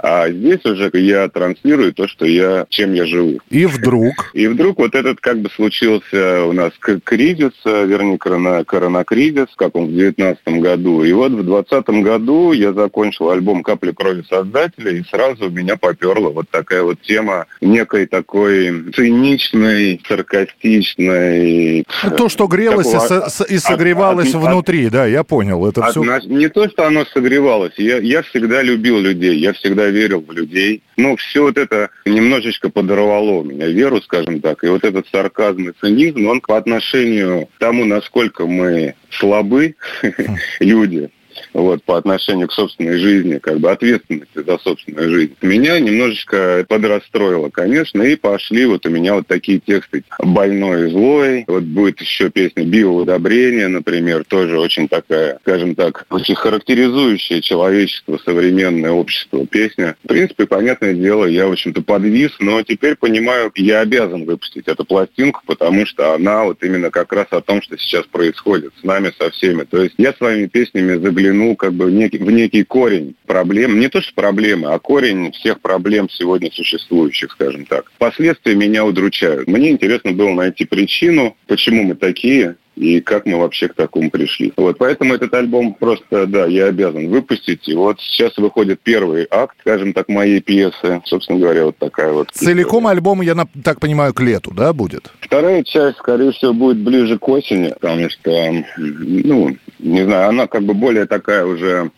А 0.02 0.28
здесь 0.30 0.64
уже 0.64 0.90
я 0.94 1.28
транслирую 1.28 1.92
то, 1.92 2.08
что 2.08 2.26
я, 2.26 2.66
чем 2.68 2.94
я 2.94 3.06
живу. 3.06 3.38
И 3.50 3.66
вдруг? 3.66 4.30
И 4.34 4.46
вдруг 4.46 4.78
вот 4.78 4.94
этот 4.94 5.20
как 5.20 5.40
бы 5.40 5.50
случился 5.50 6.44
у 6.44 6.52
нас 6.52 6.72
кризис, 7.04 7.52
э, 7.64 7.86
вернее, 7.86 8.18
корона, 8.18 8.64
коронакризис, 8.64 9.46
как 9.56 9.76
он 9.76 9.86
в 9.86 9.92
девятнадцатом 9.92 10.60
году. 10.60 11.02
И 11.02 11.12
вот 11.12 11.32
в 11.32 11.42
двадцатом 11.42 12.02
году 12.02 12.52
я 12.52 12.72
закончил 12.72 13.30
альбом 13.30 13.62
«Капли 13.62 13.92
крови 13.92 14.22
Создателя», 14.28 14.92
и 14.92 15.02
сразу 15.04 15.46
у 15.46 15.50
меня 15.50 15.76
поперла 15.76 16.30
вот 16.30 16.48
такая 16.50 16.82
вот 16.82 17.00
тема 17.02 17.46
некой 17.60 18.06
такой 18.06 18.92
циничной, 18.94 20.00
саркастичной... 20.06 21.84
То, 22.16 22.28
что 22.28 22.46
грелось 22.46 22.86
и, 22.86 22.92
такого 22.92 23.06
со- 23.08 23.28
с- 23.28 23.46
и 23.46 23.58
согревалось 23.58 24.34
от- 24.34 24.42
внутри, 24.42 24.88
да, 24.90 25.06
я 25.10 25.24
понял. 25.24 25.66
Это 25.66 25.82
все... 25.86 26.00
Одна- 26.00 26.20
Не 26.20 26.48
то, 26.48 26.68
что 26.68 26.86
оно 26.86 27.04
согревалось. 27.06 27.72
Я, 27.76 27.98
я 27.98 28.22
всегда 28.22 28.62
любил 28.62 28.98
людей, 28.98 29.38
я 29.38 29.52
всегда 29.52 29.86
верил 29.86 30.20
в 30.20 30.32
людей. 30.32 30.82
Ну, 30.96 31.16
все 31.16 31.42
вот 31.42 31.58
это 31.58 31.90
немножечко 32.04 32.70
подорвало 32.70 33.30
у 33.40 33.44
меня 33.44 33.66
веру, 33.66 34.00
скажем 34.02 34.40
так. 34.40 34.64
И 34.64 34.68
вот 34.68 34.84
этот 34.84 35.06
сарказм 35.08 35.68
и 35.68 35.72
цинизм, 35.80 36.26
он 36.26 36.40
по 36.40 36.56
отношению 36.56 37.46
к 37.46 37.58
тому, 37.58 37.84
насколько 37.84 38.46
мы 38.46 38.94
слабы, 39.10 39.74
люди, 40.60 41.10
вот, 41.52 41.82
по 41.84 41.96
отношению 41.96 42.48
к 42.48 42.52
собственной 42.52 42.98
жизни, 42.98 43.38
как 43.38 43.58
бы 43.60 43.70
ответственности 43.70 44.28
за 44.34 44.58
собственную 44.58 45.10
жизнь. 45.10 45.34
Меня 45.42 45.78
немножечко 45.80 46.64
подрастроило, 46.68 47.50
конечно, 47.50 48.02
и 48.02 48.16
пошли 48.16 48.66
вот 48.66 48.86
у 48.86 48.90
меня 48.90 49.14
вот 49.14 49.26
такие 49.26 49.60
тексты 49.60 50.04
«Больной 50.18 50.86
и 50.86 50.90
злой», 50.90 51.44
вот 51.46 51.64
будет 51.64 52.00
еще 52.00 52.30
песня 52.30 52.64
«Биоудобрение», 52.64 53.68
например, 53.68 54.24
тоже 54.24 54.58
очень 54.58 54.88
такая, 54.88 55.38
скажем 55.42 55.74
так, 55.74 56.06
очень 56.10 56.34
характеризующая 56.34 57.40
человечество, 57.40 58.18
современное 58.24 58.90
общество 58.90 59.46
песня. 59.46 59.96
В 60.04 60.08
принципе, 60.08 60.46
понятное 60.46 60.94
дело, 60.94 61.24
я, 61.26 61.46
в 61.46 61.52
общем-то, 61.52 61.82
подвис, 61.82 62.32
но 62.40 62.62
теперь 62.62 62.96
понимаю, 62.96 63.52
я 63.56 63.80
обязан 63.80 64.24
выпустить 64.24 64.68
эту 64.68 64.84
пластинку, 64.84 65.42
потому 65.46 65.86
что 65.86 66.14
она 66.14 66.44
вот 66.44 66.62
именно 66.62 66.90
как 66.90 67.12
раз 67.12 67.26
о 67.30 67.40
том, 67.40 67.62
что 67.62 67.76
сейчас 67.78 68.06
происходит 68.06 68.72
с 68.80 68.84
нами, 68.84 69.12
со 69.18 69.30
всеми. 69.30 69.64
То 69.64 69.82
есть 69.82 69.94
я 69.98 70.12
своими 70.12 70.46
песнями 70.46 70.94
заглянул 71.28 71.56
как 71.56 71.74
бы 71.74 71.86
в 71.86 71.90
некий, 71.90 72.18
в 72.18 72.30
некий 72.30 72.64
корень 72.64 73.14
проблем, 73.26 73.78
не 73.78 73.88
то 73.88 74.00
что 74.00 74.14
проблемы, 74.14 74.72
а 74.72 74.78
корень 74.78 75.32
всех 75.32 75.60
проблем 75.60 76.08
сегодня 76.10 76.50
существующих, 76.52 77.32
скажем 77.32 77.66
так. 77.66 77.90
Последствия 77.98 78.54
меня 78.54 78.84
удручают. 78.84 79.48
Мне 79.48 79.70
интересно 79.70 80.12
было 80.12 80.32
найти 80.32 80.64
причину, 80.64 81.36
почему 81.46 81.84
мы 81.84 81.94
такие, 81.94 82.56
и 82.78 83.00
как 83.00 83.26
мы 83.26 83.38
вообще 83.38 83.68
к 83.68 83.74
такому 83.74 84.10
пришли. 84.10 84.52
Вот, 84.56 84.78
поэтому 84.78 85.14
этот 85.14 85.34
альбом 85.34 85.74
просто, 85.74 86.26
да, 86.26 86.46
я 86.46 86.66
обязан 86.66 87.08
выпустить. 87.08 87.68
И 87.68 87.74
вот 87.74 88.00
сейчас 88.00 88.36
выходит 88.36 88.80
первый 88.80 89.26
акт, 89.30 89.56
скажем 89.60 89.92
так, 89.92 90.08
моей 90.08 90.40
пьесы. 90.40 91.02
Собственно 91.04 91.38
говоря, 91.38 91.66
вот 91.66 91.76
такая 91.78 92.12
вот. 92.12 92.30
Целиком 92.32 92.86
альбом, 92.86 93.20
я 93.22 93.34
так 93.64 93.80
понимаю, 93.80 94.14
к 94.14 94.20
лету, 94.20 94.52
да, 94.52 94.72
будет? 94.72 95.10
Вторая 95.20 95.62
часть, 95.64 95.98
скорее 95.98 96.32
всего, 96.32 96.52
будет 96.52 96.78
ближе 96.78 97.18
к 97.18 97.28
осени, 97.28 97.74
потому 97.80 98.08
что, 98.10 98.64
ну, 98.76 99.56
не 99.78 100.04
знаю, 100.04 100.28
она 100.28 100.46
как 100.46 100.62
бы 100.62 100.74
более 100.74 101.06
такая 101.06 101.44
уже... 101.44 101.90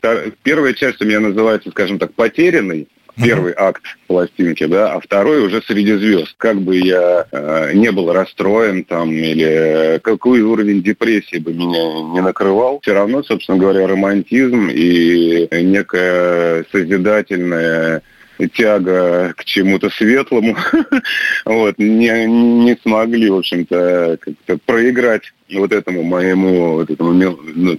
Первая 0.42 0.72
часть 0.74 1.00
у 1.02 1.04
меня 1.04 1.20
называется, 1.20 1.70
скажем 1.70 1.98
так, 1.98 2.12
потерянный, 2.14 2.88
первый 3.16 3.54
акт 3.56 3.82
пластинки, 4.06 4.64
да, 4.66 4.92
а 4.92 5.00
второй 5.00 5.44
уже 5.44 5.62
среди 5.62 5.94
звезд. 5.94 6.34
Как 6.36 6.60
бы 6.60 6.76
я 6.76 7.26
э, 7.30 7.72
не 7.74 7.90
был 7.92 8.12
расстроен 8.12 8.84
там 8.84 9.10
или 9.10 10.00
какой 10.02 10.42
уровень 10.42 10.82
депрессии 10.82 11.38
бы 11.38 11.52
меня 11.52 12.12
не 12.12 12.20
накрывал, 12.20 12.80
все 12.82 12.94
равно, 12.94 13.22
собственно 13.22 13.58
говоря, 13.58 13.86
романтизм 13.86 14.68
и 14.70 15.48
некая 15.52 16.64
созидательная 16.72 18.02
тяга 18.48 19.34
к 19.36 19.44
чему-то 19.44 19.90
светлому, 19.90 20.56
вот, 21.44 21.78
не, 21.78 22.26
не 22.26 22.76
смогли, 22.82 23.30
в 23.30 23.36
общем-то, 23.36 24.18
как-то 24.20 24.58
проиграть 24.64 25.32
вот 25.58 25.72
этому 25.72 26.02
моему 26.02 26.74
вот 26.74 26.90
этому 26.90 27.12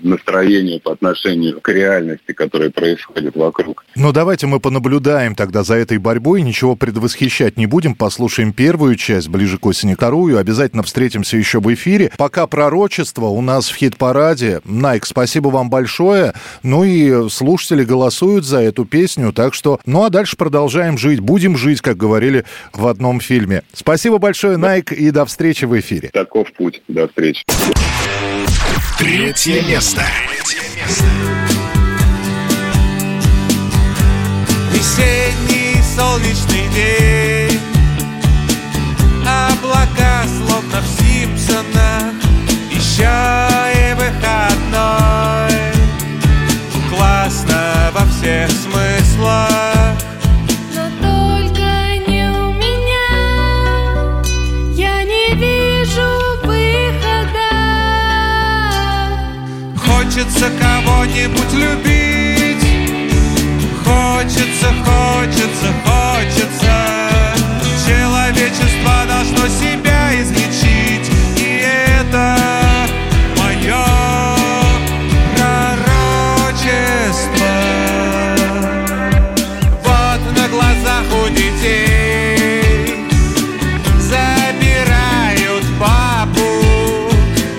настроению 0.03 0.79
по 0.81 0.91
отношению 0.91 1.61
к 1.61 1.69
реальности, 1.69 2.33
которая 2.33 2.69
происходит 2.69 3.35
вокруг. 3.35 3.85
Ну, 3.95 4.11
давайте 4.11 4.47
мы 4.47 4.59
понаблюдаем 4.59 5.35
тогда 5.35 5.63
за 5.63 5.75
этой 5.75 5.97
борьбой, 5.97 6.41
ничего 6.41 6.75
предвосхищать 6.75 7.57
не 7.57 7.65
будем, 7.65 7.95
послушаем 7.95 8.53
первую 8.53 8.95
часть, 8.95 9.29
ближе 9.29 9.57
к 9.57 9.65
осени 9.65 9.95
вторую, 9.95 10.37
обязательно 10.37 10.83
встретимся 10.83 11.37
еще 11.37 11.59
в 11.59 11.73
эфире. 11.73 12.11
Пока 12.17 12.47
пророчество 12.47 13.25
у 13.25 13.41
нас 13.41 13.69
в 13.69 13.75
хит-параде. 13.75 14.61
Найк, 14.65 15.05
спасибо 15.05 15.49
вам 15.49 15.69
большое. 15.69 16.33
Ну 16.63 16.83
и 16.83 17.29
слушатели 17.29 17.83
голосуют 17.83 18.45
за 18.45 18.59
эту 18.59 18.85
песню, 18.85 19.31
так 19.33 19.53
что... 19.53 19.79
Ну 19.85 20.03
а 20.03 20.09
дальше 20.09 20.37
продолжаем 20.37 20.97
жить, 20.97 21.19
будем 21.19 21.57
жить, 21.57 21.81
как 21.81 21.97
говорили 21.97 22.45
в 22.73 22.87
одном 22.87 23.19
фильме. 23.19 23.63
Спасибо 23.73 24.17
большое, 24.17 24.57
Найк, 24.57 24.91
и 24.91 25.11
до 25.11 25.25
встречи 25.25 25.65
в 25.65 25.79
эфире. 25.79 26.09
Таков 26.13 26.51
путь. 26.53 26.81
До 26.87 27.07
встречи. 27.07 27.43
Третье 28.97 29.61
место. 29.63 30.03
Весенний 34.71 35.81
солнечный 35.95 36.67
день. 36.73 37.59
Облака 39.25 40.23
словно 40.37 40.81
в 40.81 40.87
Симпсонах 40.87 42.13
Еще 42.69 43.03
и 43.73 43.93
выходной. 43.93 45.51
Классно 46.89 47.91
во 47.93 48.05
всех 48.05 48.49
смыслах 48.49 48.90
Хочется 60.21 60.51
кого-нибудь 60.51 61.53
любить. 61.53 62.63
Хочется, 63.83 64.67
хочется, 64.85 65.69
хочется. 65.83 66.73
Человечество 67.87 68.93
должно 69.07 69.47
себя 69.47 70.13
излечить. 70.21 71.09
И 71.37 71.65
это 71.97 72.37
мое 73.35 73.83
пророчество. 75.35 75.91
Вот 79.83 80.21
на 80.37 80.45
глазах 80.49 81.05
у 81.25 81.29
детей 81.29 83.07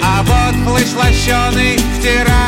А 0.00 0.22
лощеный 0.96 1.76
втирает 1.98 2.41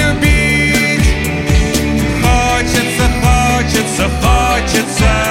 любить. 0.00 1.08
Хочется, 2.22 3.06
хочется, 3.22 4.04
хочется 4.22 5.30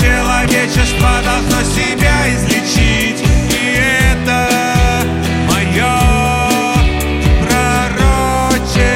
Человечество 0.00 1.08
должно 1.24 1.62
себя 1.62 2.28
излечить. 2.34 3.20
И 3.50 3.78
это 4.14 4.38
мое 5.48 5.96
пророчество. 7.40 8.86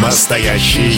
Настоящий 0.00 0.97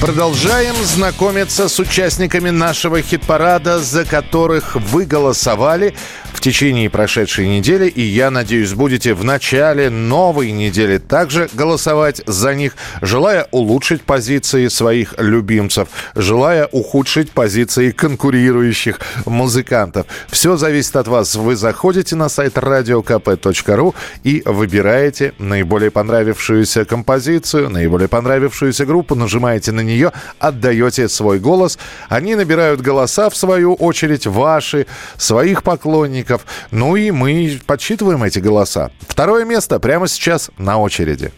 Продолжаем 0.00 0.74
знакомиться 0.84 1.68
с 1.70 1.78
участниками 1.80 2.50
нашего 2.50 3.00
хит-парада, 3.00 3.78
за 3.78 4.04
которых 4.04 4.76
вы 4.76 5.06
голосовали 5.06 5.94
в 6.34 6.40
течение 6.40 6.90
прошедшей 6.90 7.48
недели. 7.48 7.88
И 7.88 8.02
я 8.02 8.30
надеюсь, 8.30 8.74
будете 8.74 9.14
в 9.14 9.24
начале 9.24 9.88
новой 9.88 10.52
недели 10.52 10.98
также 10.98 11.48
голосовать 11.54 12.20
за 12.26 12.54
них, 12.54 12.76
желая 13.00 13.48
улучшить 13.52 14.02
позиции 14.02 14.68
своих 14.68 15.14
любимцев, 15.16 15.88
желая 16.14 16.68
ухудшить 16.72 17.30
позиции 17.30 17.90
конкурирующих 17.90 19.00
музыкантов. 19.24 20.06
Все 20.28 20.58
зависит 20.58 20.94
от 20.96 21.08
вас. 21.08 21.34
Вы 21.36 21.56
заходите 21.56 22.16
на 22.16 22.28
сайт 22.28 22.58
radiokp.ru 22.58 23.94
и 24.24 24.42
выбираете 24.44 25.32
наиболее 25.38 25.90
понравившуюся 25.90 26.84
композицию, 26.84 27.70
наиболее 27.70 28.08
понравившуюся 28.08 28.84
группу, 28.84 29.14
нажимаете 29.14 29.72
на 29.72 29.85
нее, 29.86 30.12
отдаете 30.38 31.08
свой 31.08 31.38
голос. 31.38 31.78
Они 32.08 32.34
набирают 32.34 32.80
голоса, 32.80 33.30
в 33.30 33.36
свою 33.36 33.74
очередь, 33.74 34.26
ваши, 34.26 34.86
своих 35.16 35.62
поклонников. 35.62 36.44
Ну 36.70 36.96
и 36.96 37.10
мы 37.10 37.58
подсчитываем 37.66 38.22
эти 38.22 38.38
голоса. 38.38 38.90
Второе 39.08 39.44
место 39.44 39.78
прямо 39.78 40.08
сейчас 40.08 40.50
на 40.58 40.78
очереди. 40.78 41.32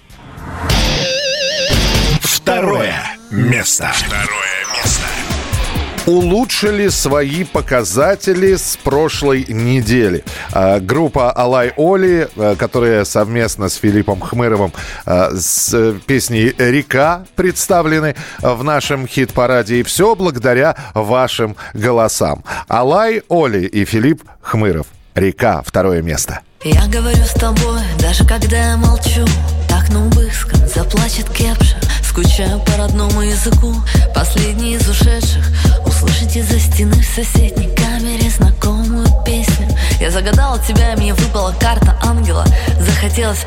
Второе 2.22 2.94
место. 3.30 3.92
Второе. 3.94 4.47
Улучшили 6.08 6.88
свои 6.88 7.44
показатели 7.44 8.56
с 8.56 8.78
прошлой 8.82 9.44
недели. 9.46 10.24
А, 10.52 10.80
Группа 10.80 11.30
Алай 11.30 11.74
Оли, 11.76 12.28
а, 12.34 12.56
которая 12.56 13.04
совместно 13.04 13.68
с 13.68 13.74
Филиппом 13.74 14.20
Хмыровым 14.20 14.72
а, 15.04 15.32
с 15.36 15.74
э, 15.74 15.98
песней 16.06 16.54
«Река» 16.56 17.26
представлены 17.36 18.16
в 18.40 18.64
нашем 18.64 19.06
хит-параде. 19.06 19.80
И 19.80 19.82
все 19.82 20.14
благодаря 20.14 20.74
вашим 20.94 21.56
голосам. 21.74 22.42
Алай 22.68 23.22
Оли 23.28 23.66
и 23.66 23.84
Филипп 23.84 24.22
Хмыров. 24.40 24.86
«Река» 25.14 25.62
второе 25.62 26.00
место. 26.00 26.40
Я 26.64 26.86
говорю 26.86 27.22
с 27.22 27.34
тобой, 27.34 27.82
даже 28.00 28.26
когда 28.26 28.70
я 28.70 28.76
молчу 28.76 29.24
Так 29.68 29.90
на 29.90 30.06
убыском 30.06 30.66
заплачет 30.66 31.28
кепша 31.30 31.76
Скучаю 32.18 32.58
по 32.58 32.76
родному 32.76 33.22
языку. 33.22 33.72
Последний 34.12 34.74
из 34.74 34.88
ушедших 34.88 35.52
Услышать 35.86 36.34
из-за 36.34 36.58
стены 36.58 37.00
в 37.00 37.06
соседней 37.06 37.72
камере 37.76 38.28
Знакомую 38.28 39.06
песню. 39.24 39.68
Я 40.00 40.10
загадала 40.10 40.58
тебя, 40.58 40.96
мне 40.96 41.14
выпала 41.14 41.54
карта 41.60 41.96
ангела. 42.02 42.44
Захотелось 42.80 43.46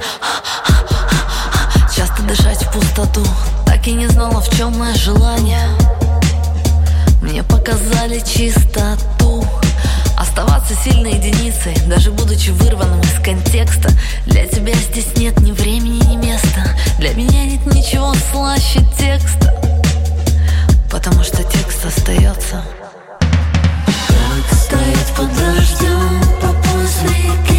Часто 1.93 2.23
дышать 2.23 2.63
в 2.63 2.71
пустоту. 2.71 3.25
Так 3.65 3.85
и 3.89 3.91
не 3.91 4.07
знала, 4.07 4.39
в 4.39 4.49
чем 4.55 4.79
мое 4.79 4.95
желание. 4.95 5.67
Мне 7.21 7.43
показали 7.43 8.19
чистоту 8.19 9.45
Оставаться 10.21 10.75
сильной 10.75 11.13
единицей, 11.13 11.75
даже 11.87 12.11
будучи 12.11 12.51
вырванным 12.51 13.01
из 13.01 13.19
контекста. 13.23 13.89
Для 14.27 14.45
тебя 14.45 14.71
здесь 14.75 15.17
нет 15.17 15.39
ни 15.39 15.51
времени, 15.51 15.97
ни 16.05 16.15
места. 16.15 16.77
Для 16.99 17.15
меня 17.15 17.43
нет 17.45 17.65
ничего 17.65 18.13
слаще 18.31 18.81
текста. 18.99 19.51
Потому 20.91 21.23
что 21.23 21.43
текст 21.43 21.83
остается. 21.83 22.63
Как 23.87 24.59
стоять 24.59 25.11
под 25.17 25.35
дождем 25.35 26.21
по 26.39 26.53
поздней 26.69 27.50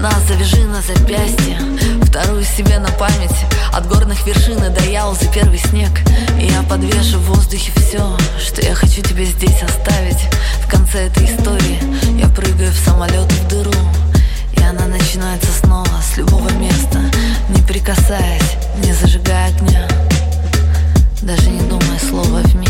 Нас 0.00 0.26
завяжи 0.26 0.64
на 0.64 0.80
запястье. 0.80 1.58
Вторую 2.04 2.42
себе 2.42 2.78
на 2.78 2.88
память. 2.92 3.36
От 3.70 3.86
горных 3.86 4.26
вершин 4.26 4.56
и 4.64 4.70
до 4.70 4.82
Яузы 4.84 5.28
первый 5.30 5.58
снег. 5.58 5.90
И 6.40 6.46
я 6.46 6.62
подвешу 6.62 7.18
в 7.18 7.34
воздухе 7.34 7.70
все 7.76 8.16
Что 8.38 8.62
я 8.62 8.74
хочу 8.74 9.02
тебе 9.02 9.26
здесь 9.26 9.62
оставить. 9.62 10.26
В 10.64 10.70
конце 10.70 11.08
этой 11.08 11.26
истории 11.26 11.78
Я 12.18 12.28
прыгаю 12.28 12.72
в 12.72 12.78
самолет 12.78 13.30
в 13.30 13.48
дыру. 13.48 13.74
И 14.54 14.62
она 14.62 14.86
начинается 14.86 15.52
снова 15.52 16.00
с 16.02 16.16
любого 16.16 16.50
места 16.54 16.98
Не 17.50 17.60
прикасаясь, 17.60 18.56
не 18.82 18.94
зажигая 18.94 19.48
огня. 19.48 19.86
Даже 21.20 21.50
не 21.50 21.60
думая 21.68 21.98
слова 21.98 22.38
вместе 22.38 22.69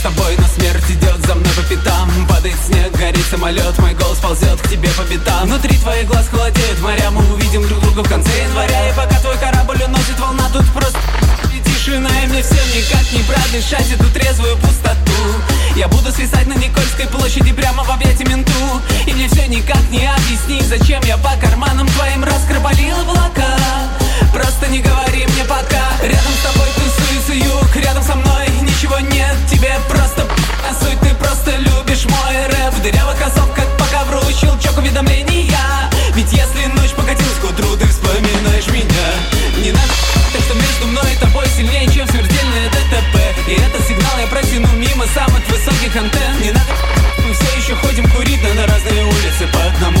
с 0.00 0.02
тобой 0.02 0.34
Но 0.38 0.46
смерть 0.46 0.90
идет 0.90 1.26
за 1.26 1.34
мной 1.34 1.52
по 1.54 1.62
пятам. 1.62 2.10
Падает 2.26 2.56
снег, 2.66 2.90
горит 2.92 3.24
самолет 3.30 3.78
Мой 3.78 3.94
голос 3.94 4.18
ползет 4.18 4.58
к 4.60 4.68
тебе 4.68 4.88
по 4.90 5.02
пятам. 5.04 5.46
Внутри 5.46 5.76
твоих 5.76 6.08
глаз 6.08 6.26
холодеют 6.30 6.80
моря 6.80 7.10
Мы 7.10 7.22
увидим 7.34 7.66
друг 7.68 7.80
друга 7.80 8.02
в 8.02 8.08
конце 8.08 8.30
января. 8.44 8.88
И 8.88 8.94
пока 8.94 9.20
твой 9.20 9.36
корабль 9.36 9.82
уносит 9.82 10.18
волна 10.18 10.48
Тут 10.52 10.64
просто 10.72 10.98
тишина. 11.64 12.08
И 12.24 12.26
мне 12.28 12.42
всем 12.42 12.66
никак 12.74 13.12
не 13.12 13.22
продышать 13.24 13.92
Эту 13.92 14.08
трезвую 14.10 14.56
пустоту. 14.56 15.20
Я 15.76 15.86
буду 15.88 16.10
свисать 16.10 16.46
на 16.46 16.54
Никольской 16.54 17.06
площади 17.06 17.52
прямо 17.52 17.84
в 17.84 17.90
объятии 17.90 18.24
менту. 18.24 18.52
И 19.06 19.12
мне 19.12 19.28
все 19.28 19.46
никак 19.48 19.82
не 19.90 20.06
объяснить, 20.06 20.66
зачем 20.66 21.02
я 21.04 21.18
по 21.18 21.32
карманам 21.40 21.86
твоим 21.88 22.24
раскрывалил 22.24 22.96
облака. 23.00 23.58
Просто 24.32 24.66
не 24.68 24.78
говори 24.80 25.26
мне 25.26 25.44
пока. 25.44 25.84
Рядом 26.02 26.32
с 26.40 26.52
тобой 26.52 26.79
юг, 27.32 27.76
рядом 27.76 28.02
со 28.02 28.14
мной 28.14 28.48
ничего 28.62 28.98
нет 28.98 29.36
Тебе 29.50 29.72
просто. 29.88 30.26
А 30.68 30.72
суть, 30.72 30.98
ты 31.00 31.14
просто 31.14 31.56
любишь 31.56 32.06
мой 32.06 32.46
рэп. 32.46 32.74
В 32.74 32.82
дырявых 32.82 33.16
кроссовках 33.16 33.66
по 33.76 33.84
ковру 33.86 34.22
щелчок 34.32 34.78
уведомления. 34.78 35.90
Ведь 36.14 36.32
если 36.32 36.66
ночь 36.76 36.92
покатилась 36.92 37.38
к 37.40 37.44
утру, 37.44 37.76
ты 37.76 37.86
вспоминаешь 37.86 38.68
меня. 38.68 39.06
Не 39.62 39.72
надо, 39.72 39.92
так 40.32 40.42
что 40.42 40.54
между 40.54 40.86
мной 40.86 41.12
и 41.12 41.16
тобой 41.16 41.46
сильнее, 41.56 41.86
чем 41.92 42.06
смертельное 42.08 42.70
ДТП. 42.70 43.16
И 43.48 43.52
этот 43.52 43.86
сигнал 43.86 44.18
я 44.18 44.26
протяну 44.28 44.68
мимо 44.76 45.04
самых 45.14 45.46
высоких 45.48 45.94
антенн. 45.94 46.40
Не 46.40 46.52
надо, 46.52 46.72
мы 47.26 47.34
все 47.34 47.58
еще 47.58 47.74
ходим 47.76 48.08
курить, 48.10 48.40
но 48.42 48.54
на 48.54 48.66
разные 48.66 49.04
улицы 49.04 49.46
по 49.52 49.62
одному 49.62 49.99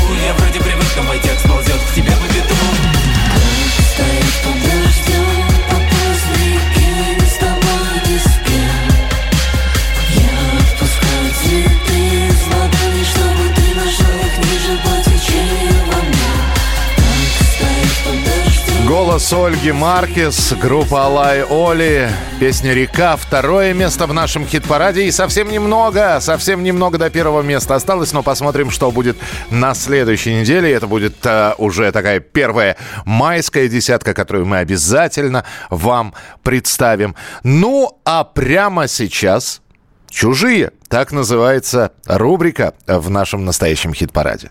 Голос 19.20 19.32
Ольги 19.34 19.70
Маркес, 19.70 20.54
группа 20.54 21.04
Алай 21.04 21.44
Оли, 21.44 22.08
песня 22.38 22.72
«Река». 22.72 23.16
Второе 23.16 23.74
место 23.74 24.06
в 24.06 24.14
нашем 24.14 24.46
хит-параде. 24.46 25.04
И 25.04 25.10
совсем 25.10 25.50
немного, 25.50 26.20
совсем 26.20 26.62
немного 26.62 26.96
до 26.96 27.10
первого 27.10 27.42
места 27.42 27.74
осталось. 27.74 28.14
Но 28.14 28.22
посмотрим, 28.22 28.70
что 28.70 28.90
будет 28.90 29.18
на 29.50 29.74
следующей 29.74 30.32
неделе. 30.40 30.72
Это 30.72 30.86
будет 30.86 31.16
э, 31.24 31.52
уже 31.58 31.92
такая 31.92 32.20
первая 32.20 32.78
майская 33.04 33.68
десятка, 33.68 34.14
которую 34.14 34.46
мы 34.46 34.56
обязательно 34.56 35.44
вам 35.68 36.14
представим. 36.42 37.14
Ну, 37.44 38.00
а 38.06 38.24
прямо 38.24 38.88
сейчас 38.88 39.60
«Чужие». 40.08 40.72
Так 40.88 41.12
называется 41.12 41.92
рубрика 42.06 42.72
в 42.86 43.10
нашем 43.10 43.44
настоящем 43.44 43.92
хит-параде. 43.92 44.50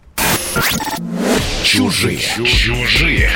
Чужие. 1.64 2.20
Чужие. 2.20 3.32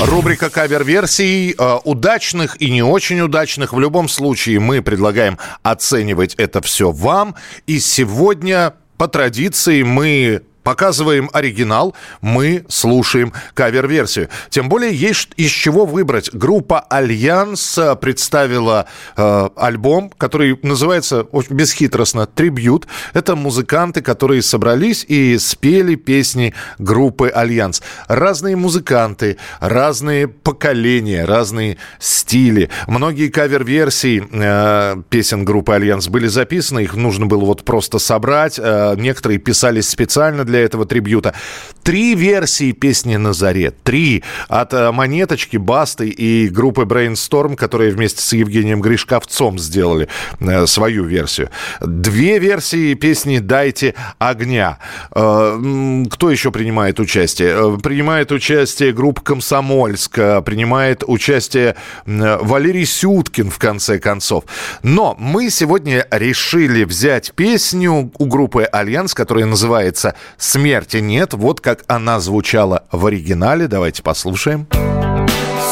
Рубрика 0.00 0.50
кавер-версий, 0.50 1.54
э, 1.56 1.78
удачных 1.84 2.60
и 2.60 2.70
не 2.70 2.82
очень 2.82 3.20
удачных. 3.20 3.72
В 3.72 3.80
любом 3.80 4.08
случае 4.08 4.60
мы 4.60 4.82
предлагаем 4.82 5.38
оценивать 5.62 6.34
это 6.34 6.60
все 6.60 6.90
вам. 6.90 7.34
И 7.66 7.78
сегодня 7.78 8.74
по 8.98 9.08
традиции 9.08 9.82
мы 9.82 10.42
показываем 10.64 11.30
оригинал, 11.32 11.94
мы 12.20 12.64
слушаем 12.68 13.32
кавер-версию. 13.52 14.30
Тем 14.48 14.68
более 14.68 14.92
есть 14.92 15.28
из 15.36 15.50
чего 15.50 15.84
выбрать. 15.86 16.30
Группа 16.32 16.80
«Альянс» 16.80 17.78
э, 17.78 17.94
представила 17.96 18.86
э, 19.16 19.48
альбом, 19.56 20.10
который 20.16 20.58
называется 20.62 21.22
очень 21.22 21.54
бесхитростно 21.54 22.26
«Трибьют». 22.26 22.86
Это 23.12 23.36
музыканты, 23.36 24.00
которые 24.00 24.42
собрались 24.42 25.04
и 25.06 25.38
спели 25.38 25.94
песни 25.94 26.54
группы 26.78 27.28
«Альянс». 27.28 27.82
Разные 28.08 28.56
музыканты, 28.56 29.36
разные 29.60 30.26
поколения, 30.28 31.26
разные 31.26 31.76
стили. 32.00 32.70
Многие 32.88 33.28
кавер-версии 33.28 34.26
э, 34.32 35.02
песен 35.10 35.44
группы 35.44 35.74
«Альянс» 35.74 36.08
были 36.08 36.26
записаны, 36.26 36.80
их 36.80 36.94
нужно 36.94 37.26
было 37.26 37.44
вот 37.44 37.64
просто 37.64 37.98
собрать. 37.98 38.58
Э, 38.58 38.94
некоторые 38.96 39.38
писались 39.38 39.88
специально 39.90 40.44
для 40.44 40.53
этого 40.58 40.86
трибьюта. 40.86 41.34
Три 41.82 42.14
версии 42.14 42.72
песни 42.72 43.16
«Назарет». 43.16 43.76
Три. 43.82 44.22
От 44.48 44.72
э, 44.72 44.90
«Монеточки», 44.90 45.56
«Басты» 45.56 46.08
и 46.08 46.48
группы 46.48 46.82
Brainstorm, 46.82 47.56
которые 47.56 47.90
вместе 47.92 48.22
с 48.22 48.32
Евгением 48.32 48.80
Гришковцом 48.80 49.58
сделали 49.58 50.08
э, 50.40 50.66
свою 50.66 51.04
версию. 51.04 51.50
Две 51.80 52.38
версии 52.38 52.94
песни 52.94 53.38
«Дайте 53.38 53.94
огня». 54.18 54.78
Э, 55.14 56.04
Кто 56.10 56.30
еще 56.30 56.50
принимает 56.50 57.00
участие? 57.00 57.78
Принимает 57.78 58.32
участие 58.32 58.92
группа 58.92 59.20
«Комсомольск», 59.20 60.14
принимает 60.44 61.04
участие 61.06 61.76
Валерий 62.06 62.86
Сюткин, 62.86 63.50
в 63.50 63.58
конце 63.58 63.98
концов. 63.98 64.44
Но 64.82 65.16
мы 65.18 65.50
сегодня 65.50 66.06
решили 66.10 66.84
взять 66.84 67.32
песню 67.34 68.10
у 68.18 68.26
группы 68.26 68.64
«Альянс», 68.64 69.14
которая 69.14 69.46
называется 69.46 70.14
«Смерти 70.44 70.98
нет». 70.98 71.32
Вот 71.32 71.62
как 71.62 71.84
она 71.86 72.20
звучала 72.20 72.84
в 72.92 73.06
оригинале. 73.06 73.66
Давайте 73.66 74.02
послушаем. 74.02 74.66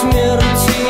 Смерти 0.01 0.82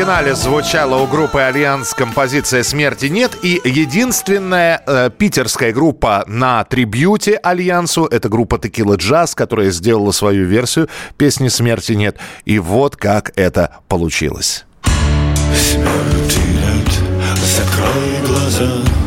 оригинале 0.00 0.34
звучала 0.34 0.96
у 0.96 1.06
группы 1.06 1.40
«Альянс» 1.40 1.92
композиция 1.92 2.62
«Смерти 2.62 3.06
нет». 3.06 3.36
И 3.42 3.60
единственная 3.64 4.82
э, 4.86 5.10
питерская 5.10 5.74
группа 5.74 6.24
на 6.26 6.64
трибьюте 6.64 7.34
«Альянсу»— 7.34 8.06
это 8.10 8.30
группа 8.30 8.58
«Tequilajazzz», 8.58 9.34
которая 9.34 9.70
сделала 9.70 10.12
свою 10.12 10.46
версию 10.46 10.88
песни 11.18 11.48
«Смерти 11.48 11.92
нет». 11.92 12.16
И 12.46 12.58
вот 12.58 12.96
как 12.96 13.32
это 13.36 13.76
получилось. 13.88 14.64
Смерти 15.54 16.40
нет, 16.48 16.88
закрой 17.36 18.26
глаза 18.26 18.99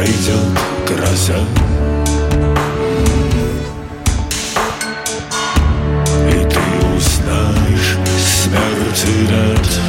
пройдет 0.00 0.58
гроза 0.88 1.36
И 6.26 6.48
ты 6.48 6.60
узнаешь, 6.96 7.98
смерти 8.18 9.10
нет 9.30 9.60
Настоящий 9.60 9.79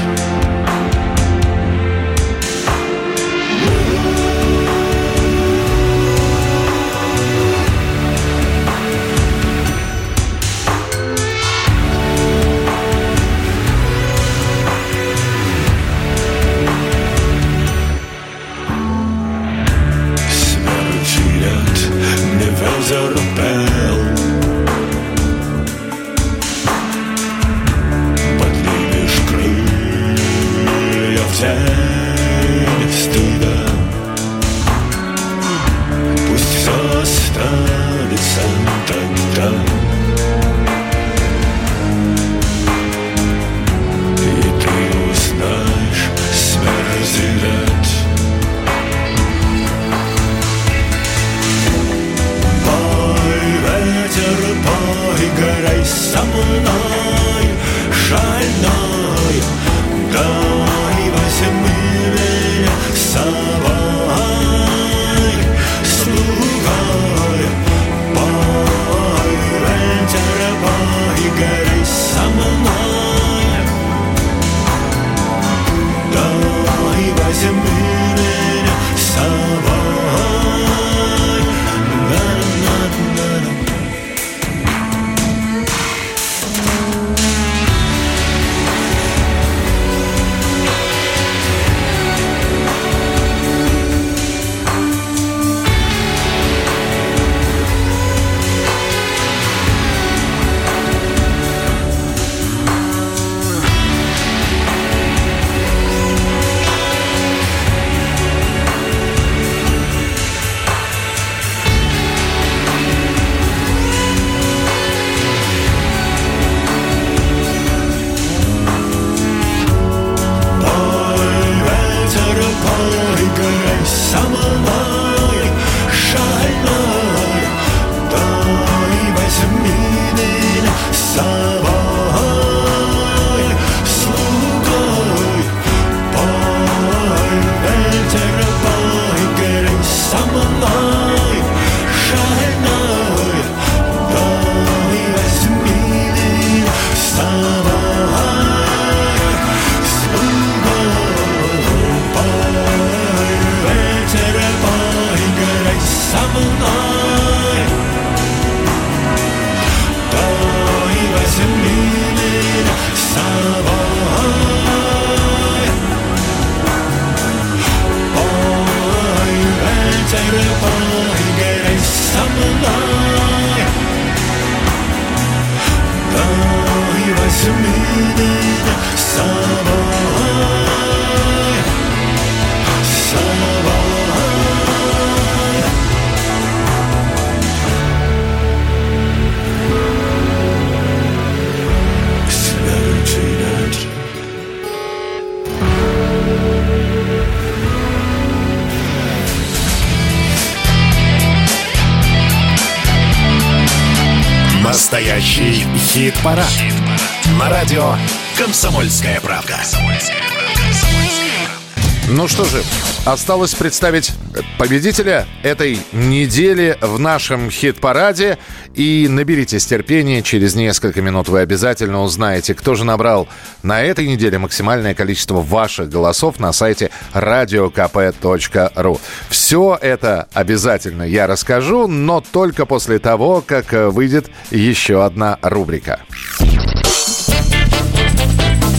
осталось 213.11 213.53
представить 213.53 214.13
победителя 214.57 215.25
этой 215.43 215.79
недели 215.91 216.77
в 216.81 216.99
нашем 216.99 217.49
хит-параде. 217.51 218.37
И 218.73 219.07
наберитесь 219.09 219.65
терпения, 219.65 220.21
через 220.21 220.55
несколько 220.55 221.01
минут 221.01 221.27
вы 221.27 221.39
обязательно 221.39 222.01
узнаете, 222.03 222.53
кто 222.53 222.75
же 222.75 222.85
набрал 222.85 223.27
на 223.63 223.81
этой 223.81 224.07
неделе 224.07 224.37
максимальное 224.37 224.93
количество 224.95 225.41
ваших 225.41 225.89
голосов 225.89 226.39
на 226.39 226.53
сайте 226.53 226.89
radiokp.ru. 227.13 228.99
Все 229.29 229.77
это 229.81 230.27
обязательно 230.33 231.03
я 231.03 231.27
расскажу, 231.27 231.87
но 231.87 232.21
только 232.21 232.65
после 232.65 232.99
того, 232.99 233.43
как 233.45 233.73
выйдет 233.73 234.29
еще 234.51 235.03
одна 235.03 235.37
рубрика. 235.41 235.99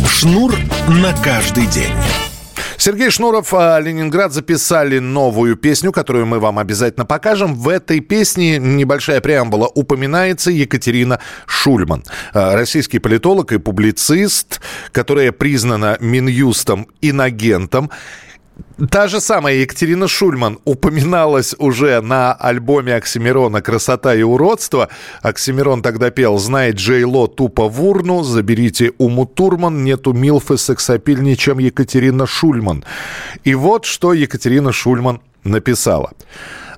Шнур 0.06 0.54
на 0.88 1.12
каждый 1.22 1.66
день. 1.66 1.92
Сергей 2.84 3.10
Шнуров, 3.10 3.54
а, 3.54 3.78
Ленинград 3.78 4.32
записали 4.32 4.98
новую 4.98 5.54
песню, 5.54 5.92
которую 5.92 6.26
мы 6.26 6.40
вам 6.40 6.58
обязательно 6.58 7.06
покажем. 7.06 7.54
В 7.54 7.68
этой 7.68 8.00
песне 8.00 8.58
небольшая 8.58 9.20
преамбула 9.20 9.70
упоминается 9.72 10.50
Екатерина 10.50 11.20
Шульман, 11.46 12.02
а, 12.34 12.56
российский 12.56 12.98
политолог 12.98 13.52
и 13.52 13.58
публицист, 13.58 14.60
которая 14.90 15.30
признана 15.30 15.96
Минюстом 16.00 16.88
инагентом. 17.00 17.88
Та 18.90 19.08
же 19.08 19.20
самая 19.20 19.54
Екатерина 19.56 20.08
Шульман 20.08 20.58
упоминалась 20.64 21.54
уже 21.58 22.00
на 22.00 22.32
альбоме 22.32 22.96
Оксимирона 22.96 23.62
«Красота 23.62 24.14
и 24.14 24.22
уродство». 24.22 24.88
Оксимирон 25.22 25.82
тогда 25.82 26.10
пел 26.10 26.38
«Знает 26.38 26.76
Джейло 26.76 27.28
тупо 27.28 27.68
в 27.68 27.84
урну, 27.84 28.22
заберите 28.22 28.92
Уму 28.98 29.26
Турман, 29.26 29.84
нету 29.84 30.12
Милфы 30.12 30.58
сексапильнее, 30.58 31.36
чем 31.36 31.58
Екатерина 31.58 32.26
Шульман». 32.26 32.84
И 33.44 33.54
вот 33.54 33.84
что 33.84 34.12
Екатерина 34.12 34.72
Шульман 34.72 35.20
написала. 35.44 36.12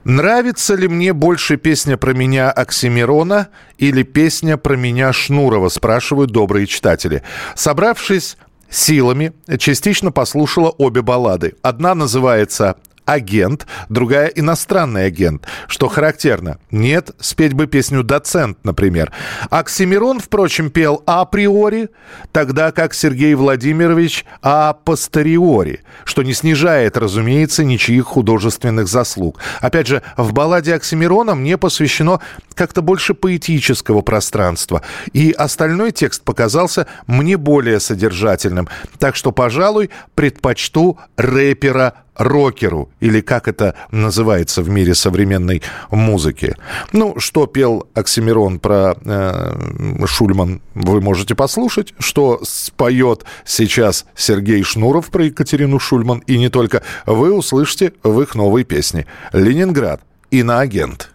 Нравится 0.05 0.75
ли 0.75 0.87
мне 0.87 1.15
больше 1.15 1.57
песня 1.57 1.97
про 1.97 2.13
меня 2.13 2.51
Оксимирона 2.51 3.49
или 3.79 4.03
песня 4.03 4.59
про 4.59 4.77
меня 4.77 5.15
Шнурова, 5.15 5.71
спрашивают 5.71 6.31
добрые 6.31 6.67
читатели. 6.67 7.23
Собравшись 7.55 8.37
силами 8.75 9.33
частично 9.59 10.11
послушала 10.11 10.71
обе 10.71 11.03
баллады. 11.03 11.55
Одна 11.63 11.95
называется 11.95 12.77
агент, 13.05 13.67
другая 13.89 14.29
иностранный 14.29 15.07
агент. 15.07 15.47
Что 15.69 15.89
характерно, 15.89 16.59
нет, 16.71 17.11
спеть 17.19 17.53
бы 17.53 17.67
песню 17.67 18.03
«Доцент», 18.03 18.59
например. 18.65 19.13
Оксимирон, 19.51 20.21
впрочем, 20.21 20.71
пел 20.71 21.03
априори, 21.07 21.89
тогда 22.33 22.73
как 22.73 22.95
Сергей 22.95 23.35
Владимирович 23.35 24.25
апостериори, 24.41 25.81
что 26.05 26.23
не 26.23 26.33
снижает, 26.33 26.97
разумеется, 26.97 27.65
ничьих 27.65 28.05
художественных 28.05 28.89
заслуг. 28.89 29.39
Опять 29.61 29.87
же, 29.87 30.03
в 30.17 30.33
балладе 30.33 30.75
Оксимирона 30.75 31.35
мне 31.35 31.59
посвящено 31.59 32.21
как-то 32.55 32.83
больше 32.83 33.15
поэтического 33.15 34.01
пространства, 34.03 34.83
и 35.13 35.33
остальной 35.33 35.93
текст 35.93 36.23
показался 36.23 36.87
мне 37.07 37.37
более 37.37 37.81
содержательным. 37.81 38.69
Так 38.99 39.17
что, 39.17 39.33
пожалуй, 39.33 39.91
предпочту 40.15 40.99
рэпера 41.17 41.95
рокеру, 42.17 42.91
или 43.01 43.21
как 43.21 43.49
это 43.49 43.75
называется 43.91 44.63
в 44.63 44.69
мире 44.69 44.95
современной 44.95 45.63
музыки. 45.91 46.57
Ну, 46.93 47.19
что 47.19 47.47
пел 47.47 47.89
Оксимирон 47.95 48.59
про 48.59 48.97
э, 49.05 50.07
Шульман, 50.07 50.61
вы 50.75 51.01
можете 51.01 51.35
послушать. 51.35 51.95
Что 51.99 52.41
споет 52.43 53.25
сейчас 53.45 54.07
Сергей 54.15 54.63
Шнуров 54.63 55.11
про 55.11 55.25
Екатерину 55.25 55.79
Шульман, 55.79 56.21
и 56.27 56.39
не 56.39 56.49
только, 56.49 56.83
вы 57.07 57.33
услышите 57.33 57.93
в 58.03 58.21
их 58.21 58.35
новой 58.35 58.65
песне 58.65 59.07
«Ленинград. 59.33 60.01
Иноагент». 60.31 61.11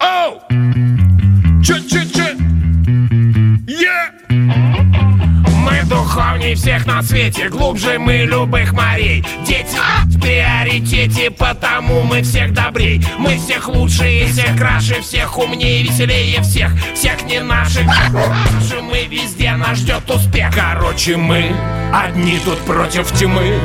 Оу! 0.00 0.40
Чу-чу-чу! 1.62 2.13
Всех 6.54 6.86
на 6.86 7.02
свете, 7.02 7.48
глубже 7.48 7.98
мы 7.98 8.18
любых 8.18 8.72
морей. 8.72 9.24
Дети 9.46 9.76
в 10.06 10.20
приоритете, 10.20 11.30
потому 11.30 12.02
мы 12.02 12.22
всех 12.22 12.52
добрей. 12.52 13.04
Мы 13.18 13.36
всех 13.38 13.68
лучше 13.68 14.10
и 14.10 14.26
всех 14.26 14.56
краше, 14.56 15.00
всех 15.00 15.38
умнее, 15.38 15.82
веселее 15.82 16.40
всех. 16.42 16.70
Всех 16.94 17.22
не 17.24 17.40
наших, 17.40 17.86
наши 17.86 18.80
мы 18.82 19.04
везде, 19.06 19.52
нас 19.52 19.78
ждет 19.78 20.08
успех. 20.10 20.54
Короче, 20.54 21.16
мы 21.16 21.54
одни 21.92 22.38
тут 22.44 22.58
против 22.60 23.10
тьмы. 23.12 23.58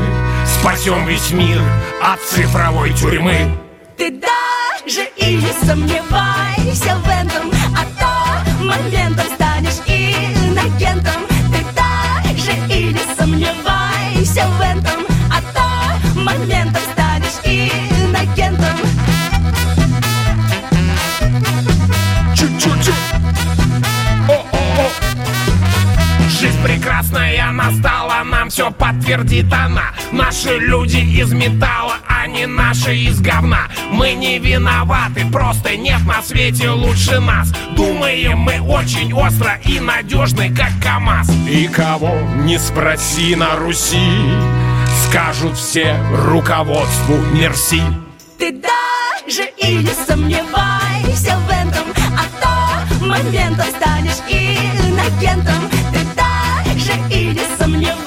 Спасем 0.45 1.06
весь 1.06 1.32
мир 1.32 1.61
от 2.03 2.20
цифровой 2.22 2.94
тюрьмы. 2.94 3.52
Ты 3.98 4.11
даже 4.11 5.07
и 5.18 5.36
не 5.36 5.68
сомневайся 5.68 6.95
в 6.95 7.07
этом 7.07 7.52
А 7.78 7.84
то 7.99 8.64
моментом 8.64 9.26
станешь 9.36 9.80
инагентом 9.88 11.28
сомневайся 14.40 14.98
в 14.98 15.09
Жизнь 26.40 26.64
прекрасная 26.64 27.52
настала, 27.52 28.24
нам 28.24 28.49
все 28.49 28.72
подтвердит 28.72 29.52
она. 29.52 29.91
Наши 30.14 30.57
люди 30.57 30.98
из 30.98 31.34
металла, 31.34 31.98
а 32.07 32.28
не 32.28 32.45
наши 32.45 32.95
из 32.95 33.20
говна. 33.20 33.68
Мы 33.91 34.14
не 34.14 34.40
виноваты, 34.40 35.26
просто 35.30 35.76
нет 35.76 35.99
на 36.06 36.22
свете 36.22 36.70
лучше 36.70 37.20
нас. 37.20 37.52
Думаем 37.76 38.40
мы 38.40 38.61
очень 38.61 39.14
остро 39.14 39.60
и 39.66 39.82
надежны, 39.82 40.56
как 40.56 40.72
КамАЗ. 40.82 41.30
И 41.49 41.68
кого 41.68 42.18
не 42.45 42.57
спроси 42.57 43.36
на 43.36 43.57
Руси 43.57 43.99
Скажут 45.07 45.57
все 45.57 45.98
руководству 46.14 47.18
мерси. 47.34 47.82
Ты 48.38 48.53
даже 48.53 49.49
и 49.57 49.76
не 49.76 49.91
сомневайся 50.07 51.38
в 51.38 51.49
этом 51.49 51.84
А 52.18 52.24
то 52.40 53.06
моментом 53.06 53.68
станешь 53.78 54.20
инагентом 54.30 55.70
Ты 55.94 55.99
даже 56.90 57.14
и 57.14 57.28
не 57.28 57.57
сомневайся 57.57 57.99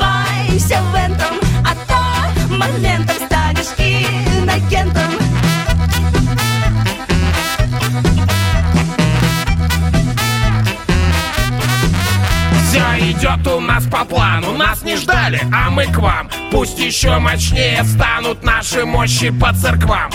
идет 13.22 13.46
у 13.46 13.60
нас 13.60 13.84
по 13.84 14.04
плану, 14.04 14.52
нас 14.56 14.82
не 14.82 14.96
ждали, 14.96 15.40
а 15.52 15.70
мы 15.70 15.84
к 15.86 15.96
вам. 15.98 16.28
Пусть 16.50 16.78
еще 16.78 17.18
мощнее 17.18 17.84
станут 17.84 18.42
наши 18.42 18.84
мощи 18.84 19.30
по 19.30 19.54
церквам. 19.54 20.10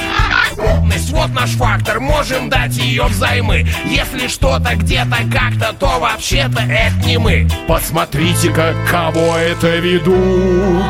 Умность, 0.57 1.11
Вот 1.11 1.29
наш 1.29 1.51
фактор, 1.51 2.01
можем 2.01 2.49
дать 2.49 2.75
ее 2.75 3.03
взаймы. 3.05 3.65
Если 3.85 4.27
что-то 4.27 4.75
где-то 4.75 5.17
как-то, 5.31 5.73
то 5.73 5.99
вообще-то 5.99 6.61
это 6.61 6.95
не 7.05 7.17
мы. 7.17 7.47
Посмотрите-ка, 7.67 8.75
кого 8.89 9.37
это 9.37 9.77
ведут. 9.77 10.83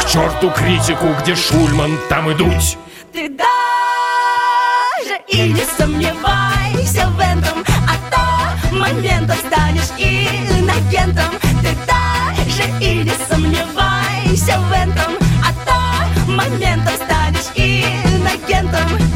К 0.00 0.06
черту 0.06 0.50
критику, 0.50 1.06
где 1.22 1.34
Шульман, 1.34 1.98
там 2.10 2.30
и 2.30 2.34
дуть. 2.34 2.76
Ты 3.12 3.30
даже 3.30 5.18
и 5.28 5.52
не 5.52 5.62
сомневайся 5.78 7.06
в 7.08 7.18
этом 7.18 7.64
А 7.88 7.96
то 8.10 8.76
моментом 8.76 9.38
станешь 9.38 9.64
даже 11.04 11.43
и 12.84 13.02
не 13.02 13.12
сомневайся 13.28 14.58
в 14.58 14.72
этом. 14.72 15.14
А 15.42 15.52
то 15.64 16.30
моментом 16.30 16.94
станешь 16.94 17.50
инагентом 17.54 19.13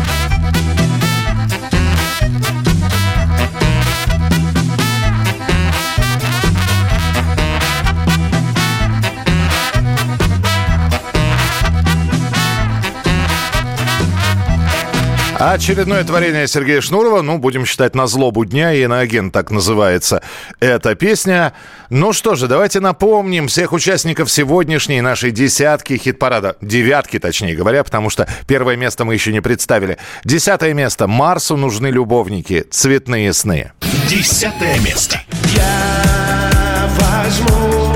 Очередное 15.39 16.03
творение 16.03 16.49
Сергея 16.49 16.81
Шнурова, 16.81 17.23
ну, 17.23 17.39
будем 17.39 17.65
считать, 17.65 17.95
на 17.95 18.09
злобу 18.09 18.45
дня, 18.45 18.75
и 18.75 18.85
на 18.89 18.99
агент 18.99 19.33
так 19.33 19.53
называется 19.53 20.21
эта 20.59 20.97
песня. 20.97 21.53
Ну 21.91 22.13
что 22.13 22.35
же, 22.35 22.49
давайте 22.49 22.81
напомним 22.81 23.47
всех 23.47 23.73
участников 23.73 24.33
сегодняшней 24.33 25.01
нашей 25.01 25.31
десятки 25.31 25.97
хит-парада. 25.97 26.57
Девятки, 26.61 27.21
точнее 27.21 27.55
говоря, 27.55 27.85
потому 27.85 28.11
что 28.11 28.27
первое 28.49 28.75
место 28.75 29.05
мы 29.05 29.15
еще 29.15 29.33
не 29.33 29.41
представили. 29.41 29.99
Десятое 30.25 30.75
место. 30.75 31.07
Марсу 31.07 31.57
нужны 31.57 31.87
любовники. 31.87 32.65
Цветные 32.69 33.33
сны. 33.33 33.71
Десятое 34.09 34.81
место. 34.81 35.21
Я 35.55 36.91
возьму 36.99 37.88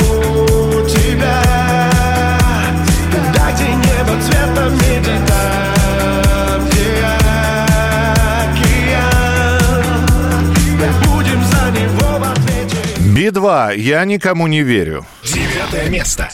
Би-2, 13.33 13.77
я 13.79 14.05
никому 14.05 14.47
не 14.47 14.63
верю. 14.63 15.07
Девятое 15.25 15.89
место. 15.89 16.29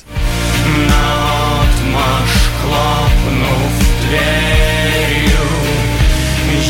Наотмашь 0.88 2.50
хлопнув 2.60 3.72
дверью 4.02 5.46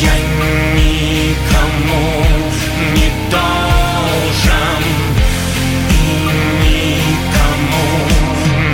Я 0.02 0.14
никому 0.74 2.24
не 2.94 3.10
должен 3.30 4.84
И 5.90 5.92
никому 6.64 7.88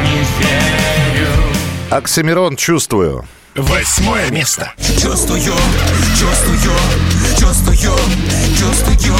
не 0.03 0.19
верю 0.45 1.33
Оксимирон 1.91 2.57
чувствую. 2.57 3.25
Восьмое 3.57 4.31
место. 4.31 4.73
Чувствую, 5.01 5.41
чувствую, 5.41 6.59
чувствую, 7.39 7.77
чувствую 8.59 9.15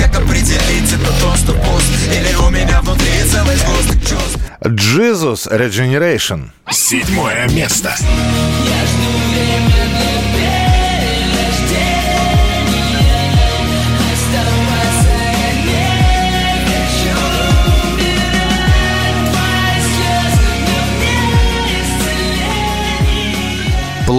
Как 0.00 0.16
определить, 0.16 0.92
это 0.94 1.12
доступ 1.20 1.56
пуст 1.56 1.92
Или 2.10 2.34
у 2.36 2.48
меня 2.48 2.80
внутри 2.80 3.10
целый 3.30 3.54
сгусток 3.56 4.00
чувств 4.00 4.40
Jesus 4.62 5.46
Regeneration. 5.50 6.48
Седьмое 6.70 7.48
место. 7.50 7.94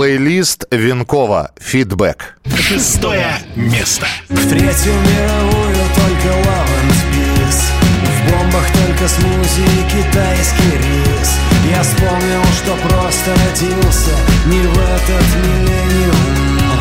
Плейлист 0.08 0.64
Винкова. 0.72 1.52
Фидбэк. 1.60 2.40
Шестое 2.58 3.28
место. 3.58 4.08
В 4.30 4.50
Третью 4.50 4.94
мировую 4.94 5.76
только 5.96 6.28
лаванс 6.48 7.04
бис 7.12 7.60
В 8.06 8.32
бомбах 8.32 8.66
только 8.72 9.06
смузи 9.10 9.64
и 9.64 9.84
китайский 9.92 10.78
рис 10.78 11.30
Я 11.70 11.84
вспомнил, 11.84 12.42
что 12.56 12.78
просто 12.88 13.36
родился 13.36 14.16
Не 14.46 14.62
в 14.62 14.78
этот 14.78 15.26
миллениум 15.44 16.72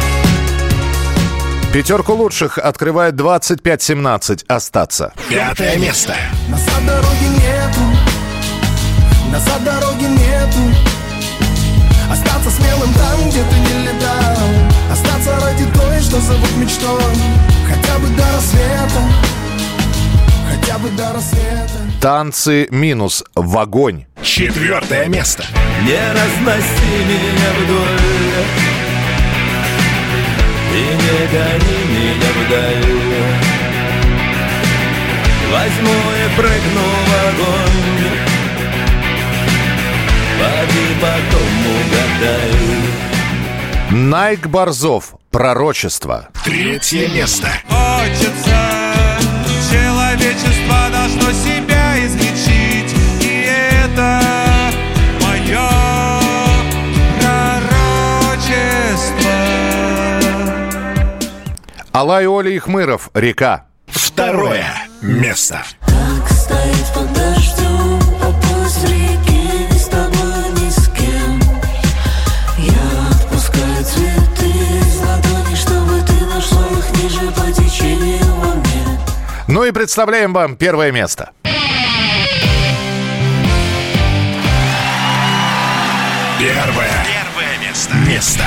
Пятерку 1.73 2.13
лучших 2.13 2.59
открывает 2.59 3.15
25-17. 3.17 4.45
Остаться. 4.47 5.13
Пятое 5.29 5.77
место. 5.79 6.15
Назад 6.49 6.87
дороги 6.87 7.25
нету 7.41 7.81
Назад 9.33 9.65
дороги 9.65 10.05
нету 10.05 10.97
Остаться 12.11 12.51
смелым 12.51 12.93
там, 12.95 13.29
где 13.29 13.43
ты 13.43 13.57
не 13.57 13.87
летал 13.87 14.39
Остаться 14.93 15.39
ради 15.41 15.65
той, 15.73 16.01
что 16.01 16.21
зовут 16.21 16.57
мечтой 16.57 17.15
Хотя 17.69 17.99
бы 17.99 18.09
до 18.09 18.25
рассвета 18.33 19.03
Хотя 20.51 20.79
бы 20.79 20.89
до 20.91 21.13
рассвета 21.13 21.87
Танцы 22.01 22.69
минус. 22.71 23.25
В 23.35 23.59
огонь. 23.59 24.05
Четвертое 24.23 25.07
место. 25.07 25.45
Не 25.83 25.99
разноси 26.13 26.97
меня 27.09 27.51
вдоль 27.59 28.47
И 30.73 30.83
не 31.03 31.27
гони 31.33 31.79
меня 31.91 32.31
вдаль 32.47 33.37
Возьму 35.53 35.93
и 35.93 36.37
прыгну 36.37 36.83
в 37.07 37.13
огонь 37.29 38.26
Поди 40.39 40.87
потом 41.01 41.53
угадай 41.77 42.55
Найк 43.91 44.47
Борзов. 44.47 45.15
Пророчество. 45.31 46.29
Третье 46.45 47.09
место. 47.09 47.49
Хочется, 47.69 48.59
человечество 49.71 50.89
должно 50.91 51.33
себя 51.33 52.05
излечить 52.07 52.95
И 53.21 53.49
это 53.85 54.23
мое 55.21 55.69
пророчество 57.21 57.77
Алай 61.93 62.27
Оля 62.27 62.51
Ихмыров. 62.57 63.11
Река. 63.15 63.67
Второе 63.87 64.67
место. 65.01 65.63
Стоит 66.29 66.87
под 66.95 67.13
дождем, 67.13 67.96
Ну 79.49 79.65
и 79.65 79.71
представляем 79.71 80.33
вам 80.33 80.57
первое 80.57 80.91
место. 80.91 81.31
Первое. 86.41 86.91
Первое 87.07 87.59
место. 87.63 87.95
Место. 88.09 88.45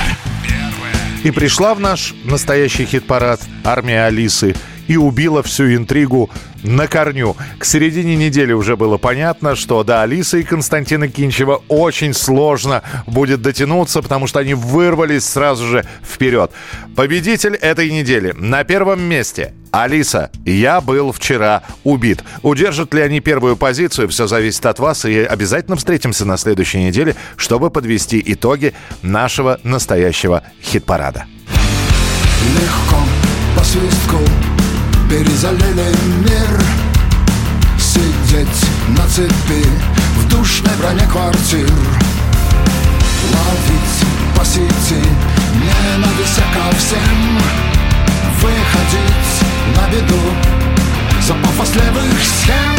И 1.23 1.31
пришла 1.31 1.73
в 1.73 1.79
наш 1.79 2.13
настоящий 2.25 2.85
хит-парад 2.85 3.39
«Армия 3.63 4.07
Алисы» 4.07 4.55
и 4.89 4.97
убила 4.97 5.43
всю 5.43 5.75
интригу 5.75 6.29
на 6.63 6.87
корню. 6.87 7.37
К 7.59 7.63
середине 7.63 8.15
недели 8.15 8.51
уже 8.53 8.75
было 8.75 8.97
понятно, 8.97 9.55
что 9.55 9.83
до 9.83 10.01
Алисы 10.01 10.41
и 10.41 10.43
Константина 10.43 11.07
Кинчева 11.07 11.61
очень 11.67 12.13
сложно 12.13 12.81
будет 13.05 13.41
дотянуться, 13.41 14.01
потому 14.01 14.25
что 14.25 14.39
они 14.39 14.55
вырвались 14.55 15.25
сразу 15.25 15.65
же 15.67 15.85
вперед. 16.03 16.51
Победитель 16.95 17.55
этой 17.55 17.91
недели 17.91 18.33
на 18.35 18.63
первом 18.63 19.01
месте. 19.01 19.53
Алиса, 19.71 20.31
я 20.43 20.81
был 20.81 21.11
вчера 21.11 21.61
убит. 21.83 22.23
Удержат 22.41 22.91
ли 22.95 23.01
они 23.01 23.19
первую 23.19 23.57
позицию, 23.57 24.09
все 24.09 24.25
зависит 24.25 24.65
от 24.65 24.79
вас. 24.79 25.05
И 25.05 25.19
обязательно 25.19 25.75
встретимся 25.75 26.25
на 26.25 26.37
следующей 26.37 26.83
неделе, 26.83 27.15
чтобы 27.37 27.69
подвести 27.69 28.21
итоги 28.25 28.73
нашего 29.03 29.59
настоящего 29.61 30.41
хит-парада. 30.63 31.25
Легко 32.55 32.97
по 33.55 33.63
свистку 33.63 34.17
перезалили 35.09 35.91
мир. 36.23 36.61
Сидеть 37.79 38.65
на 38.89 39.07
цепи 39.07 39.65
в 40.15 40.27
душной 40.29 40.73
броне 40.79 41.05
квартир. 41.11 41.69
Ловить 43.33 44.37
по 44.37 44.45
сети 44.45 45.01
ненависть 45.55 46.41
ко 46.53 46.75
всем. 46.77 47.39
Выходить 48.39 49.33
на 49.75 49.89
беду 49.91 50.21
за 51.27 51.33
пафос 51.33 51.75
левых 51.75 52.23
схем. 52.23 52.75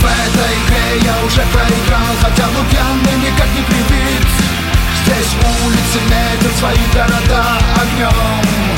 В 0.00 0.04
этой 0.04 0.52
игре 0.58 1.04
я 1.04 1.14
уже 1.24 1.42
проиграл, 1.52 2.14
хотя 2.22 2.46
был 2.48 2.64
пьяный 2.70 3.16
никак 3.20 3.48
не 3.54 3.62
прибит 3.62 4.26
Здесь 5.04 5.34
улицы 5.64 6.00
метят 6.08 6.58
свои 6.58 6.76
города 6.94 7.58
огнем. 7.76 8.70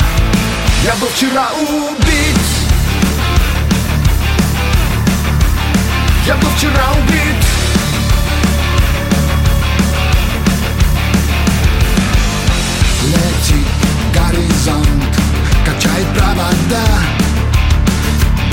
Я 0.83 0.93
был 0.95 1.07
вчера 1.07 1.47
убит 1.53 2.22
Я 6.25 6.35
был 6.35 6.47
вчера 6.55 6.71
убит. 6.93 7.35
Летит 13.07 13.67
горизонт, 14.13 15.17
качает 15.65 16.07
провода. 16.17 16.85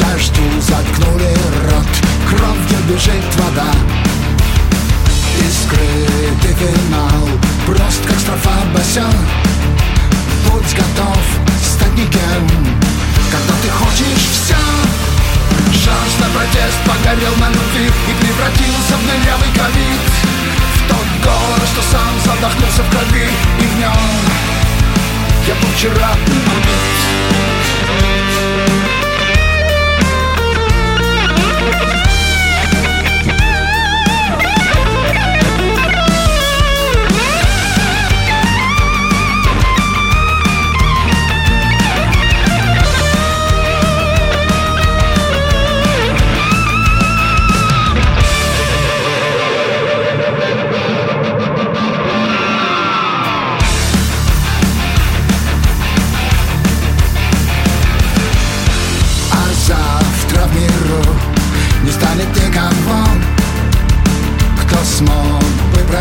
Дождю 0.00 0.42
заткнули 0.60 1.32
рот, 1.70 1.86
кровью 2.28 2.78
бежит 2.88 3.24
вода. 3.36 3.72
И 5.38 6.54
финал, 6.54 7.28
прост 7.66 8.04
как 8.04 8.18
строфа 8.18 8.64
басен. 8.74 9.14
Будь 10.48 10.74
готов 10.74 11.18
стать 11.62 11.92
никем, 11.92 12.48
когда 13.30 13.54
ты 13.62 13.70
хочешь 13.70 14.26
все 14.32 14.56
Шанс 15.72 16.12
на 16.20 16.28
протест 16.36 16.78
погорел 16.86 17.34
на 17.36 17.48
любви 17.48 17.86
И 18.08 18.12
превратился 18.22 18.96
в 18.96 19.06
дырявый 19.06 19.50
ковид. 19.54 20.04
В 20.74 20.88
тот 20.88 21.06
город, 21.22 21.68
что 21.72 21.82
сам 21.82 22.12
задохнулся 22.24 22.82
в 22.82 22.90
крови 22.90 23.28
И 23.60 23.66
в 23.66 23.78
нем 23.78 24.50
я 25.46 25.54
был 25.54 25.68
вчера 25.74 26.12
убит 26.26 27.59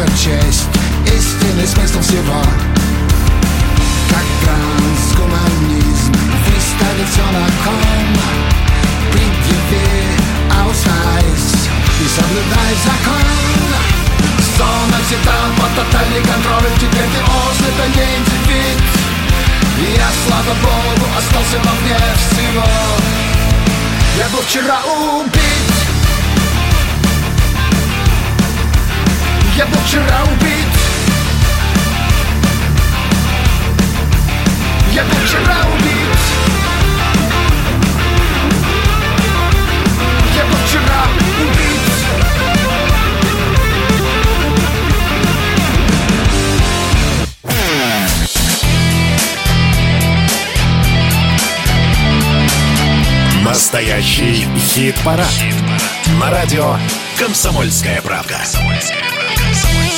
бы 0.09 0.15
прочесть 0.15 0.67
истинный 1.05 1.67
смысл 1.67 1.99
всего. 2.01 2.41
Как 4.09 4.25
трансгуманизм 4.43 6.13
выставит 6.45 7.09
все 7.11 7.21
на 7.21 7.45
кон 7.63 8.17
Предъяви 9.11 10.17
аусвайс 10.61 11.69
и 12.01 12.07
соблюдай 12.07 12.73
закон. 12.85 13.27
Зона 14.57 14.97
всегда 15.07 15.33
под 15.57 15.75
тотальный 15.75 16.21
контроль 16.21 16.71
Теперь 16.75 17.07
ты 17.09 17.21
ослеп, 17.21 17.79
а 17.79 17.87
не 17.87 18.17
индивид. 18.17 18.79
И 19.77 19.95
я, 19.95 20.09
слава 20.27 20.53
богу, 20.61 21.09
остался 21.17 21.57
вовне 21.63 21.97
всего. 22.17 22.65
Я 24.17 24.27
был 24.29 24.41
вчера 24.41 24.81
убит 24.83 25.68
Я 29.59 29.65
был 29.65 29.77
вчера 29.85 30.23
убит. 30.23 30.67
Я 34.93 35.03
был 35.03 35.17
вчера 35.25 35.57
убит. 35.75 36.17
Я 40.33 40.43
был 40.45 40.59
вчера 40.65 41.01
убит. 41.41 41.81
Настоящий 53.43 54.47
хит-парад. 54.57 55.27
На 56.17 56.29
радио 56.31 56.77
«Комсомольская 57.17 58.01
правда». 59.39 59.88